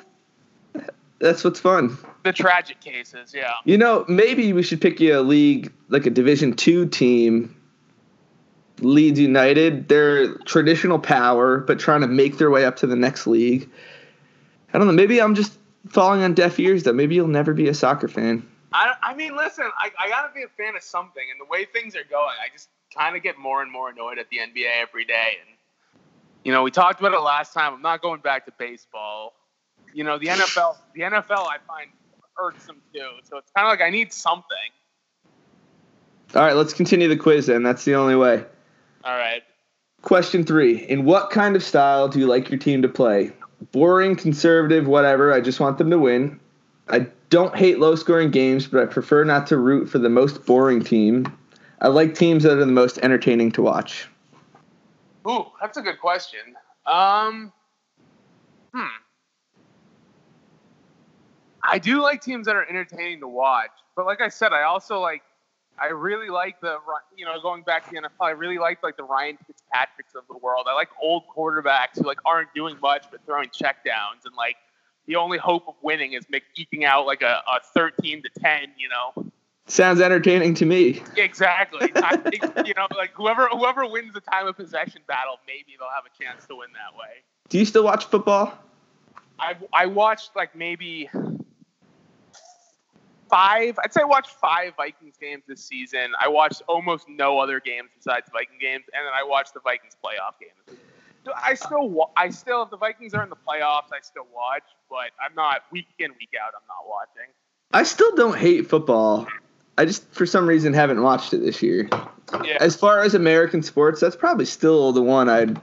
That's 1.21 1.45
what's 1.45 1.61
fun. 1.61 1.97
The 2.25 2.33
tragic 2.33 2.81
cases, 2.81 3.33
yeah. 3.33 3.53
You 3.65 3.79
know, 3.79 4.05
maybe 4.09 4.53
we 4.53 4.65
should 4.65 4.81
pick 4.81 4.99
you 4.99 5.19
a 5.19 5.23
league 5.23 5.73
like 5.89 6.05
a 6.05 6.11
Division 6.11 6.55
Two 6.55 6.87
team. 6.87 7.57
Leeds 8.81 9.21
United, 9.21 9.89
they're 9.89 10.35
traditional 10.39 10.99
power, 10.99 11.59
but 11.59 11.79
trying 11.79 12.01
to 12.01 12.09
make 12.09 12.39
their 12.39 12.51
way 12.51 12.65
up 12.65 12.75
to 12.79 12.89
the 12.89 12.97
next 12.97 13.29
league. 13.29 13.71
I 14.75 14.79
don't 14.79 14.89
know. 14.89 14.93
Maybe 14.93 15.23
I'm 15.23 15.37
just 15.37 15.57
falling 15.89 16.23
on 16.23 16.35
deaf 16.35 16.59
ears. 16.59 16.83
Though 16.83 16.93
maybe 16.93 17.15
you'll 17.15 17.29
never 17.29 17.55
be 17.55 17.69
a 17.69 17.75
soccer 17.75 18.09
fan. 18.09 18.45
I, 18.75 18.95
I 19.03 19.15
mean, 19.15 19.37
listen, 19.37 19.65
I, 19.79 19.91
I 19.99 20.09
gotta 20.09 20.35
be 20.35 20.43
a 20.43 20.49
fan 20.49 20.75
of 20.75 20.83
something, 20.83 21.23
and 21.31 21.41
the 21.41 21.49
way 21.49 21.65
things 21.65 21.95
are 21.95 22.03
going, 22.11 22.35
I 22.45 22.53
just 22.53 22.69
kind 22.95 23.17
of 23.17 23.23
get 23.23 23.39
more 23.39 23.63
and 23.63 23.71
more 23.71 23.91
annoyed 23.91 24.19
at 24.19 24.29
the 24.31 24.39
NBA 24.39 24.67
every 24.83 25.05
day. 25.05 25.39
And 25.47 25.57
you 26.43 26.53
know, 26.53 26.65
we 26.65 26.73
talked 26.73 26.99
about 26.99 27.15
it 27.15 27.21
last 27.21 27.55
time. 27.55 27.73
I'm 27.73 27.83
not 27.83 28.03
going 28.03 28.21
back 28.21 28.47
to 28.47 28.53
baseball. 28.59 29.35
You 29.95 30.03
know, 30.03 30.19
the 30.19 30.27
NFL, 30.27 30.77
the 30.93 31.03
NFL, 31.03 31.47
I 31.47 31.59
find 31.69 31.89
irksome 32.37 32.83
too. 32.93 33.11
So 33.23 33.39
it's 33.39 33.51
kind 33.57 33.65
of 33.65 33.71
like 33.71 33.81
I 33.81 33.91
need 33.91 34.13
something. 34.13 34.43
All 36.35 36.43
right, 36.43 36.57
let's 36.57 36.73
continue 36.73 37.07
the 37.07 37.17
quiz 37.17 37.47
then. 37.47 37.63
That's 37.63 37.85
the 37.85 37.95
only 37.95 38.17
way. 38.17 38.45
All 39.05 39.17
right. 39.17 39.43
Question 40.03 40.45
three: 40.45 40.79
In 40.79 41.05
what 41.05 41.31
kind 41.31 41.55
of 41.55 41.63
style 41.63 42.09
do 42.09 42.19
you 42.19 42.27
like 42.27 42.51
your 42.51 42.59
team 42.59 42.83
to 42.83 42.89
play? 42.89 43.31
Boring, 43.71 44.17
conservative, 44.17 44.89
whatever. 44.89 45.33
I 45.33 45.41
just 45.41 45.61
want 45.61 45.79
them 45.79 45.91
to 45.91 45.99
win. 45.99 46.41
I 46.89 47.07
don't 47.31 47.57
hate 47.57 47.79
low-scoring 47.79 48.31
games, 48.31 48.67
but 48.67 48.83
I 48.83 48.87
prefer 48.87 49.25
not 49.25 49.47
to 49.49 49.57
root 49.57 49.89
for 49.89 49.99
the 49.99 50.11
most 50.11 50.45
boring 50.45 50.83
team. 50.83 51.27
I 51.81 51.89
like 51.89 52.15
teams 52.15 52.43
that 52.43 52.53
are 52.53 52.57
the 52.57 52.67
most 52.67 52.99
entertaining 52.99 53.53
to 53.53 53.63
watch. 53.63 54.09
Ooh, 55.29 55.47
that's 55.61 55.77
a 55.77 55.83
good 55.83 55.99
question. 55.99 56.41
Um, 56.87 57.53
hmm. 58.75 58.87
I 61.63 61.79
do 61.79 62.03
like 62.03 62.21
teams 62.21 62.47
that 62.47 62.57
are 62.57 62.69
entertaining 62.69 63.21
to 63.21 63.29
watch, 63.29 63.71
but 63.97 64.05
like 64.05 64.21
I 64.21 64.29
said, 64.29 64.53
I 64.53 64.63
also 64.63 65.01
like. 65.01 65.23
I 65.77 65.87
really 65.87 66.31
like 66.31 66.61
the 66.61 66.77
you 67.17 67.25
know 67.25 67.41
going 67.43 67.65
back 67.65 67.85
to 67.87 67.91
the 67.91 67.97
NFL. 67.97 68.29
I 68.29 68.31
really 68.31 68.59
like 68.59 68.81
like 68.85 68.97
the 68.97 69.03
Ryan 69.03 69.37
Fitzpatricks 69.45 70.15
of 70.15 70.23
the 70.29 70.39
world. 70.39 70.67
I 70.71 70.75
like 70.75 70.89
old 71.03 71.25
quarterbacks 71.37 71.97
who 71.97 72.05
like 72.05 72.21
aren't 72.25 72.55
doing 72.55 72.77
much 72.81 73.07
but 73.11 73.27
throwing 73.27 73.49
checkdowns 73.49 74.25
and 74.25 74.37
like 74.37 74.55
the 75.07 75.17
only 75.17 75.39
hope 75.39 75.69
of 75.69 75.75
winning 75.83 76.13
is 76.13 76.25
make, 76.31 76.45
eking 76.57 76.85
out 76.85 77.07
like 77.07 77.23
a, 77.23 77.43
a 77.47 77.61
13 77.75 78.23
to 78.23 78.29
10. 78.41 78.73
You 78.77 78.89
know. 78.89 79.31
Sounds 79.67 80.01
entertaining 80.01 80.55
to 80.57 80.67
me. 80.67 81.03
Exactly. 81.17 81.91
I 81.97 82.17
think, 82.31 82.45
you 82.67 82.75
know, 82.75 82.87
like 82.97 83.13
whoever 83.15 83.49
whoever 83.49 83.87
wins 83.87 84.13
the 84.13 84.21
time 84.21 84.47
of 84.47 84.57
possession 84.57 85.01
battle, 85.07 85.39
maybe 85.47 85.77
they'll 85.79 85.89
have 85.89 86.05
a 86.05 86.23
chance 86.23 86.47
to 86.47 86.57
win 86.57 86.69
that 86.73 86.97
way. 86.99 87.23
Do 87.49 87.59
you 87.59 87.65
still 87.65 87.85
watch 87.85 88.05
football? 88.07 88.59
I 89.39 89.57
I 89.73 89.87
watched 89.87 90.37
like 90.37 90.55
maybe 90.55 91.09
five. 93.31 93.79
I'd 93.83 93.93
say 93.93 94.03
I 94.03 94.05
watched 94.05 94.31
five 94.31 94.75
Vikings 94.77 95.17
games 95.21 95.45
this 95.49 95.65
season. 95.65 96.13
I 96.21 96.29
watched 96.29 96.63
almost 96.69 97.09
no 97.09 97.39
other 97.39 97.59
games 97.59 97.89
besides 97.97 98.29
Viking 98.33 98.59
games, 98.61 98.85
and 98.95 99.05
then 99.05 99.13
I 99.13 99.25
watched 99.25 99.55
the 99.55 99.61
Vikings 99.61 99.97
playoff 100.05 100.39
games. 100.39 100.79
I 101.37 101.55
still 101.55 102.11
I 102.17 102.31
still 102.31 102.63
if 102.63 102.71
the 102.71 102.77
Vikings 102.77 103.15
are 103.15 103.23
in 103.23 103.31
the 103.31 103.37
playoffs, 103.37 103.93
I 103.93 104.01
still 104.03 104.27
watch, 104.35 104.63
but 104.91 105.11
I'm 105.25 105.35
not 105.35 105.63
week 105.71 105.87
in 105.99 106.11
week 106.13 106.31
out. 106.43 106.53
I'm 106.55 106.67
not 106.69 106.89
watching. 106.89 107.31
I 107.73 107.83
still 107.83 108.15
don't 108.15 108.37
hate 108.37 108.69
football. 108.69 109.27
I 109.77 109.85
just, 109.87 110.09
for 110.15 110.25
some 110.27 110.47
reason, 110.47 110.73
haven't 110.73 111.03
watched 111.03 111.35
it 111.35 111.39
this 111.39 111.61
year. 111.61 111.89
Yeah. 112.45 112.59
As 112.61 112.77
far 112.77 113.03
as 113.03 113.15
American 113.15 113.63
sports, 113.65 114.01
that's 114.01 114.15
probably 114.15 114.45
still 114.45 114.93
the 114.93 115.03
one 115.03 115.29
I'd, 115.29 115.61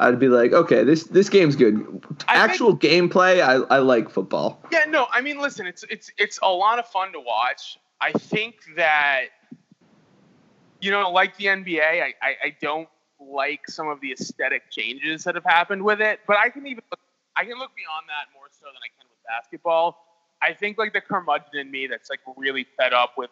I'd 0.00 0.18
be 0.18 0.28
like, 0.28 0.52
okay, 0.52 0.82
this 0.82 1.04
this 1.04 1.28
game's 1.28 1.54
good. 1.54 1.76
I 2.26 2.34
think- 2.48 2.50
Actual 2.50 2.76
gameplay, 2.76 3.40
I, 3.40 3.62
I 3.74 3.78
like 3.78 4.10
football. 4.10 4.60
Yeah, 4.72 4.86
no, 4.88 5.06
I 5.12 5.20
mean, 5.20 5.40
listen, 5.40 5.66
it's 5.66 5.84
it's 5.88 6.10
it's 6.18 6.40
a 6.42 6.48
lot 6.48 6.80
of 6.80 6.86
fun 6.88 7.12
to 7.12 7.20
watch. 7.20 7.78
I 8.00 8.10
think 8.12 8.56
that 8.76 9.26
you 10.80 10.90
know, 10.90 11.10
like 11.10 11.36
the 11.36 11.44
NBA, 11.46 11.80
I, 11.80 12.14
I, 12.20 12.34
I 12.44 12.56
don't 12.60 12.88
like 13.30 13.68
some 13.68 13.88
of 13.88 14.00
the 14.00 14.12
aesthetic 14.12 14.70
changes 14.70 15.24
that 15.24 15.34
have 15.34 15.44
happened 15.44 15.82
with 15.82 16.00
it, 16.00 16.20
but 16.26 16.36
I 16.36 16.48
can 16.48 16.66
even 16.66 16.82
look, 16.90 17.00
I 17.36 17.44
can 17.44 17.58
look 17.58 17.70
beyond 17.76 18.08
that 18.08 18.32
more 18.34 18.46
so 18.50 18.66
than 18.66 18.76
I 18.76 18.90
can 18.98 19.08
with 19.08 19.18
basketball. 19.26 19.98
I 20.42 20.52
think 20.52 20.78
like 20.78 20.92
the 20.92 21.00
curmudgeon 21.00 21.58
in 21.58 21.70
me 21.70 21.86
that's 21.86 22.10
like 22.10 22.20
really 22.36 22.66
fed 22.76 22.92
up 22.92 23.14
with 23.16 23.30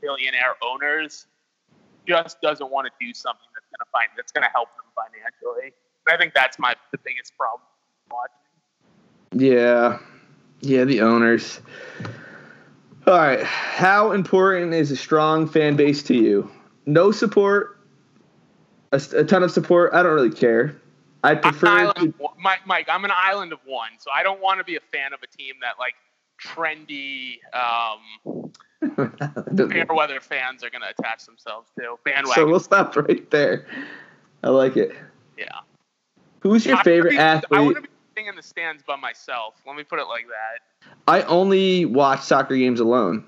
billionaire 0.00 0.54
owners 0.62 1.26
just 2.06 2.40
doesn't 2.40 2.70
want 2.70 2.86
to 2.86 2.92
do 3.04 3.12
something 3.14 3.46
that's 3.54 3.66
gonna 3.66 3.90
find 3.92 4.08
that's 4.16 4.32
gonna 4.32 4.50
help 4.52 4.68
them 4.76 4.86
financially. 4.94 5.72
And 6.06 6.14
I 6.14 6.16
think 6.18 6.34
that's 6.34 6.58
my 6.58 6.74
the 6.92 6.98
biggest 6.98 7.36
problem 7.36 7.62
watching. 8.10 8.42
Yeah. 9.34 9.98
Yeah, 10.60 10.84
the 10.84 11.00
owners. 11.00 11.60
All 13.06 13.14
right. 13.14 13.42
How 13.42 14.12
important 14.12 14.74
is 14.74 14.92
a 14.92 14.96
strong 14.96 15.48
fan 15.48 15.74
base 15.74 16.04
to 16.04 16.14
you? 16.14 16.50
No 16.86 17.10
support, 17.10 17.80
a, 18.92 19.00
a 19.16 19.24
ton 19.24 19.42
of 19.42 19.50
support. 19.50 19.92
I 19.94 20.02
don't 20.02 20.14
really 20.14 20.30
care. 20.30 20.76
I 21.24 21.34
prefer. 21.34 21.86
of 21.90 22.14
Mike, 22.40 22.66
Mike, 22.66 22.88
I'm 22.90 23.04
an 23.04 23.12
island 23.14 23.52
of 23.52 23.60
one, 23.64 23.90
so 23.98 24.10
I 24.12 24.22
don't 24.22 24.40
want 24.40 24.58
to 24.58 24.64
be 24.64 24.76
a 24.76 24.80
fan 24.80 25.12
of 25.12 25.20
a 25.22 25.36
team 25.36 25.54
that 25.60 25.74
like 25.78 25.94
trendy 26.42 27.38
um, 27.54 28.50
fair 29.70 29.86
weather 29.88 30.20
fans 30.20 30.64
are 30.64 30.70
going 30.70 30.82
to 30.82 30.88
attach 30.90 31.24
themselves 31.26 31.70
to 31.78 31.94
bandwagon. 32.04 32.34
so 32.34 32.46
we'll 32.46 32.58
stop 32.60 32.96
right 32.96 33.30
there. 33.30 33.66
I 34.42 34.48
like 34.48 34.76
it. 34.76 34.92
yeah. 35.38 35.60
Who's 36.40 36.66
your 36.66 36.76
I 36.76 36.82
favorite 36.82 37.10
be- 37.10 37.18
I 37.18 37.34
want 37.36 37.44
athlete? 37.44 37.76
to 37.76 37.82
be 37.82 37.88
sitting 38.16 38.26
in 38.26 38.34
the 38.34 38.42
stands 38.42 38.82
by 38.82 38.96
myself. 38.96 39.54
Let 39.64 39.76
me 39.76 39.84
put 39.84 40.00
it 40.00 40.06
like 40.08 40.26
that. 40.26 40.88
I 41.06 41.22
only 41.22 41.84
watch 41.84 42.22
soccer 42.22 42.56
games 42.56 42.80
alone. 42.80 43.24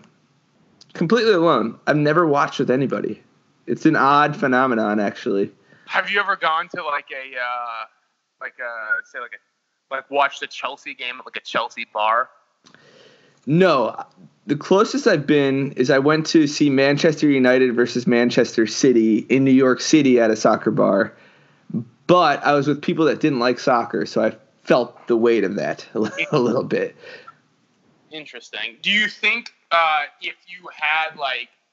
Completely 0.94 1.32
alone. 1.32 1.78
I've 1.86 1.96
never 1.96 2.26
watched 2.26 2.58
with 2.58 2.72
anybody. 2.72 3.22
It's 3.66 3.86
an 3.86 3.96
odd 3.96 4.36
phenomenon, 4.36 5.00
actually. 5.00 5.50
Have 5.86 6.10
you 6.10 6.20
ever 6.20 6.36
gone 6.36 6.68
to 6.74 6.84
like 6.84 7.06
a 7.10 7.36
uh, 7.38 7.84
like 8.40 8.54
a 8.58 9.06
say 9.06 9.20
like 9.20 9.32
a 9.32 9.94
like 9.94 10.10
watch 10.10 10.40
the 10.40 10.46
Chelsea 10.46 10.94
game 10.94 11.18
at 11.18 11.26
like 11.26 11.36
a 11.36 11.40
Chelsea 11.40 11.86
bar? 11.92 12.28
No, 13.46 13.94
the 14.46 14.56
closest 14.56 15.06
I've 15.06 15.26
been 15.26 15.72
is 15.72 15.90
I 15.90 15.98
went 15.98 16.26
to 16.28 16.46
see 16.46 16.70
Manchester 16.70 17.28
United 17.28 17.74
versus 17.74 18.06
Manchester 18.06 18.66
City 18.66 19.18
in 19.18 19.44
New 19.44 19.50
York 19.50 19.80
City 19.80 20.20
at 20.20 20.30
a 20.30 20.36
soccer 20.36 20.70
bar. 20.70 21.14
But 22.06 22.44
I 22.44 22.52
was 22.54 22.66
with 22.66 22.82
people 22.82 23.06
that 23.06 23.20
didn't 23.20 23.38
like 23.38 23.58
soccer, 23.58 24.04
so 24.06 24.22
I 24.22 24.36
felt 24.62 25.06
the 25.06 25.16
weight 25.16 25.44
of 25.44 25.56
that 25.56 25.86
a 25.94 25.98
li- 26.00 26.26
a 26.32 26.38
little 26.38 26.64
bit. 26.64 26.96
Interesting. 28.10 28.76
Do 28.82 28.90
you 28.90 29.08
think 29.08 29.52
uh, 29.70 30.02
if 30.20 30.36
you 30.46 30.68
had 30.72 31.16
like, 31.16 31.48
do 31.48 31.63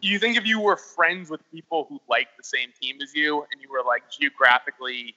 you 0.00 0.18
think 0.18 0.36
if 0.36 0.46
you 0.46 0.60
were 0.60 0.76
friends 0.76 1.30
with 1.30 1.40
people 1.50 1.86
who 1.88 2.00
liked 2.08 2.36
the 2.36 2.44
same 2.44 2.70
team 2.80 2.98
as 3.02 3.14
you, 3.14 3.42
and 3.52 3.60
you 3.60 3.68
were 3.70 3.82
like 3.86 4.02
geographically, 4.10 5.16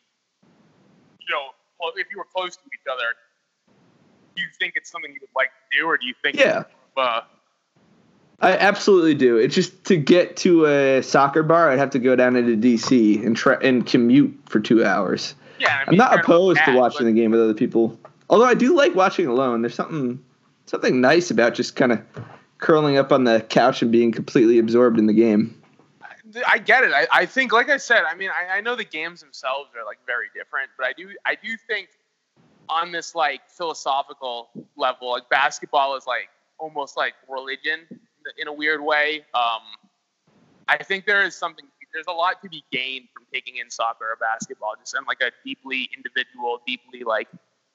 you 1.20 1.28
know, 1.30 1.50
if 1.96 2.08
you 2.12 2.18
were 2.18 2.28
close 2.36 2.56
to 2.56 2.64
each 2.74 2.86
other, 2.92 3.16
do 4.36 4.42
you 4.42 4.48
think 4.60 4.74
it's 4.76 4.92
something 4.92 5.12
you 5.12 5.18
would 5.22 5.30
like 5.36 5.50
to 5.50 5.80
do, 5.80 5.86
or 5.88 5.98
do 5.98 6.06
you 6.06 6.14
think? 6.22 6.38
Yeah. 6.38 6.64
Uh, 6.96 7.22
I 8.40 8.58
absolutely 8.58 9.14
do. 9.14 9.38
It's 9.38 9.54
just 9.54 9.84
to 9.86 9.98
get 9.98 10.36
to 10.38 10.66
a 10.66 11.02
soccer 11.04 11.44
bar, 11.44 11.70
I'd 11.70 11.78
have 11.78 11.92
to 11.92 12.00
go 12.00 12.16
down 12.16 12.36
into 12.36 12.58
DC 12.58 13.24
and 13.26 13.36
try 13.36 13.56
and 13.62 13.86
commute 13.86 14.36
for 14.48 14.60
two 14.60 14.84
hours. 14.84 15.36
yeah. 15.60 15.78
I 15.78 15.82
I'm 15.82 15.90
mean, 15.90 15.98
not 15.98 16.20
opposed 16.20 16.60
to 16.60 16.66
bad, 16.68 16.76
watching 16.76 17.06
the 17.06 17.12
game 17.12 17.32
with 17.32 17.40
other 17.40 17.54
people. 17.54 18.00
Although 18.30 18.46
I 18.46 18.56
do 18.56 18.76
like 18.76 18.96
watching 18.96 19.28
alone. 19.28 19.62
There's 19.62 19.76
something 19.76 20.24
something 20.66 21.02
nice 21.02 21.30
about 21.30 21.54
just 21.54 21.76
kind 21.76 21.92
of 21.92 22.02
curling 22.62 22.98
up 22.98 23.12
on 23.12 23.26
the 23.26 23.42
couch 23.42 23.82
and 23.82 23.92
being 23.92 24.12
completely 24.12 24.58
absorbed 24.58 24.98
in 24.98 25.08
the 25.08 25.14
game. 25.14 25.62
I 26.48 26.60
get 26.60 26.86
it. 26.86 26.94
I, 26.94 27.08
I 27.12 27.26
think, 27.26 27.52
like 27.52 27.70
I 27.70 27.76
said, 27.76 28.04
I 28.08 28.16
mean, 28.16 28.30
I, 28.30 28.58
I 28.58 28.62
know 28.62 28.78
the 28.78 28.86
games 28.86 29.20
themselves 29.20 29.72
are 29.78 29.86
like 29.86 29.98
very 30.08 30.28
different, 30.34 30.70
but 30.78 30.88
I 30.88 30.94
do, 30.94 31.10
I 31.26 31.36
do 31.36 31.58
think 31.68 31.90
on 32.70 32.94
this 32.94 33.14
like 33.16 33.42
philosophical 33.50 34.50
level, 34.78 35.12
like 35.12 35.28
basketball 35.30 35.98
is 35.98 36.08
like 36.08 36.30
almost 36.58 36.96
like 36.96 37.16
religion 37.28 37.82
in 38.38 38.48
a 38.48 38.54
weird 38.54 38.82
way. 38.82 39.26
Um, 39.34 39.62
I 40.70 40.82
think 40.82 41.06
there 41.06 41.24
is 41.24 41.36
something. 41.36 41.66
There's 41.94 42.08
a 42.08 42.14
lot 42.14 42.42
to 42.44 42.50
be 42.50 42.64
gained 42.72 43.10
from 43.14 43.26
taking 43.34 43.58
in 43.58 43.70
soccer 43.70 44.06
or 44.06 44.16
basketball, 44.16 44.76
just 44.80 44.96
on 44.96 45.04
like 45.06 45.20
a 45.20 45.32
deeply 45.44 45.90
individual, 45.94 46.62
deeply 46.66 47.04
like 47.04 47.28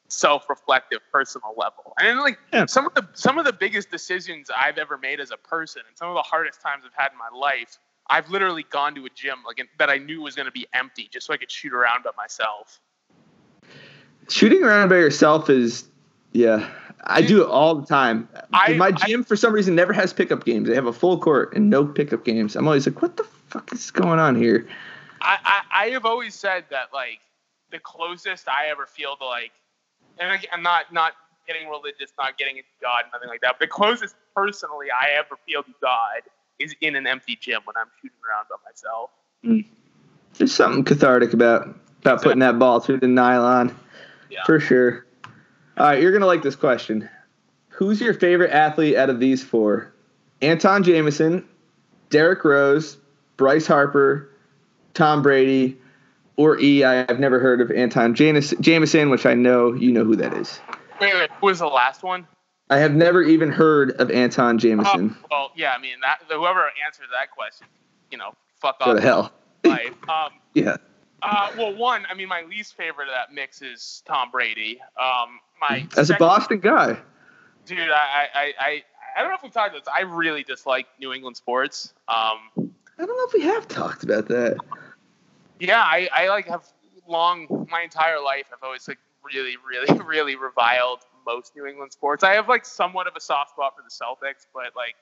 self-reflective, 0.09 1.00
personal 1.12 1.54
level. 1.57 1.94
And 2.00 2.20
like 2.20 2.38
Yeah. 2.52 2.66
some 2.66 2.86
of 2.86 2.94
the 2.94 3.09
some 3.14 3.38
of 3.38 3.44
the 3.44 3.52
biggest 3.52 3.90
decisions 3.90 4.50
I've 4.57 4.78
ever 4.78 4.98
made 4.98 5.20
as 5.20 5.30
a 5.30 5.36
person, 5.36 5.82
and 5.88 5.96
some 5.96 6.09
of 6.09 6.14
the 6.14 6.22
hardest 6.22 6.61
times 6.61 6.84
I've 6.86 6.94
had 6.94 7.12
in 7.12 7.18
my 7.18 7.36
life, 7.36 7.78
I've 8.09 8.30
literally 8.30 8.64
gone 8.70 8.94
to 8.94 9.04
a 9.07 9.11
gym 9.11 9.38
like 9.46 9.66
that 9.78 9.90
I 9.90 9.98
knew 9.98 10.22
was 10.22 10.34
going 10.34 10.46
to 10.46 10.52
be 10.52 10.66
empty, 10.72 11.09
just 11.12 11.26
so 11.26 11.34
I 11.34 11.36
could 11.36 11.50
shoot 11.50 11.72
around 11.72 12.04
by 12.04 12.11
myself. 12.16 12.80
Shooting 14.28 14.62
around 14.62 14.88
by 14.88 14.96
yourself 14.96 15.50
is, 15.50 15.88
yeah, 16.32 16.68
I 17.04 17.22
do 17.22 17.42
it 17.42 17.48
all 17.48 17.76
the 17.76 17.86
time. 17.86 18.28
I- 18.52 18.74
my 18.74 18.88
I- 18.88 18.92
gym, 18.92 19.24
for 19.24 19.36
some 19.36 19.52
reason, 19.52 19.74
never 19.74 19.92
has 19.92 20.12
pickup 20.12 20.44
games. 20.44 20.68
They 20.68 20.74
have 20.74 20.86
a 20.86 20.92
full 20.92 21.18
court 21.18 21.54
and 21.54 21.70
no 21.70 21.84
pickup 21.84 22.24
games. 22.24 22.57
I'm 22.57 22.66
always 22.66 22.86
like, 22.86 23.02
what 23.02 23.16
the 23.16 23.24
fuck 23.24 23.72
is 23.72 23.90
going 23.90 24.18
on 24.18 24.34
here? 24.36 24.68
I, 25.20 25.38
I, 25.44 25.84
I 25.86 25.90
have 25.90 26.04
always 26.04 26.34
said 26.34 26.64
that 26.70 26.92
like 26.92 27.20
the 27.70 27.78
closest 27.78 28.48
I 28.48 28.66
ever 28.68 28.86
feel 28.86 29.16
to 29.16 29.24
like, 29.24 29.52
and 30.18 30.30
I, 30.32 30.40
I'm 30.52 30.62
not 30.62 30.92
not 30.92 31.12
getting 31.46 31.68
religious, 31.68 32.12
not 32.18 32.36
getting 32.38 32.56
into 32.56 32.68
God, 32.82 33.04
nothing 33.12 33.28
like 33.28 33.40
that. 33.42 33.54
But 33.58 33.66
the 33.66 33.70
closest 33.70 34.16
personally 34.34 34.88
I 34.90 35.10
ever 35.18 35.36
feel 35.46 35.62
to 35.62 35.74
God 35.80 36.22
is 36.58 36.74
in 36.80 36.96
an 36.96 37.06
empty 37.06 37.36
gym 37.40 37.60
when 37.64 37.76
I'm 37.76 37.86
shooting 38.00 38.16
around 38.28 38.46
by 38.48 38.56
myself. 38.68 39.10
Hmm. 39.44 39.60
There's 40.38 40.52
something 40.54 40.84
cathartic 40.84 41.32
about 41.32 41.68
about 42.00 42.22
putting 42.22 42.40
that 42.40 42.58
ball 42.58 42.80
through 42.80 43.00
the 43.00 43.08
nylon, 43.08 43.76
Yeah. 44.30 44.44
for 44.44 44.60
sure. 44.60 45.04
All 45.76 45.86
right, 45.86 46.00
you're 46.00 46.12
gonna 46.12 46.26
like 46.26 46.42
this 46.42 46.56
question. 46.56 47.08
Who's 47.68 48.00
your 48.00 48.14
favorite 48.14 48.50
athlete 48.52 48.96
out 48.96 49.10
of 49.10 49.20
these 49.20 49.42
four? 49.44 49.92
Antawn 50.42 50.82
Jamison, 50.82 51.46
Derrick 52.10 52.44
Rose, 52.44 52.96
Bryce 53.36 53.66
Harper, 53.66 54.30
Tom 54.94 55.20
Brady, 55.22 55.76
or 56.37 56.59
E. 56.59 56.84
I've 56.84 57.18
never 57.20 57.39
heard 57.39 57.61
of 57.61 57.70
Antawn 57.70 58.14
James- 58.14 58.55
Jamison, 58.61 59.11
which 59.11 59.26
I 59.26 59.34
know 59.34 59.72
you 59.72 59.93
know 59.93 60.05
who 60.05 60.16
that 60.16 60.34
is. 60.34 60.61
Wait, 61.01 61.14
wait, 61.14 61.30
who 61.41 61.47
was 61.47 61.59
the 61.59 61.66
last 61.66 62.03
one? 62.03 62.26
I 62.70 62.78
have 62.78 62.95
never 62.95 63.22
even 63.22 63.51
heard 63.53 63.93
of 64.01 64.11
Antawn 64.11 64.59
Jamison. 64.59 65.16
Oh, 65.24 65.26
well, 65.30 65.51
yeah, 65.57 65.72
I 65.72 65.78
mean 65.80 66.01
that 66.03 66.20
whoever 66.28 66.70
answered 66.84 67.07
that 67.12 67.30
question, 67.30 67.66
you 68.11 68.18
know, 68.18 68.34
fuck 68.61 68.78
Go 68.80 68.91
off. 68.91 68.97
to 68.97 69.01
hell. 69.03 69.32
Life. 69.64 69.95
Um, 70.09 70.30
Yeah. 70.55 70.76
uh, 71.22 71.51
well, 71.57 71.74
one, 71.76 72.07
I 72.11 72.14
mean, 72.14 72.28
my 72.28 72.43
least 72.43 72.76
favorite 72.76 73.09
of 73.09 73.14
that 73.14 73.32
mix 73.32 73.62
is 73.62 74.03
Tom 74.07 74.30
Brady. 74.30 74.80
Um, 75.01 75.39
my 75.61 75.87
As 75.97 76.11
a 76.11 76.14
Boston 76.16 76.61
guy. 76.61 76.99
dude, 77.66 77.78
I, 77.78 77.84
I, 77.93 78.28
I, 78.34 78.53
I, 78.59 78.82
I 79.16 79.20
don't 79.20 79.28
know 79.30 79.37
if 79.37 79.43
we've 79.43 79.53
talked 79.53 79.70
about 79.70 79.84
this. 79.84 79.93
I 79.95 80.03
really 80.03 80.43
dislike 80.43 80.87
New 81.01 81.12
England 81.12 81.37
sports. 81.37 81.95
Um, 82.09 82.39
I 82.59 83.05
don't 83.05 83.09
know 83.16 83.26
if 83.28 83.32
we 83.32 83.43
have 83.43 83.66
talked 83.68 84.03
about 84.05 84.26
that. 84.28 84.57
Yeah, 85.59 85.80
I, 85.80 86.09
I 86.12 86.28
like 86.28 86.46
have 86.46 86.64
long 87.09 87.66
my 87.70 87.82
entire 87.82 88.20
life. 88.20 88.46
I've 88.52 88.62
always 88.62 88.86
like 88.88 88.98
really, 89.24 89.57
really, 89.68 89.98
really 90.07 90.36
reviled 90.36 91.00
most 91.26 91.57
New 91.57 91.66
England 91.66 91.92
sports. 91.92 92.22
I 92.22 92.34
have 92.34 92.48
like 92.48 92.64
somewhat 92.64 93.07
of 93.07 93.14
a 93.16 93.20
soft 93.20 93.50
spot 93.50 93.74
for 93.76 93.82
the 93.82 93.90
Celtics, 93.90 94.46
but 94.54 94.76
like 94.76 94.94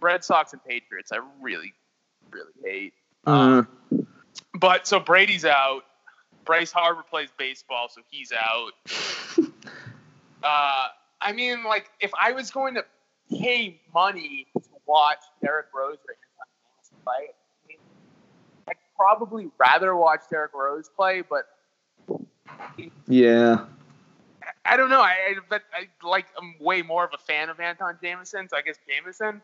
Red 0.00 0.24
Sox 0.24 0.52
and 0.52 0.64
Patriots, 0.64 1.12
I 1.12 1.18
really, 1.40 1.72
really 2.30 2.52
hate. 2.64 2.94
Uh, 3.26 3.62
But 4.54 4.86
so 4.86 5.00
Brady's 5.00 5.44
out. 5.44 5.82
Bryce 6.44 6.70
Harper 6.70 7.02
plays 7.02 7.28
baseball, 7.38 7.88
so 7.88 8.00
he's 8.10 8.32
out. 8.32 8.72
Uh, 10.42 10.86
I 11.20 11.32
mean, 11.32 11.64
like, 11.64 11.90
if 11.98 12.12
I 12.20 12.30
was 12.30 12.50
going 12.52 12.74
to 12.74 12.84
pay 13.30 13.80
money 13.92 14.46
to 14.54 14.60
watch 14.86 15.18
Derrick 15.42 15.66
Rose 15.74 15.96
or 16.06 16.14
Antawn 16.14 16.46
Jamison 16.62 16.96
play, 17.02 17.30
I 17.32 17.66
mean, 17.66 17.78
I'd 18.68 18.76
probably 18.96 19.48
rather 19.58 19.96
watch 19.96 20.22
Derrick 20.30 20.52
Rose 20.54 20.88
play, 20.96 21.22
but 21.22 21.46
yeah. 23.06 23.64
I 24.64 24.76
don't 24.76 24.90
know. 24.90 25.00
I, 25.00 25.10
I 25.10 25.34
but 25.48 25.62
I 25.72 26.06
like 26.06 26.26
I'm 26.38 26.54
way 26.60 26.82
more 26.82 27.04
of 27.04 27.10
a 27.14 27.18
fan 27.18 27.48
of 27.48 27.60
Antawn 27.60 27.98
Jamison, 28.02 28.48
so 28.48 28.56
I 28.56 28.62
guess 28.62 28.76
Jamison. 28.88 29.40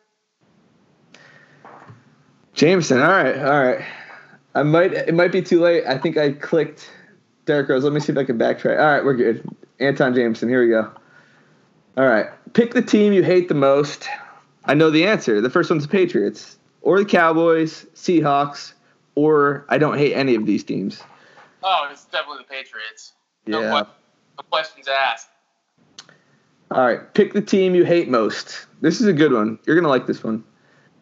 Jamison. 2.55 3.01
All 3.01 3.11
right. 3.11 3.39
All 3.39 3.65
right. 3.65 3.85
I 4.55 4.63
might. 4.63 4.93
It 4.93 5.15
might 5.15 5.33
be 5.33 5.43
too 5.43 5.61
late. 5.61 5.85
I 5.87 5.97
think 5.97 6.17
I 6.17 6.33
clicked 6.33 6.91
Derrick 7.47 7.69
Rose. 7.69 7.85
Let 7.85 7.93
me 7.93 8.01
see 8.01 8.13
if 8.13 8.19
I 8.19 8.25
can 8.25 8.39
backtrack. 8.39 8.79
All 8.79 8.87
right, 8.87 9.05
we're 9.05 9.15
good. 9.15 9.49
Antawn 9.81 10.15
Jamison. 10.15 10.49
Here 10.49 10.63
we 10.63 10.69
go. 10.69 10.91
All 11.97 12.07
right. 12.07 12.27
Pick 12.53 12.75
the 12.75 12.83
team 12.83 13.13
you 13.13 13.23
hate 13.23 13.49
the 13.49 13.55
most. 13.55 14.09
I 14.65 14.75
know 14.75 14.91
the 14.91 15.07
answer. 15.07 15.41
The 15.41 15.51
first 15.51 15.71
one's 15.71 15.85
the 15.85 15.89
Patriots, 15.89 16.59
or 16.83 16.99
the 16.99 17.05
Cowboys, 17.05 17.85
Seahawks, 17.95 18.75
or 19.15 19.65
I 19.69 19.79
don't 19.79 19.99
hate 19.99 20.15
any 20.15 20.35
of 20.35 20.47
these 20.47 20.65
teams. 20.65 21.03
Oh, 21.63 21.89
it's 21.91 22.05
definitely 22.07 22.39
the 22.49 22.55
Patriots. 22.55 23.13
No, 23.47 23.61
Yeah. 23.61 23.83
que- 23.83 23.91
no 24.39 24.45
questions 24.51 24.89
asked. 24.89 25.29
All 26.71 26.85
right. 26.85 27.13
Pick 27.15 27.33
the 27.35 27.43
team 27.43 27.75
you 27.75 27.85
hate 27.85 28.09
most. 28.09 28.67
This 28.81 29.01
is 29.01 29.07
a 29.07 29.13
good 29.13 29.33
one. 29.33 29.59
You're 29.67 29.77
gonna 29.77 29.89
like 29.89 30.07
this 30.07 30.25
one. 30.25 30.43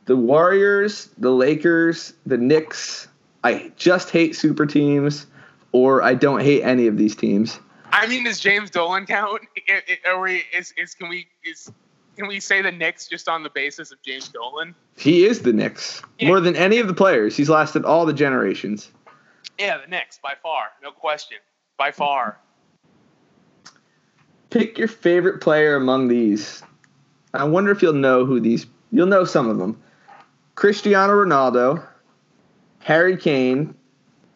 The 0.07 0.17
Warriors, 0.17 1.09
the 1.19 1.31
Lakers, 1.31 2.15
the 2.27 2.37
Knicks, 2.37 3.07
I 3.45 3.71
just 3.77 4.11
hate 4.11 4.35
super 4.35 4.67
teams, 4.67 5.27
or 5.73 6.03
I 6.03 6.15
don't 6.15 6.41
hate 6.41 6.63
any 6.63 6.89
of 6.89 6.97
these 6.97 7.15
teams. 7.15 7.61
I 7.93 8.07
mean, 8.07 8.25
does 8.25 8.41
James 8.41 8.71
Dolan 8.71 9.07
count? 9.07 9.43
I- 9.69 9.83
I- 10.07 10.11
Are 10.11 10.21
we? 10.21 10.43
Is, 10.53 10.75
is 10.77 10.95
can 10.95 11.09
we 11.09 11.29
is 11.45 11.71
can 12.21 12.29
we 12.29 12.39
say 12.39 12.61
the 12.61 12.71
Knicks 12.71 13.09
just 13.09 13.31
on 13.31 13.43
the 13.43 13.49
basis 13.49 13.93
of 13.93 14.03
James 14.03 14.29
Dolan? 14.29 14.75
He 14.99 15.25
is 15.25 15.41
the 15.41 15.55
Knicks 15.55 16.03
Yeah. 16.19 16.29
more 16.29 16.39
than 16.39 16.55
any 16.55 16.79
of 16.79 16.87
the 16.87 16.93
players. 16.93 17.35
He's 17.35 17.49
lasted 17.49 17.83
all 17.87 18.05
the 18.05 18.13
generations. 18.13 18.91
Yeah, 19.59 19.79
the 19.79 19.87
Knicks 19.87 20.19
by 20.23 20.35
far, 20.43 20.65
no 20.83 20.91
question, 20.93 21.39
by 21.79 21.91
far. 21.93 22.39
Pick 24.51 24.77
your 24.77 24.87
favorite 24.89 25.41
player 25.41 25.77
among 25.77 26.09
these. 26.09 26.63
I 27.33 27.45
wonder 27.45 27.71
if 27.71 27.81
you'll 27.81 27.95
know 27.95 28.27
who 28.27 28.39
these. 28.39 28.67
You'll 28.93 29.07
know 29.07 29.25
some 29.25 29.49
of 29.49 29.57
them. 29.57 29.83
Cristiano 30.57 31.15
Ronaldo, 31.15 31.83
Harry 32.81 33.17
Kane, 33.17 33.75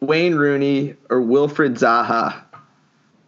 Wayne 0.00 0.36
Rooney, 0.36 0.94
or 1.10 1.20
Wilfried 1.20 1.74
Zaha. 1.78 2.42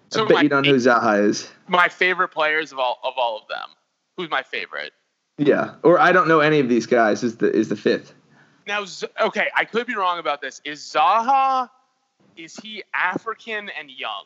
So 0.08 0.24
I 0.24 0.28
bet 0.28 0.42
you 0.44 0.48
don't 0.48 0.64
know 0.64 0.70
who 0.72 0.76
Zaha 0.78 1.22
is. 1.28 1.50
my 1.68 1.88
favorite 1.90 2.28
players 2.28 2.72
of 2.72 2.78
all 2.78 3.00
of 3.04 3.12
all 3.18 3.36
of 3.36 3.46
them. 3.48 3.68
Who's 4.16 4.30
my 4.30 4.42
favorite? 4.42 4.92
Yeah, 5.38 5.74
or 5.82 5.98
I 6.00 6.12
don't 6.12 6.28
know 6.28 6.40
any 6.40 6.60
of 6.60 6.68
these 6.68 6.86
guys. 6.86 7.22
Is 7.22 7.36
the 7.36 7.50
is 7.52 7.68
the 7.68 7.76
fifth? 7.76 8.14
Now, 8.66 8.84
okay, 9.20 9.48
I 9.54 9.64
could 9.64 9.86
be 9.86 9.94
wrong 9.94 10.18
about 10.18 10.40
this. 10.40 10.60
Is 10.64 10.80
Zaha? 10.80 11.68
Is 12.36 12.56
he 12.56 12.82
African 12.94 13.70
and 13.78 13.90
young? 13.90 14.24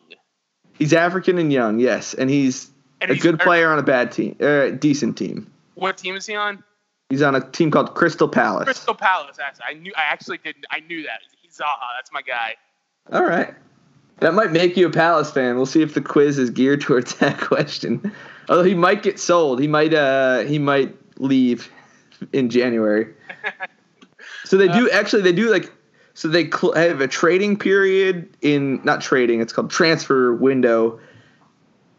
He's 0.78 0.92
African 0.94 1.36
and 1.38 1.52
young, 1.52 1.78
yes, 1.78 2.14
and 2.14 2.30
he's 2.30 2.70
And 3.00 3.10
a 3.10 3.14
he's- 3.14 3.22
good 3.22 3.38
player 3.38 3.70
on 3.70 3.78
a 3.78 3.82
bad 3.82 4.12
team, 4.12 4.36
uh, 4.40 4.68
decent 4.70 5.18
team. 5.18 5.50
What 5.74 5.98
team 5.98 6.16
is 6.16 6.26
he 6.26 6.34
on? 6.36 6.62
He's 7.10 7.22
on 7.22 7.34
a 7.34 7.40
team 7.50 7.70
called 7.70 7.94
Crystal 7.94 8.28
Palace. 8.28 8.64
Crystal 8.64 8.94
Palace. 8.94 9.38
Actually, 9.38 9.64
I 9.68 9.74
knew. 9.74 9.92
I 9.96 10.02
actually 10.02 10.38
didn't. 10.38 10.64
I 10.70 10.80
knew 10.80 11.02
that. 11.02 11.20
He's 11.42 11.58
Zaha. 11.58 11.96
That's 11.98 12.12
my 12.12 12.22
guy. 12.22 12.54
All 13.12 13.24
right. 13.24 13.52
That 14.20 14.34
might 14.34 14.52
make 14.52 14.76
you 14.76 14.86
a 14.86 14.90
Palace 14.90 15.30
fan. 15.30 15.56
We'll 15.56 15.66
see 15.66 15.82
if 15.82 15.94
the 15.94 16.00
quiz 16.02 16.38
is 16.38 16.50
geared 16.50 16.80
towards 16.82 17.14
that 17.16 17.40
question. 17.40 18.12
Although 18.50 18.64
he 18.64 18.74
might 18.74 19.04
get 19.04 19.20
sold. 19.20 19.60
He 19.60 19.68
might 19.68 19.94
uh 19.94 20.40
he 20.40 20.58
might 20.58 20.94
leave 21.18 21.70
in 22.32 22.50
January. 22.50 23.14
So 24.44 24.56
they 24.56 24.66
do 24.66 24.90
actually 24.90 25.22
they 25.22 25.32
do 25.32 25.48
like 25.48 25.72
so 26.14 26.26
they 26.26 26.50
cl- 26.50 26.72
have 26.72 27.00
a 27.00 27.06
trading 27.06 27.56
period 27.56 28.36
in 28.42 28.80
not 28.82 29.00
trading, 29.00 29.40
it's 29.40 29.52
called 29.52 29.70
transfer 29.70 30.34
window 30.34 30.98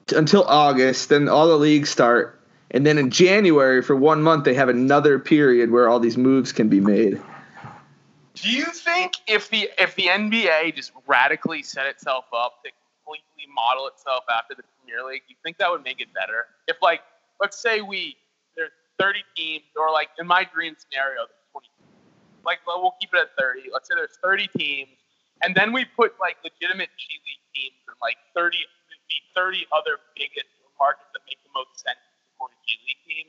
t- 0.07 0.17
until 0.17 0.43
August, 0.43 1.09
then 1.09 1.29
all 1.29 1.47
the 1.47 1.55
leagues 1.55 1.89
start. 1.89 2.39
And 2.69 2.85
then 2.85 2.97
in 2.97 3.09
January 3.09 3.81
for 3.81 3.95
1 3.95 4.21
month 4.21 4.43
they 4.43 4.53
have 4.53 4.67
another 4.67 5.17
period 5.17 5.71
where 5.71 5.87
all 5.87 5.99
these 5.99 6.17
moves 6.17 6.51
can 6.51 6.67
be 6.67 6.81
made. 6.81 7.21
Do 8.35 8.49
you 8.49 8.65
think 8.65 9.13
if 9.27 9.49
the 9.49 9.69
if 9.77 9.95
the 9.95 10.07
NBA 10.07 10.75
just 10.75 10.91
radically 11.07 11.63
set 11.63 11.85
itself 11.85 12.25
up 12.33 12.61
to 12.63 12.71
completely 13.05 13.53
model 13.53 13.87
itself 13.87 14.25
after 14.29 14.55
the 14.55 14.63
Premier 14.91 15.09
League, 15.09 15.23
you 15.27 15.35
think 15.43 15.57
that 15.57 15.71
would 15.71 15.83
make 15.83 16.01
it 16.01 16.13
better? 16.13 16.45
If 16.67 16.77
like 16.81 17.01
let's 17.39 17.59
say 17.61 17.81
we 17.81 18.17
there's 18.55 18.71
30 18.99 19.19
teams, 19.35 19.63
or 19.77 19.91
like 19.91 20.09
in 20.19 20.27
my 20.27 20.43
dream 20.43 20.75
scenario, 20.77 21.23
there's 21.27 21.47
20. 21.51 21.67
Like 22.45 22.59
well, 22.67 22.81
we'll 22.81 22.95
keep 22.99 23.11
it 23.13 23.19
at 23.19 23.29
30. 23.39 23.69
Let's 23.71 23.87
say 23.87 23.95
there's 23.95 24.17
30 24.21 24.49
teams, 24.57 24.89
and 25.43 25.55
then 25.55 25.71
we 25.71 25.85
put 25.85 26.13
like 26.19 26.37
legitimate 26.43 26.89
G 26.97 27.05
League 27.23 27.45
teams 27.55 27.79
and 27.87 27.95
like 28.01 28.17
30 28.35 28.57
the 28.57 29.17
30 29.35 29.67
other 29.71 29.97
biggest 30.15 30.51
markets 30.79 31.07
that 31.13 31.21
make 31.27 31.39
the 31.43 31.51
most 31.55 31.79
sense 31.79 31.99
to 31.99 32.11
support 32.33 32.51
a 32.51 32.59
G 32.67 32.75
League 32.87 33.03
team 33.07 33.25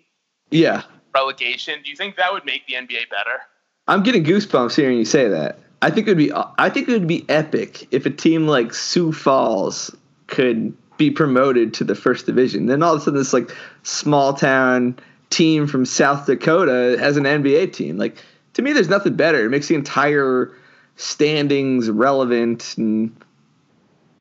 Yeah. 0.51 0.83
relegation. 1.15 1.83
Do 1.83 1.91
you 1.91 1.97
think 1.97 2.17
that 2.17 2.33
would 2.33 2.45
make 2.45 2.67
the 2.67 2.75
NBA 2.75 3.11
better? 3.11 3.43
I'm 3.89 4.03
getting 4.03 4.25
goosebumps 4.25 4.77
hearing 4.77 4.99
you 4.99 5.05
say 5.05 5.29
that. 5.29 5.59
I 5.83 5.91
think 5.91 6.07
it 6.07 6.11
would 6.11 6.19
be 6.19 6.33
I 6.35 6.71
think 6.71 6.89
it 6.89 6.93
would 6.93 7.09
be 7.09 7.25
epic 7.29 7.89
if 7.93 8.07
a 8.07 8.11
team 8.11 8.47
like 8.47 8.73
Sioux 8.73 9.13
Falls 9.13 9.95
could 10.29 10.75
be 11.03 11.11
promoted 11.11 11.75
to 11.75 11.85
the 11.85 11.95
first 11.97 12.27
division. 12.27 12.67
Then 12.67 12.83
all 12.83 12.95
of 12.95 13.01
a 13.01 13.05
sudden 13.05 13.19
this 13.19 13.33
like 13.33 13.51
small 13.83 14.35
town 14.35 14.97
team 15.31 15.67
from 15.67 15.85
South 15.85 16.27
Dakota 16.27 16.97
has 17.01 17.17
an 17.17 17.25
NBA 17.25 17.73
team. 17.73 17.97
Like 17.97 18.17
to 18.55 18.63
me 18.63 18.73
there's 18.73 18.89
nothing 18.89 19.17
better. 19.17 19.45
It 19.45 19.51
makes 19.51 19.67
the 19.67 19.75
entire 19.75 20.55
standings 20.97 21.91
relevant 21.91 22.77
and 22.77 23.11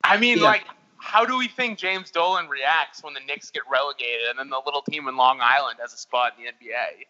I 0.03 0.17
mean, 0.17 0.39
Yeah. 0.39 0.45
like, 0.45 0.63
how 0.97 1.25
do 1.25 1.37
we 1.37 1.47
think 1.47 1.77
James 1.77 2.09
Dolan 2.09 2.47
reacts 2.47 3.03
when 3.03 3.13
the 3.13 3.19
Knicks 3.27 3.51
get 3.51 3.61
relegated 3.71 4.29
and 4.31 4.39
then 4.39 4.49
the 4.49 4.59
little 4.65 4.81
team 4.81 5.07
in 5.07 5.15
Long 5.15 5.39
Island 5.39 5.77
has 5.79 5.93
a 5.93 5.97
spot 5.97 6.33
in 6.39 6.45
the 6.45 6.49
NBA? 6.49 7.05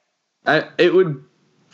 I, 0.45 0.69
it 0.77 0.93
would 0.93 1.23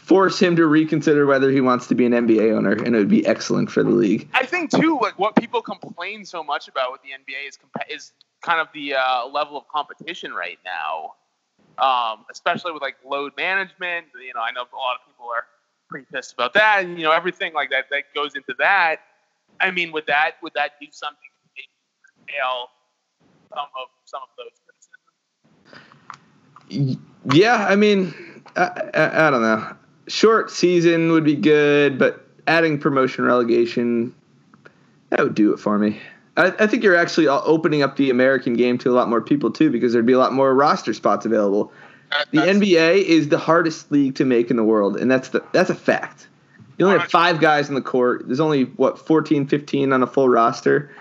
force 0.08 0.40
him 0.40 0.56
to 0.56 0.66
reconsider 0.66 1.26
whether 1.26 1.52
he 1.52 1.60
wants 1.60 1.86
to 1.88 1.94
be 1.94 2.06
an 2.06 2.14
NBA 2.14 2.56
owner 2.56 2.72
and 2.72 2.96
it 2.96 2.98
would 2.98 3.10
be 3.10 3.28
excellent 3.28 3.70
for 3.70 3.84
the 3.84 3.90
league. 3.90 4.30
I 4.34 4.46
think 4.46 4.72
too, 4.72 4.98
like 5.02 5.20
what 5.20 5.36
people 5.36 5.62
complain 5.62 6.24
so 6.24 6.42
much 6.42 6.70
about 6.70 6.94
with 6.94 7.02
the 7.02 7.10
NBA 7.10 7.50
is 7.50 7.58
compa- 7.58 7.94
is 7.94 8.14
kind 8.42 8.62
of 8.62 8.70
the 8.74 8.94
uh, 8.94 9.28
level 9.28 9.58
of 9.58 9.68
competition 9.68 10.34
right 10.34 10.60
now, 10.64 11.16
um, 11.78 12.24
especially 12.32 12.72
with 12.72 12.82
like 12.82 12.96
load 13.06 13.34
management. 13.36 14.06
You 14.16 14.34
know, 14.34 14.40
I 14.40 14.52
know 14.52 14.62
a 14.62 14.76
lot 14.78 14.96
of 14.96 15.06
people 15.06 15.26
are 15.26 15.44
pretty 15.90 16.08
pissed 16.10 16.32
about 16.32 16.54
that, 16.54 16.86
and 16.86 16.98
you 16.98 17.04
know 17.04 17.12
everything 17.12 17.54
like 17.54 17.70
that 17.72 17.90
that 17.92 18.04
goes 18.16 18.34
into 18.36 18.56
that. 18.60 19.02
I 19.60 19.72
mean, 19.72 19.92
would 19.92 20.06
that 20.08 20.36
would 20.42 20.54
that 20.54 20.80
do 20.80 20.88
something 20.90 21.18
to 21.58 21.64
curtail 22.32 22.70
some 23.50 23.68
of 23.76 23.90
some 24.06 24.22
of 24.22 24.30
those 24.38 24.56
criticisms? 26.70 27.02
Yeah, 27.34 27.68
I 27.68 27.76
mean, 27.76 28.14
I, 28.56 28.90
I, 28.94 29.28
I 29.28 29.32
don't 29.32 29.42
know. 29.42 29.76
Short 30.08 30.52
season 30.52 31.12
would 31.12 31.24
be 31.24 31.36
good, 31.36 31.98
but 31.98 32.26
adding 32.48 32.80
promotion 32.80 33.26
relegation, 33.26 34.16
that 35.10 35.20
would 35.20 35.36
do 35.36 35.54
it 35.54 35.58
for 35.58 35.78
me. 35.78 36.00
I, 36.38 36.54
I 36.60 36.68
think 36.68 36.84
you're 36.84 36.96
actually 36.96 37.28
uh, 37.28 37.42
opening 37.42 37.82
up 37.82 37.98
the 37.98 38.10
American 38.10 38.54
game 38.54 38.78
to 38.80 38.92
a 38.92 38.94
lot 38.96 39.10
more 39.10 39.22
people 39.22 39.52
too, 39.52 39.70
because 39.70 39.92
there'd 39.94 40.06
be 40.06 40.14
a 40.14 40.20
lot 40.20 40.34
more 40.34 40.54
roster 40.54 40.94
spots 40.94 41.26
available. 41.26 41.72
The 42.32 42.40
that's- 42.40 42.58
NBA 42.58 43.04
is 43.04 43.30
the 43.30 43.38
hardest 43.38 43.92
league 43.92 44.16
to 44.16 44.26
make 44.26 44.50
in 44.50 44.56
the 44.56 44.64
world, 44.64 44.98
and 44.98 45.12
that's 45.12 45.30
the 45.30 45.44
that's 45.52 45.70
a 45.70 45.76
fact. 45.76 46.28
You 46.78 46.86
only 46.86 47.00
have 47.00 47.10
five 47.10 47.42
guys 47.42 47.70
in 47.70 47.76
the 47.76 47.82
court. 47.82 48.28
There's 48.28 48.40
only 48.40 48.66
what 48.66 49.00
14, 49.00 49.48
15 49.48 49.92
on 49.92 50.04
a 50.04 50.08
full 50.08 50.30
roster. 50.30 50.92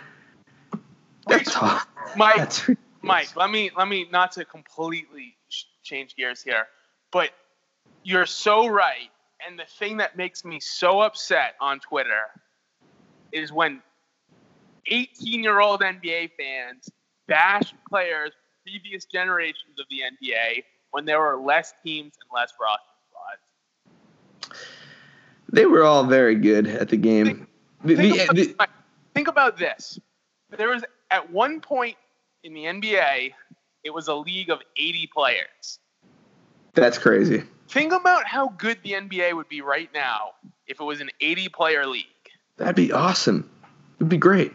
That's 1.29 1.53
hard. 1.53 1.87
Mike, 2.17 2.37
That's. 2.37 2.71
Mike, 3.03 3.37
let 3.37 3.51
me 3.51 3.71
let 3.77 3.87
me 3.87 4.09
not 4.11 4.33
to 4.33 4.45
completely 4.45 5.37
change 5.85 6.17
gears 6.17 6.43
here, 6.43 6.67
but 7.13 7.31
you're 8.07 8.25
so 8.25 8.69
right. 8.69 9.11
And 9.47 9.59
the 9.59 9.65
thing 9.65 9.97
that 9.97 10.17
makes 10.17 10.45
me 10.45 10.61
so 10.61 11.01
upset 11.01 11.57
on 11.61 11.81
Twitter 11.81 12.23
is 13.33 13.53
when 13.53 13.83
18 14.87 15.43
year 15.43 15.59
old 15.59 15.81
NBA 15.81 16.31
fans 16.39 16.89
bash 17.27 17.75
players 17.89 18.31
from 18.31 18.73
previous 18.73 19.05
generations 19.07 19.81
of 19.81 19.87
the 19.91 20.03
NBA 20.03 20.63
when 20.93 21.05
there 21.05 21.19
were 21.19 21.37
less 21.37 21.75
teams 21.85 22.13
and 22.21 22.31
less 22.33 22.53
roster 22.61 22.85
spots. 24.41 24.61
They 25.53 25.67
were 25.67 25.83
all 25.83 26.05
very 26.05 26.37
good 26.37 26.69
at 26.69 26.89
the 26.89 26.97
game. 26.97 27.49
The- 27.85 27.97
Think, 27.97 28.15
the- 28.15 28.25
about, 28.25 28.37
the- 28.37 28.69
think 29.15 29.29
about 29.29 29.59
this. 29.59 29.99
There 30.57 30.69
was 30.69 30.85
at 31.11 31.31
one 31.33 31.61
point 31.61 31.97
in 32.45 32.55
the 32.55 32.65
NBA, 32.67 33.33
it 33.83 33.91
was 33.91 34.07
a 34.07 34.15
league 34.15 34.51
of 34.51 34.61
80 34.77 35.09
players. 35.13 35.81
That's 36.77 36.99
crazy. 36.99 37.43
Think 37.69 37.93
about 37.93 38.25
how 38.27 38.49
good 38.59 38.79
the 38.85 38.93
NBA 38.93 39.35
would 39.35 39.49
be 39.49 39.61
right 39.61 39.91
now 39.93 40.33
if 40.67 40.81
it 40.81 40.85
was 40.85 41.01
an 41.01 41.11
80 41.21 41.49
player 41.49 41.87
league. 41.87 42.05
That'd 42.59 42.77
be 42.77 42.93
awesome. 42.93 43.51
It'd 43.99 44.09
be 44.09 44.17
great. 44.17 44.53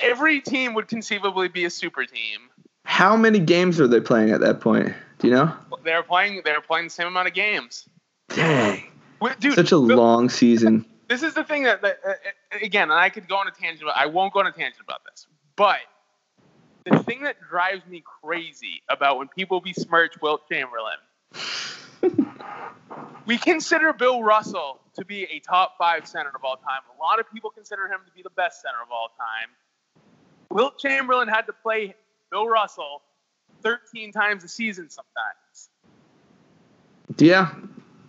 Every 0.00 0.40
team 0.40 0.74
would 0.74 0.88
conceivably 0.88 1.48
be 1.48 1.64
a 1.64 1.70
super 1.70 2.04
team. 2.04 2.48
How 2.84 3.16
many 3.16 3.38
games 3.38 3.78
were 3.78 3.88
they 3.88 4.00
playing 4.00 4.30
at 4.30 4.40
that 4.40 4.60
point? 4.60 4.94
Do 5.18 5.28
you 5.28 5.34
know? 5.34 5.52
They're 5.84 6.02
playing. 6.02 6.42
They're 6.44 6.60
playing 6.60 6.86
the 6.86 6.90
same 6.90 7.08
amount 7.08 7.28
of 7.28 7.34
games. 7.34 7.88
Dang. 8.28 8.84
Dude, 9.40 9.54
Such 9.54 9.72
a 9.72 9.80
Bill- 9.80 9.96
long 9.96 10.28
season. 10.28 10.86
This 11.08 11.22
is 11.22 11.34
the 11.34 11.42
thing 11.42 11.62
that, 11.64 11.82
that 11.82 11.98
uh, 12.06 12.10
uh, 12.10 12.58
again, 12.62 12.90
and 12.90 12.98
I 12.98 13.08
could 13.08 13.28
go 13.28 13.36
on 13.36 13.48
a 13.48 13.50
tangent. 13.50 13.82
but 13.86 13.96
I 13.96 14.06
won't 14.06 14.32
go 14.32 14.40
on 14.40 14.46
a 14.46 14.52
tangent 14.52 14.80
about 14.82 15.00
this, 15.10 15.26
but 15.56 15.78
the 16.90 17.02
thing 17.02 17.22
that 17.22 17.36
drives 17.48 17.86
me 17.86 18.02
crazy 18.22 18.82
about 18.88 19.18
when 19.18 19.28
people 19.28 19.60
besmirch 19.60 20.14
Wilt 20.20 20.42
Chamberlain, 20.50 20.98
we 23.26 23.38
consider 23.38 23.92
Bill 23.92 24.22
Russell 24.22 24.80
to 24.96 25.04
be 25.04 25.24
a 25.24 25.40
top 25.40 25.76
five 25.78 26.06
center 26.06 26.30
of 26.34 26.44
all 26.44 26.56
time. 26.56 26.80
A 26.96 27.00
lot 27.00 27.20
of 27.20 27.30
people 27.32 27.50
consider 27.50 27.86
him 27.86 28.00
to 28.06 28.12
be 28.12 28.22
the 28.22 28.30
best 28.30 28.62
center 28.62 28.78
of 28.82 28.90
all 28.90 29.08
time. 29.16 29.50
Wilt 30.50 30.78
Chamberlain 30.78 31.28
had 31.28 31.42
to 31.42 31.52
play 31.52 31.94
Bill 32.30 32.46
Russell 32.46 33.02
13 33.62 34.12
times 34.12 34.44
a 34.44 34.48
season 34.48 34.88
sometimes. 34.90 35.70
Yeah. 37.18 37.54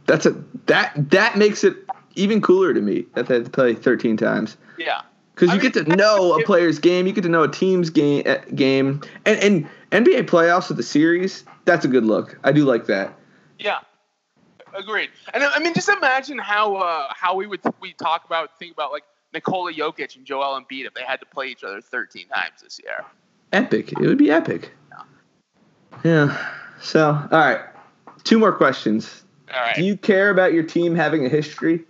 That's 0.05 0.25
a 0.25 0.31
that 0.65 0.93
that 1.11 1.37
makes 1.37 1.63
it 1.63 1.75
even 2.15 2.41
cooler 2.41 2.73
to 2.73 2.81
me 2.81 3.05
that 3.13 3.27
they 3.27 3.35
had 3.35 3.45
to 3.45 3.51
play 3.51 3.75
13 3.75 4.17
times. 4.17 4.57
Yeah. 4.77 5.01
Because 5.39 5.55
you 5.55 5.61
mean, 5.61 5.71
get 5.71 5.85
to 5.85 5.95
know 5.95 6.37
a 6.37 6.43
player's 6.43 6.79
game, 6.79 7.07
you 7.07 7.13
get 7.13 7.21
to 7.21 7.29
know 7.29 7.43
a 7.43 7.47
team's 7.47 7.89
game, 7.89 8.23
uh, 8.25 8.39
game, 8.55 9.01
and, 9.25 9.39
and 9.39 10.05
NBA 10.05 10.23
playoffs 10.23 10.67
with 10.67 10.75
the 10.75 10.83
series. 10.83 11.45
That's 11.63 11.85
a 11.85 11.87
good 11.87 12.03
look. 12.03 12.37
I 12.43 12.51
do 12.51 12.65
like 12.65 12.87
that. 12.87 13.17
Yeah. 13.57 13.79
agreed. 14.73 15.09
And 15.33 15.41
I 15.41 15.59
mean, 15.59 15.73
just 15.73 15.87
imagine 15.87 16.39
how 16.39 16.75
uh, 16.75 17.07
how 17.11 17.35
we 17.35 17.47
would 17.47 17.61
we 17.79 17.93
talk 17.93 18.25
about 18.25 18.59
think 18.59 18.73
about 18.73 18.91
like 18.91 19.03
Nikola 19.33 19.71
Jokic 19.71 20.17
and 20.17 20.25
Joel 20.25 20.59
Embiid 20.59 20.85
if 20.85 20.93
they 20.93 21.03
had 21.03 21.21
to 21.21 21.25
play 21.25 21.47
each 21.47 21.63
other 21.63 21.79
13 21.79 22.27
times 22.27 22.61
this 22.61 22.77
year. 22.83 23.05
Epic. 23.53 23.93
It 23.93 24.01
would 24.01 24.17
be 24.17 24.29
epic. 24.29 24.73
Yeah. 26.03 26.51
So, 26.81 27.11
all 27.11 27.29
right. 27.31 27.61
Two 28.25 28.39
more 28.39 28.51
questions. 28.51 29.23
All 29.53 29.61
right. 29.61 29.75
Do 29.75 29.83
you 29.83 29.95
care 29.95 30.31
about 30.31 30.51
your 30.51 30.63
team 30.63 30.95
having 30.95 31.25
a 31.25 31.29
history? 31.29 31.85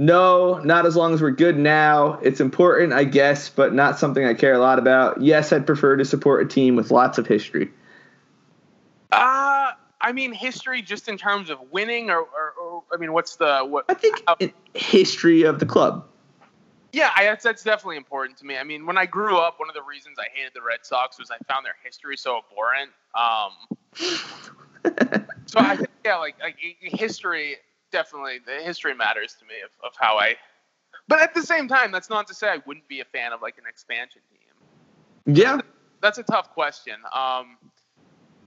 No, 0.00 0.58
not 0.58 0.86
as 0.86 0.94
long 0.94 1.12
as 1.12 1.20
we're 1.20 1.32
good 1.32 1.58
now. 1.58 2.20
It's 2.22 2.38
important, 2.38 2.92
I 2.92 3.02
guess, 3.02 3.48
but 3.48 3.74
not 3.74 3.98
something 3.98 4.24
I 4.24 4.32
care 4.32 4.54
a 4.54 4.60
lot 4.60 4.78
about. 4.78 5.20
Yes, 5.20 5.52
I'd 5.52 5.66
prefer 5.66 5.96
to 5.96 6.04
support 6.04 6.40
a 6.46 6.48
team 6.48 6.76
with 6.76 6.92
lots 6.92 7.18
of 7.18 7.26
history. 7.26 7.68
Uh, 9.10 9.72
I 10.00 10.12
mean, 10.12 10.32
history 10.32 10.82
just 10.82 11.08
in 11.08 11.18
terms 11.18 11.50
of 11.50 11.58
winning, 11.72 12.10
or, 12.10 12.20
or, 12.20 12.52
or 12.62 12.84
I 12.94 12.96
mean, 12.96 13.12
what's 13.12 13.34
the 13.36 13.62
what? 13.62 13.86
I 13.88 13.94
think 13.94 14.22
how- 14.28 14.36
history 14.72 15.42
of 15.42 15.58
the 15.58 15.66
club. 15.66 16.06
yeah, 16.92 17.10
I, 17.16 17.24
that's 17.24 17.42
that's 17.42 17.64
definitely 17.64 17.96
important 17.96 18.38
to 18.38 18.46
me. 18.46 18.56
I 18.56 18.62
mean, 18.62 18.86
when 18.86 18.96
I 18.96 19.04
grew 19.04 19.36
up, 19.38 19.58
one 19.58 19.68
of 19.68 19.74
the 19.74 19.82
reasons 19.82 20.16
I 20.20 20.26
hated 20.32 20.52
the 20.54 20.62
Red 20.62 20.86
Sox 20.86 21.18
was 21.18 21.32
I 21.32 21.38
found 21.52 21.66
their 21.66 21.74
history 21.82 22.16
so 22.16 22.38
abhorrent. 22.38 22.92
Um, 23.16 23.52
so 25.46 25.58
I 25.58 25.74
think 25.74 25.88
yeah, 26.04 26.18
like 26.18 26.36
like 26.40 26.56
history 26.80 27.56
definitely 27.90 28.38
the 28.44 28.62
history 28.62 28.94
matters 28.94 29.36
to 29.40 29.44
me 29.46 29.54
of, 29.64 29.70
of 29.84 29.92
how 29.98 30.16
I. 30.18 30.36
But 31.06 31.20
at 31.22 31.34
the 31.34 31.42
same 31.42 31.68
time, 31.68 31.90
that's 31.90 32.10
not 32.10 32.26
to 32.28 32.34
say 32.34 32.48
I 32.48 32.58
wouldn't 32.66 32.88
be 32.88 33.00
a 33.00 33.04
fan 33.04 33.32
of 33.32 33.40
like 33.42 33.56
an 33.58 33.64
expansion 33.68 34.20
team. 34.30 35.34
yeah. 35.36 35.60
that's 36.02 36.18
a 36.18 36.22
tough 36.22 36.52
question. 36.52 36.96
Um, 37.14 37.56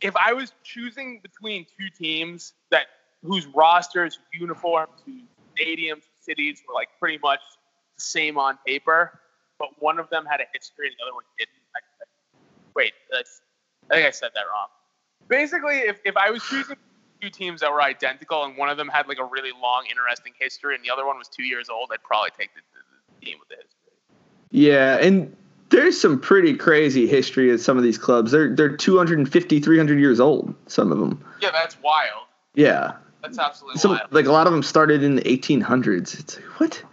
if 0.01 0.15
I 0.15 0.33
was 0.33 0.53
choosing 0.63 1.19
between 1.21 1.65
two 1.77 1.89
teams 1.89 2.53
that 2.71 2.87
whose 3.23 3.45
rosters, 3.47 4.19
uniforms, 4.33 4.91
stadiums, 5.59 6.03
cities 6.21 6.61
were 6.67 6.73
like 6.73 6.89
pretty 6.99 7.19
much 7.21 7.39
the 7.95 8.01
same 8.01 8.37
on 8.37 8.57
paper, 8.65 9.19
but 9.59 9.69
one 9.79 9.99
of 9.99 10.09
them 10.09 10.25
had 10.25 10.39
a 10.39 10.45
history 10.53 10.87
and 10.87 10.95
the 10.99 11.03
other 11.03 11.13
one 11.13 11.23
didn't. 11.37 11.51
I, 11.75 11.79
I- 11.79 12.05
wait, 12.75 12.93
that's, 13.11 13.41
I 13.89 13.95
think 13.95 14.07
I 14.07 14.11
said 14.11 14.31
that 14.33 14.43
wrong. 14.51 14.67
Basically, 15.27 15.77
if, 15.79 15.99
if 16.05 16.17
I 16.17 16.31
was 16.31 16.41
choosing 16.43 16.77
two 17.21 17.29
teams 17.29 17.61
that 17.61 17.71
were 17.71 17.81
identical 17.81 18.43
and 18.43 18.57
one 18.57 18.69
of 18.69 18.77
them 18.77 18.87
had 18.87 19.07
like 19.07 19.19
a 19.19 19.25
really 19.25 19.51
long, 19.61 19.85
interesting 19.89 20.33
history 20.39 20.75
and 20.75 20.83
the 20.83 20.89
other 20.89 21.05
one 21.05 21.17
was 21.17 21.27
two 21.27 21.43
years 21.43 21.69
old, 21.69 21.89
I'd 21.93 22.03
probably 22.03 22.31
take 22.37 22.53
the, 22.55 22.61
the, 23.19 23.25
team 23.25 23.37
with 23.39 23.49
the 23.49 23.55
history. 23.55 23.77
Yeah, 24.49 24.97
and 24.97 25.35
there's 25.69 25.99
some 25.99 26.19
pretty 26.19 26.55
crazy 26.55 27.07
history 27.07 27.51
at 27.51 27.59
some 27.59 27.77
of 27.77 27.83
these 27.83 27.97
clubs. 27.97 28.31
They're 28.31 28.53
they're 28.53 28.75
250, 28.75 29.59
300 29.59 29.99
years 29.99 30.19
old, 30.19 30.53
some 30.67 30.91
of 30.91 30.99
them. 30.99 31.23
Yeah, 31.41 31.51
that's 31.51 31.77
wild. 31.81 32.25
Yeah. 32.55 32.93
That's 33.21 33.37
absolutely 33.37 33.79
Some 33.79 33.91
wild. 33.91 34.11
like 34.11 34.25
a 34.25 34.31
lot 34.31 34.47
of 34.47 34.53
them 34.53 34.63
started 34.63 35.03
in 35.03 35.15
the 35.15 35.21
1800s. 35.21 36.19
It's 36.19 36.37
like, 36.37 36.59
what? 36.59 36.83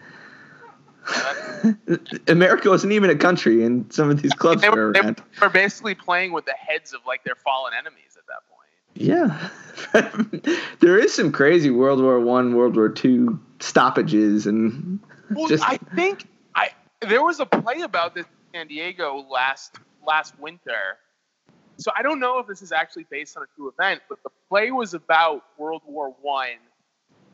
America 2.29 2.69
wasn't 2.69 2.93
even 2.93 3.09
a 3.09 3.17
country, 3.17 3.65
and 3.65 3.91
some 3.93 4.11
of 4.11 4.21
these 4.21 4.33
clubs 4.35 4.61
they, 4.61 4.69
were 4.69 4.89
were, 4.89 4.93
they 4.93 5.15
were 5.41 5.49
basically 5.49 5.95
playing 5.95 6.33
with 6.33 6.45
the 6.45 6.53
heads 6.53 6.93
of 6.93 7.01
like 7.07 7.25
their 7.25 7.35
fallen 7.35 7.73
enemies 7.73 8.08
at 8.08 8.08
that 8.08 8.08
point. 8.08 8.08
Yeah, 9.01 9.51
there 10.81 10.99
is 10.99 11.15
some 11.15 11.31
crazy 11.31 11.71
World 11.71 12.03
War 12.03 12.19
One, 12.19 12.57
World 12.57 12.75
War 12.75 12.89
Two 12.89 13.39
stoppages, 13.61 14.49
and 14.49 14.99
Well, 15.31 15.47
just 15.47 15.63
I 15.63 15.77
think 15.95 16.27
I 16.57 16.71
there 17.01 17.23
was 17.23 17.39
a 17.39 17.47
play 17.47 17.83
about 17.83 18.17
this 18.17 18.27
in 18.27 18.59
San 18.59 18.67
Diego 18.67 19.25
last 19.31 19.77
last 20.05 20.37
winter. 20.41 20.99
So 21.77 21.93
I 21.97 22.03
don't 22.03 22.19
know 22.19 22.41
if 22.41 22.49
this 22.49 22.61
is 22.61 22.73
actually 22.73 23.07
based 23.09 23.37
on 23.37 23.45
a 23.45 23.47
true 23.55 23.69
event, 23.69 24.03
but 24.09 24.21
the 24.25 24.31
play 24.49 24.73
was 24.73 24.95
about 24.95 25.45
World 25.57 25.83
War 25.87 26.13
One. 26.21 26.59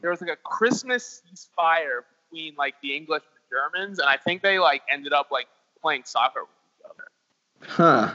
There 0.03 0.11
was 0.11 0.21
like 0.21 0.31
a 0.31 0.37
Christmas 0.37 1.23
ceasefire 1.33 2.03
between 2.31 2.57
like 2.57 2.75
the 2.83 2.95
English 2.95 3.23
and 3.23 3.41
the 3.41 3.81
Germans, 3.81 4.01
and 4.01 4.09
I 4.09 4.19
think 4.19 4.43
they 4.43 4.59
like 4.59 4.83
ended 4.93 5.15
up 5.15 5.31
like 5.31 5.47
playing 5.81 6.03
soccer 6.05 6.41
with 6.43 6.51
each 6.79 6.85
other. 6.91 7.73
huh? 7.73 8.15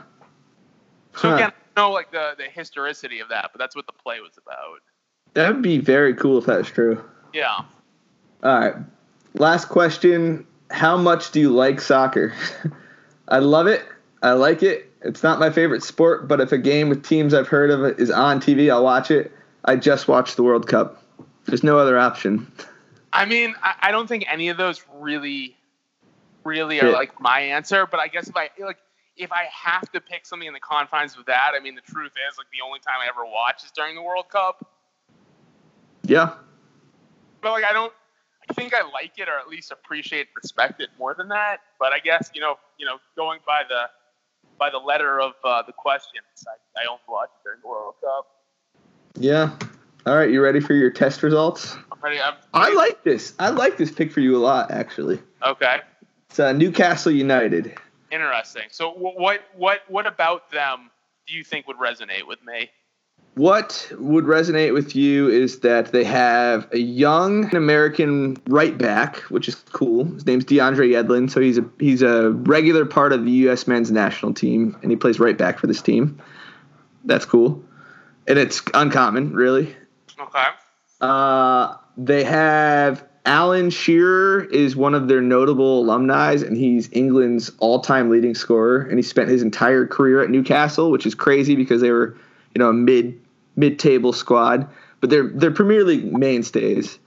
So 1.16 1.30
Huh. 1.30 1.36
again, 1.36 1.49
I 1.49 1.82
don't 1.82 1.89
know 1.89 1.91
like 1.91 2.12
the 2.12 2.36
the 2.38 2.45
historicity 2.45 3.20
of 3.20 3.30
that, 3.30 3.49
but 3.53 3.60
that's 3.60 3.76
what 3.76 3.86
the 3.86 3.93
play 3.93 4.20
was 4.20 4.38
about. 4.38 4.80
That 5.34 5.53
would 5.53 5.62
be 5.62 5.78
very 5.78 6.14
cool 6.14 6.38
if 6.39 6.45
that's 6.45 6.70
true. 6.70 7.03
Yeah. 7.34 7.62
All 8.43 8.60
right. 8.60 8.76
Last 9.36 9.66
question. 9.70 10.45
How 10.72 10.97
much 10.97 11.32
do 11.32 11.39
you 11.39 11.49
like 11.51 11.82
soccer? 11.82 12.34
I 13.28 13.39
love 13.39 13.68
it. 13.68 13.86
I 14.22 14.32
like 14.34 14.64
it. 14.64 14.91
It's 15.01 15.24
not 15.24 15.39
my 15.39 15.49
favorite 15.49 15.84
sport, 15.84 16.28
but 16.28 16.41
if 16.41 16.51
a 16.51 16.57
game 16.57 16.89
with 16.89 17.03
teams 17.03 17.34
I've 17.34 17.47
heard 17.47 17.70
of 17.70 17.99
is 17.99 18.12
on 18.12 18.41
TV, 18.41 18.72
I'll 18.72 18.84
watch 18.84 19.12
it. 19.12 19.32
I 19.66 19.76
just 19.76 20.07
watched 20.07 20.36
the 20.36 20.43
World 20.43 20.68
Cup. 20.68 21.01
There's 21.45 21.64
no 21.64 21.78
other 21.80 21.97
option. 21.97 22.51
I 23.14 23.26
mean, 23.26 23.55
I, 23.64 23.76
I 23.84 23.91
don't 23.91 24.07
think 24.07 24.26
any 24.32 24.49
of 24.49 24.57
those 24.57 24.84
really, 24.95 25.55
really 26.43 26.82
are 26.82 26.88
Yeah. 26.88 26.93
like 26.93 27.20
my 27.22 27.39
answer. 27.39 27.86
But 27.86 27.99
I 27.99 28.07
guess 28.07 28.28
if 28.28 28.36
I 28.36 28.49
like, 28.60 28.78
if 29.20 29.32
I 29.32 29.45
have 29.53 29.91
to 29.91 29.99
pick 30.01 30.26
something 30.26 30.47
in 30.47 30.53
the 30.53 30.59
confines 30.59 31.15
of 31.17 31.26
that, 31.26 31.51
I 31.55 31.59
mean, 31.59 31.76
the 31.76 31.82
truth 31.82 32.13
is, 32.32 32.38
like, 32.38 32.47
the 32.51 32.65
only 32.65 32.80
time 32.80 32.95
I 33.03 33.07
ever 33.09 33.26
watch 33.26 33.63
is 33.63 33.72
during 33.72 33.95
the 33.95 34.01
World 34.01 34.30
Cup. 34.30 34.65
Yeah. 36.03 36.34
But 37.41 37.51
like, 37.51 37.65
I 37.65 37.74
don't. 37.74 37.93
I 38.49 38.53
think 38.53 38.74
I 38.74 38.82
like 38.91 39.13
it, 39.17 39.30
or 39.30 39.38
at 39.38 39.47
least 39.47 39.72
appreciate, 39.72 40.28
respect 40.36 40.82
it 40.82 40.89
more 40.97 41.13
than 41.13 41.28
that. 41.30 41.59
But 41.80 41.93
I 41.93 41.99
guess 41.99 42.32
you 42.34 42.41
know, 42.41 42.55
you 42.80 42.86
know, 42.86 42.97
going 43.15 43.39
by 43.45 43.61
the 43.70 43.84
by 44.57 44.70
the 44.70 44.78
letter 44.78 45.22
of 45.22 45.34
uh, 45.43 45.61
the 45.61 45.74
questions, 45.74 46.24
I, 46.47 46.82
I 46.82 46.88
only 46.89 47.01
watch 47.07 47.30
it 47.30 47.43
during 47.43 47.59
the 47.61 47.67
World 47.67 47.95
Cup. 48.03 48.28
Yeah. 49.17 49.55
All 50.05 50.17
right. 50.17 50.32
You 50.32 50.41
ready 50.41 50.59
for 50.59 50.74
your 50.74 50.89
test 50.89 51.22
results? 51.22 51.76
I'm 51.91 51.99
ready. 52.01 52.20
I'm, 52.20 52.34
I 52.53 52.74
like 52.74 53.03
this. 53.03 53.34
I 53.38 53.49
like 53.49 53.78
this 53.78 53.91
pick 53.91 54.11
for 54.11 54.22
you 54.22 54.36
a 54.36 54.39
lot, 54.39 54.72
actually. 54.72 55.20
Okay. 55.45 55.82
It's 56.30 56.39
uh, 56.39 56.53
Newcastle 56.53 57.11
United. 57.11 57.78
Interesting. 58.12 58.64
So 58.72 58.91
what 58.91 59.41
what 59.55 59.82
what 59.88 60.07
about 60.07 60.51
them 60.51 60.89
do 61.28 61.34
you 61.34 61.43
think 61.43 61.68
would 61.68 61.78
resonate 61.78 62.28
with 62.28 62.43
me? 62.43 62.70
What 63.36 63.89
would 63.97 64.26
resonate 64.26 64.74
with 64.74 64.95
you 64.95 65.30
is 65.30 65.60
that 65.60 65.91
they 65.91 66.03
have 66.03 66.68
a 66.74 66.80
young 66.80 67.55
American 67.55 68.36
right 68.47 68.78
back, 68.78 69.18
which 69.30 69.47
is 69.47 69.55
cool. 69.72 70.05
His 70.05 70.26
name's 70.26 70.43
DeAndre 70.43 70.91
Yedlin, 70.91 71.30
so 71.30 71.39
he's 71.39 71.57
a 71.57 71.66
he's 71.80 72.01
a 72.01 72.32
regular 72.32 72.86
part 72.86 73.14
of 73.14 73.24
the 73.24 73.32
U.S. 73.32 73.68
men's 73.68 73.91
national 73.91 74.34
team, 74.34 74.78
and 74.82 74.91
he 74.91 74.97
plays 74.97 75.20
right 75.20 75.38
back 75.38 75.60
for 75.60 75.68
this 75.68 75.82
team. 75.82 76.22
That's 77.05 77.26
cool, 77.26 77.64
and 78.28 78.38
it's 78.38 78.62
uncommon, 78.74 79.34
really. 79.34 79.76
Okay. 80.20 80.47
Uh, 80.99 81.78
they 81.97 82.24
have 82.24 83.05
Alan 83.26 83.70
Shearer 83.70 84.43
is 84.45 84.76
one 84.76 84.95
of 84.95 85.07
their 85.07 85.22
notable 85.22 85.82
alumni, 85.82 86.34
and 86.34 86.55
he's 86.55 86.89
England's 86.91 87.51
all-time 87.59 88.09
leading 88.09 88.34
scorer, 88.34 88.82
and 88.82 88.97
he 88.97 89.03
spent 89.03 89.30
his 89.30 89.41
entire 89.41 89.86
career 89.86 90.22
at 90.22 90.30
Newcastle, 90.30 90.91
which 90.91 91.05
is 91.05 91.15
crazy 91.15 91.55
because 91.55 91.82
they 91.82 91.91
were, 91.91 92.17
you 92.55 92.59
know, 92.59 92.70
a 92.70 92.74
mid 92.74 93.20
mid-table 93.55 94.13
squad, 94.13 94.67
but 95.01 95.09
they're 95.09 95.28
they're 95.28 95.51
Premier 95.51 95.84
League 95.84 96.11
mainstays. 96.11 96.97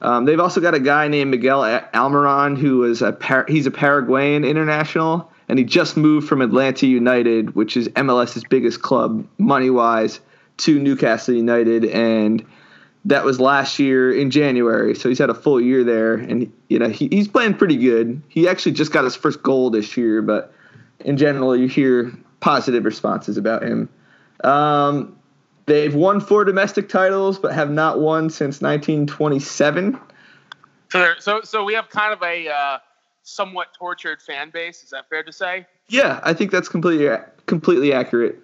Um, 0.00 0.24
they've 0.24 0.40
also 0.40 0.60
got 0.60 0.74
a 0.74 0.80
guy 0.80 1.08
named 1.08 1.30
Miguel 1.30 1.64
Al- 1.64 1.88
Almiron 1.94 2.56
who 2.56 2.84
is 2.84 3.02
a 3.02 3.12
Par- 3.12 3.46
he's 3.48 3.66
a 3.66 3.70
Paraguayan 3.70 4.44
international, 4.44 5.30
and 5.48 5.58
he 5.58 5.64
just 5.64 5.96
moved 5.96 6.28
from 6.28 6.42
Atlanta 6.42 6.86
United, 6.86 7.54
which 7.54 7.76
is 7.76 7.88
MLS's 7.88 8.44
biggest 8.48 8.82
club 8.82 9.26
money 9.38 9.70
wise, 9.70 10.20
to 10.58 10.78
Newcastle 10.78 11.34
United, 11.34 11.84
and 11.86 12.44
that 13.06 13.24
was 13.24 13.40
last 13.40 13.78
year 13.78 14.12
in 14.12 14.30
January. 14.30 14.94
So 14.94 15.08
he's 15.08 15.18
had 15.18 15.30
a 15.30 15.34
full 15.34 15.60
year 15.60 15.84
there, 15.84 16.14
and 16.14 16.52
you 16.68 16.78
know 16.78 16.88
he, 16.88 17.08
he's 17.08 17.28
playing 17.28 17.54
pretty 17.54 17.76
good. 17.76 18.20
He 18.28 18.48
actually 18.48 18.72
just 18.72 18.92
got 18.92 19.04
his 19.04 19.16
first 19.16 19.42
goal 19.42 19.70
this 19.70 19.96
year, 19.96 20.20
but 20.22 20.52
in 21.00 21.16
general, 21.16 21.56
you 21.56 21.68
hear 21.68 22.12
positive 22.40 22.84
responses 22.84 23.36
about 23.36 23.62
him. 23.62 23.88
Um, 24.42 25.16
they've 25.66 25.94
won 25.94 26.20
four 26.20 26.44
domestic 26.44 26.88
titles, 26.88 27.38
but 27.38 27.54
have 27.54 27.70
not 27.70 28.00
won 28.00 28.28
since 28.28 28.60
1927. 28.60 29.98
So 30.90 30.98
there, 30.98 31.16
so 31.20 31.40
so 31.42 31.64
we 31.64 31.74
have 31.74 31.88
kind 31.88 32.12
of 32.12 32.20
a 32.22 32.48
uh, 32.48 32.78
somewhat 33.22 33.68
tortured 33.78 34.20
fan 34.20 34.50
base. 34.50 34.82
Is 34.82 34.90
that 34.90 35.08
fair 35.08 35.22
to 35.22 35.32
say? 35.32 35.66
Yeah, 35.88 36.20
I 36.24 36.34
think 36.34 36.50
that's 36.50 36.68
completely 36.68 37.16
completely 37.46 37.92
accurate. 37.92 38.40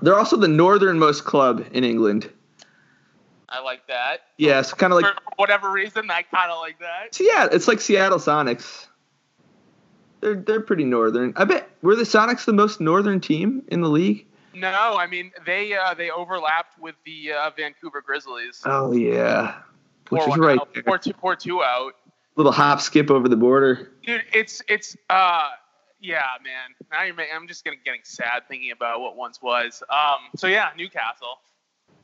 They're 0.00 0.18
also 0.18 0.38
the 0.38 0.48
northernmost 0.48 1.24
club 1.26 1.66
in 1.72 1.84
England. 1.84 2.30
I 3.48 3.60
like 3.60 3.86
that. 3.88 4.22
Yeah, 4.38 4.62
so 4.62 4.76
kind 4.76 4.92
of 4.92 5.00
like 5.00 5.14
For 5.14 5.20
whatever 5.36 5.70
reason, 5.70 6.10
I 6.10 6.22
kind 6.22 6.50
of 6.50 6.58
like 6.58 6.78
that. 6.80 7.14
so 7.14 7.24
yeah, 7.24 7.48
it's 7.50 7.68
like 7.68 7.80
Seattle 7.80 8.18
Sonics. 8.18 8.86
They're 10.20 10.36
they're 10.36 10.60
pretty 10.60 10.84
northern. 10.84 11.34
I 11.36 11.44
bet 11.44 11.68
were 11.82 11.96
the 11.96 12.04
Sonics 12.04 12.44
the 12.44 12.52
most 12.52 12.80
northern 12.80 13.20
team 13.20 13.62
in 13.68 13.82
the 13.82 13.88
league. 13.88 14.26
No, 14.54 14.96
I 14.96 15.06
mean 15.06 15.32
they 15.44 15.74
uh, 15.74 15.94
they 15.94 16.10
overlapped 16.10 16.78
with 16.80 16.94
the 17.04 17.32
uh, 17.32 17.50
Vancouver 17.56 18.00
Grizzlies. 18.00 18.62
Oh 18.64 18.92
yeah, 18.92 19.56
which 20.08 20.22
is 20.26 20.36
right 20.36 20.58
out, 20.58 20.72
there. 20.72 20.82
Pour 20.82 20.98
two, 20.98 21.12
pour 21.12 21.36
two 21.36 21.62
out. 21.62 21.94
Little 22.36 22.52
hop 22.52 22.80
skip 22.80 23.10
over 23.10 23.28
the 23.28 23.36
border. 23.36 23.92
Dude, 24.04 24.24
it's 24.32 24.62
it's 24.68 24.96
uh 25.10 25.50
yeah, 26.00 26.20
man. 26.42 26.74
Now 26.92 27.02
you're 27.02 27.14
I'm 27.34 27.48
just 27.48 27.64
getting 27.64 27.80
getting 27.84 28.02
sad 28.04 28.42
thinking 28.48 28.70
about 28.70 29.00
what 29.00 29.16
once 29.16 29.40
was. 29.42 29.82
Um, 29.90 30.18
so 30.36 30.46
yeah, 30.46 30.70
Newcastle. 30.76 31.38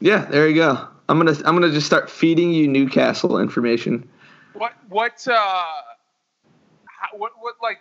Yeah, 0.01 0.25
there 0.25 0.49
you 0.49 0.55
go. 0.55 0.89
I'm 1.09 1.19
gonna 1.19 1.37
I'm 1.45 1.55
gonna 1.55 1.71
just 1.71 1.87
start 1.87 2.09
feeding 2.09 2.53
you 2.53 2.67
Newcastle 2.69 3.39
information. 3.39 4.09
What 4.55 4.73
what 4.89 5.27
uh 5.29 5.33
how, 5.33 7.17
what 7.17 7.33
what 7.41 7.57
like 7.63 7.79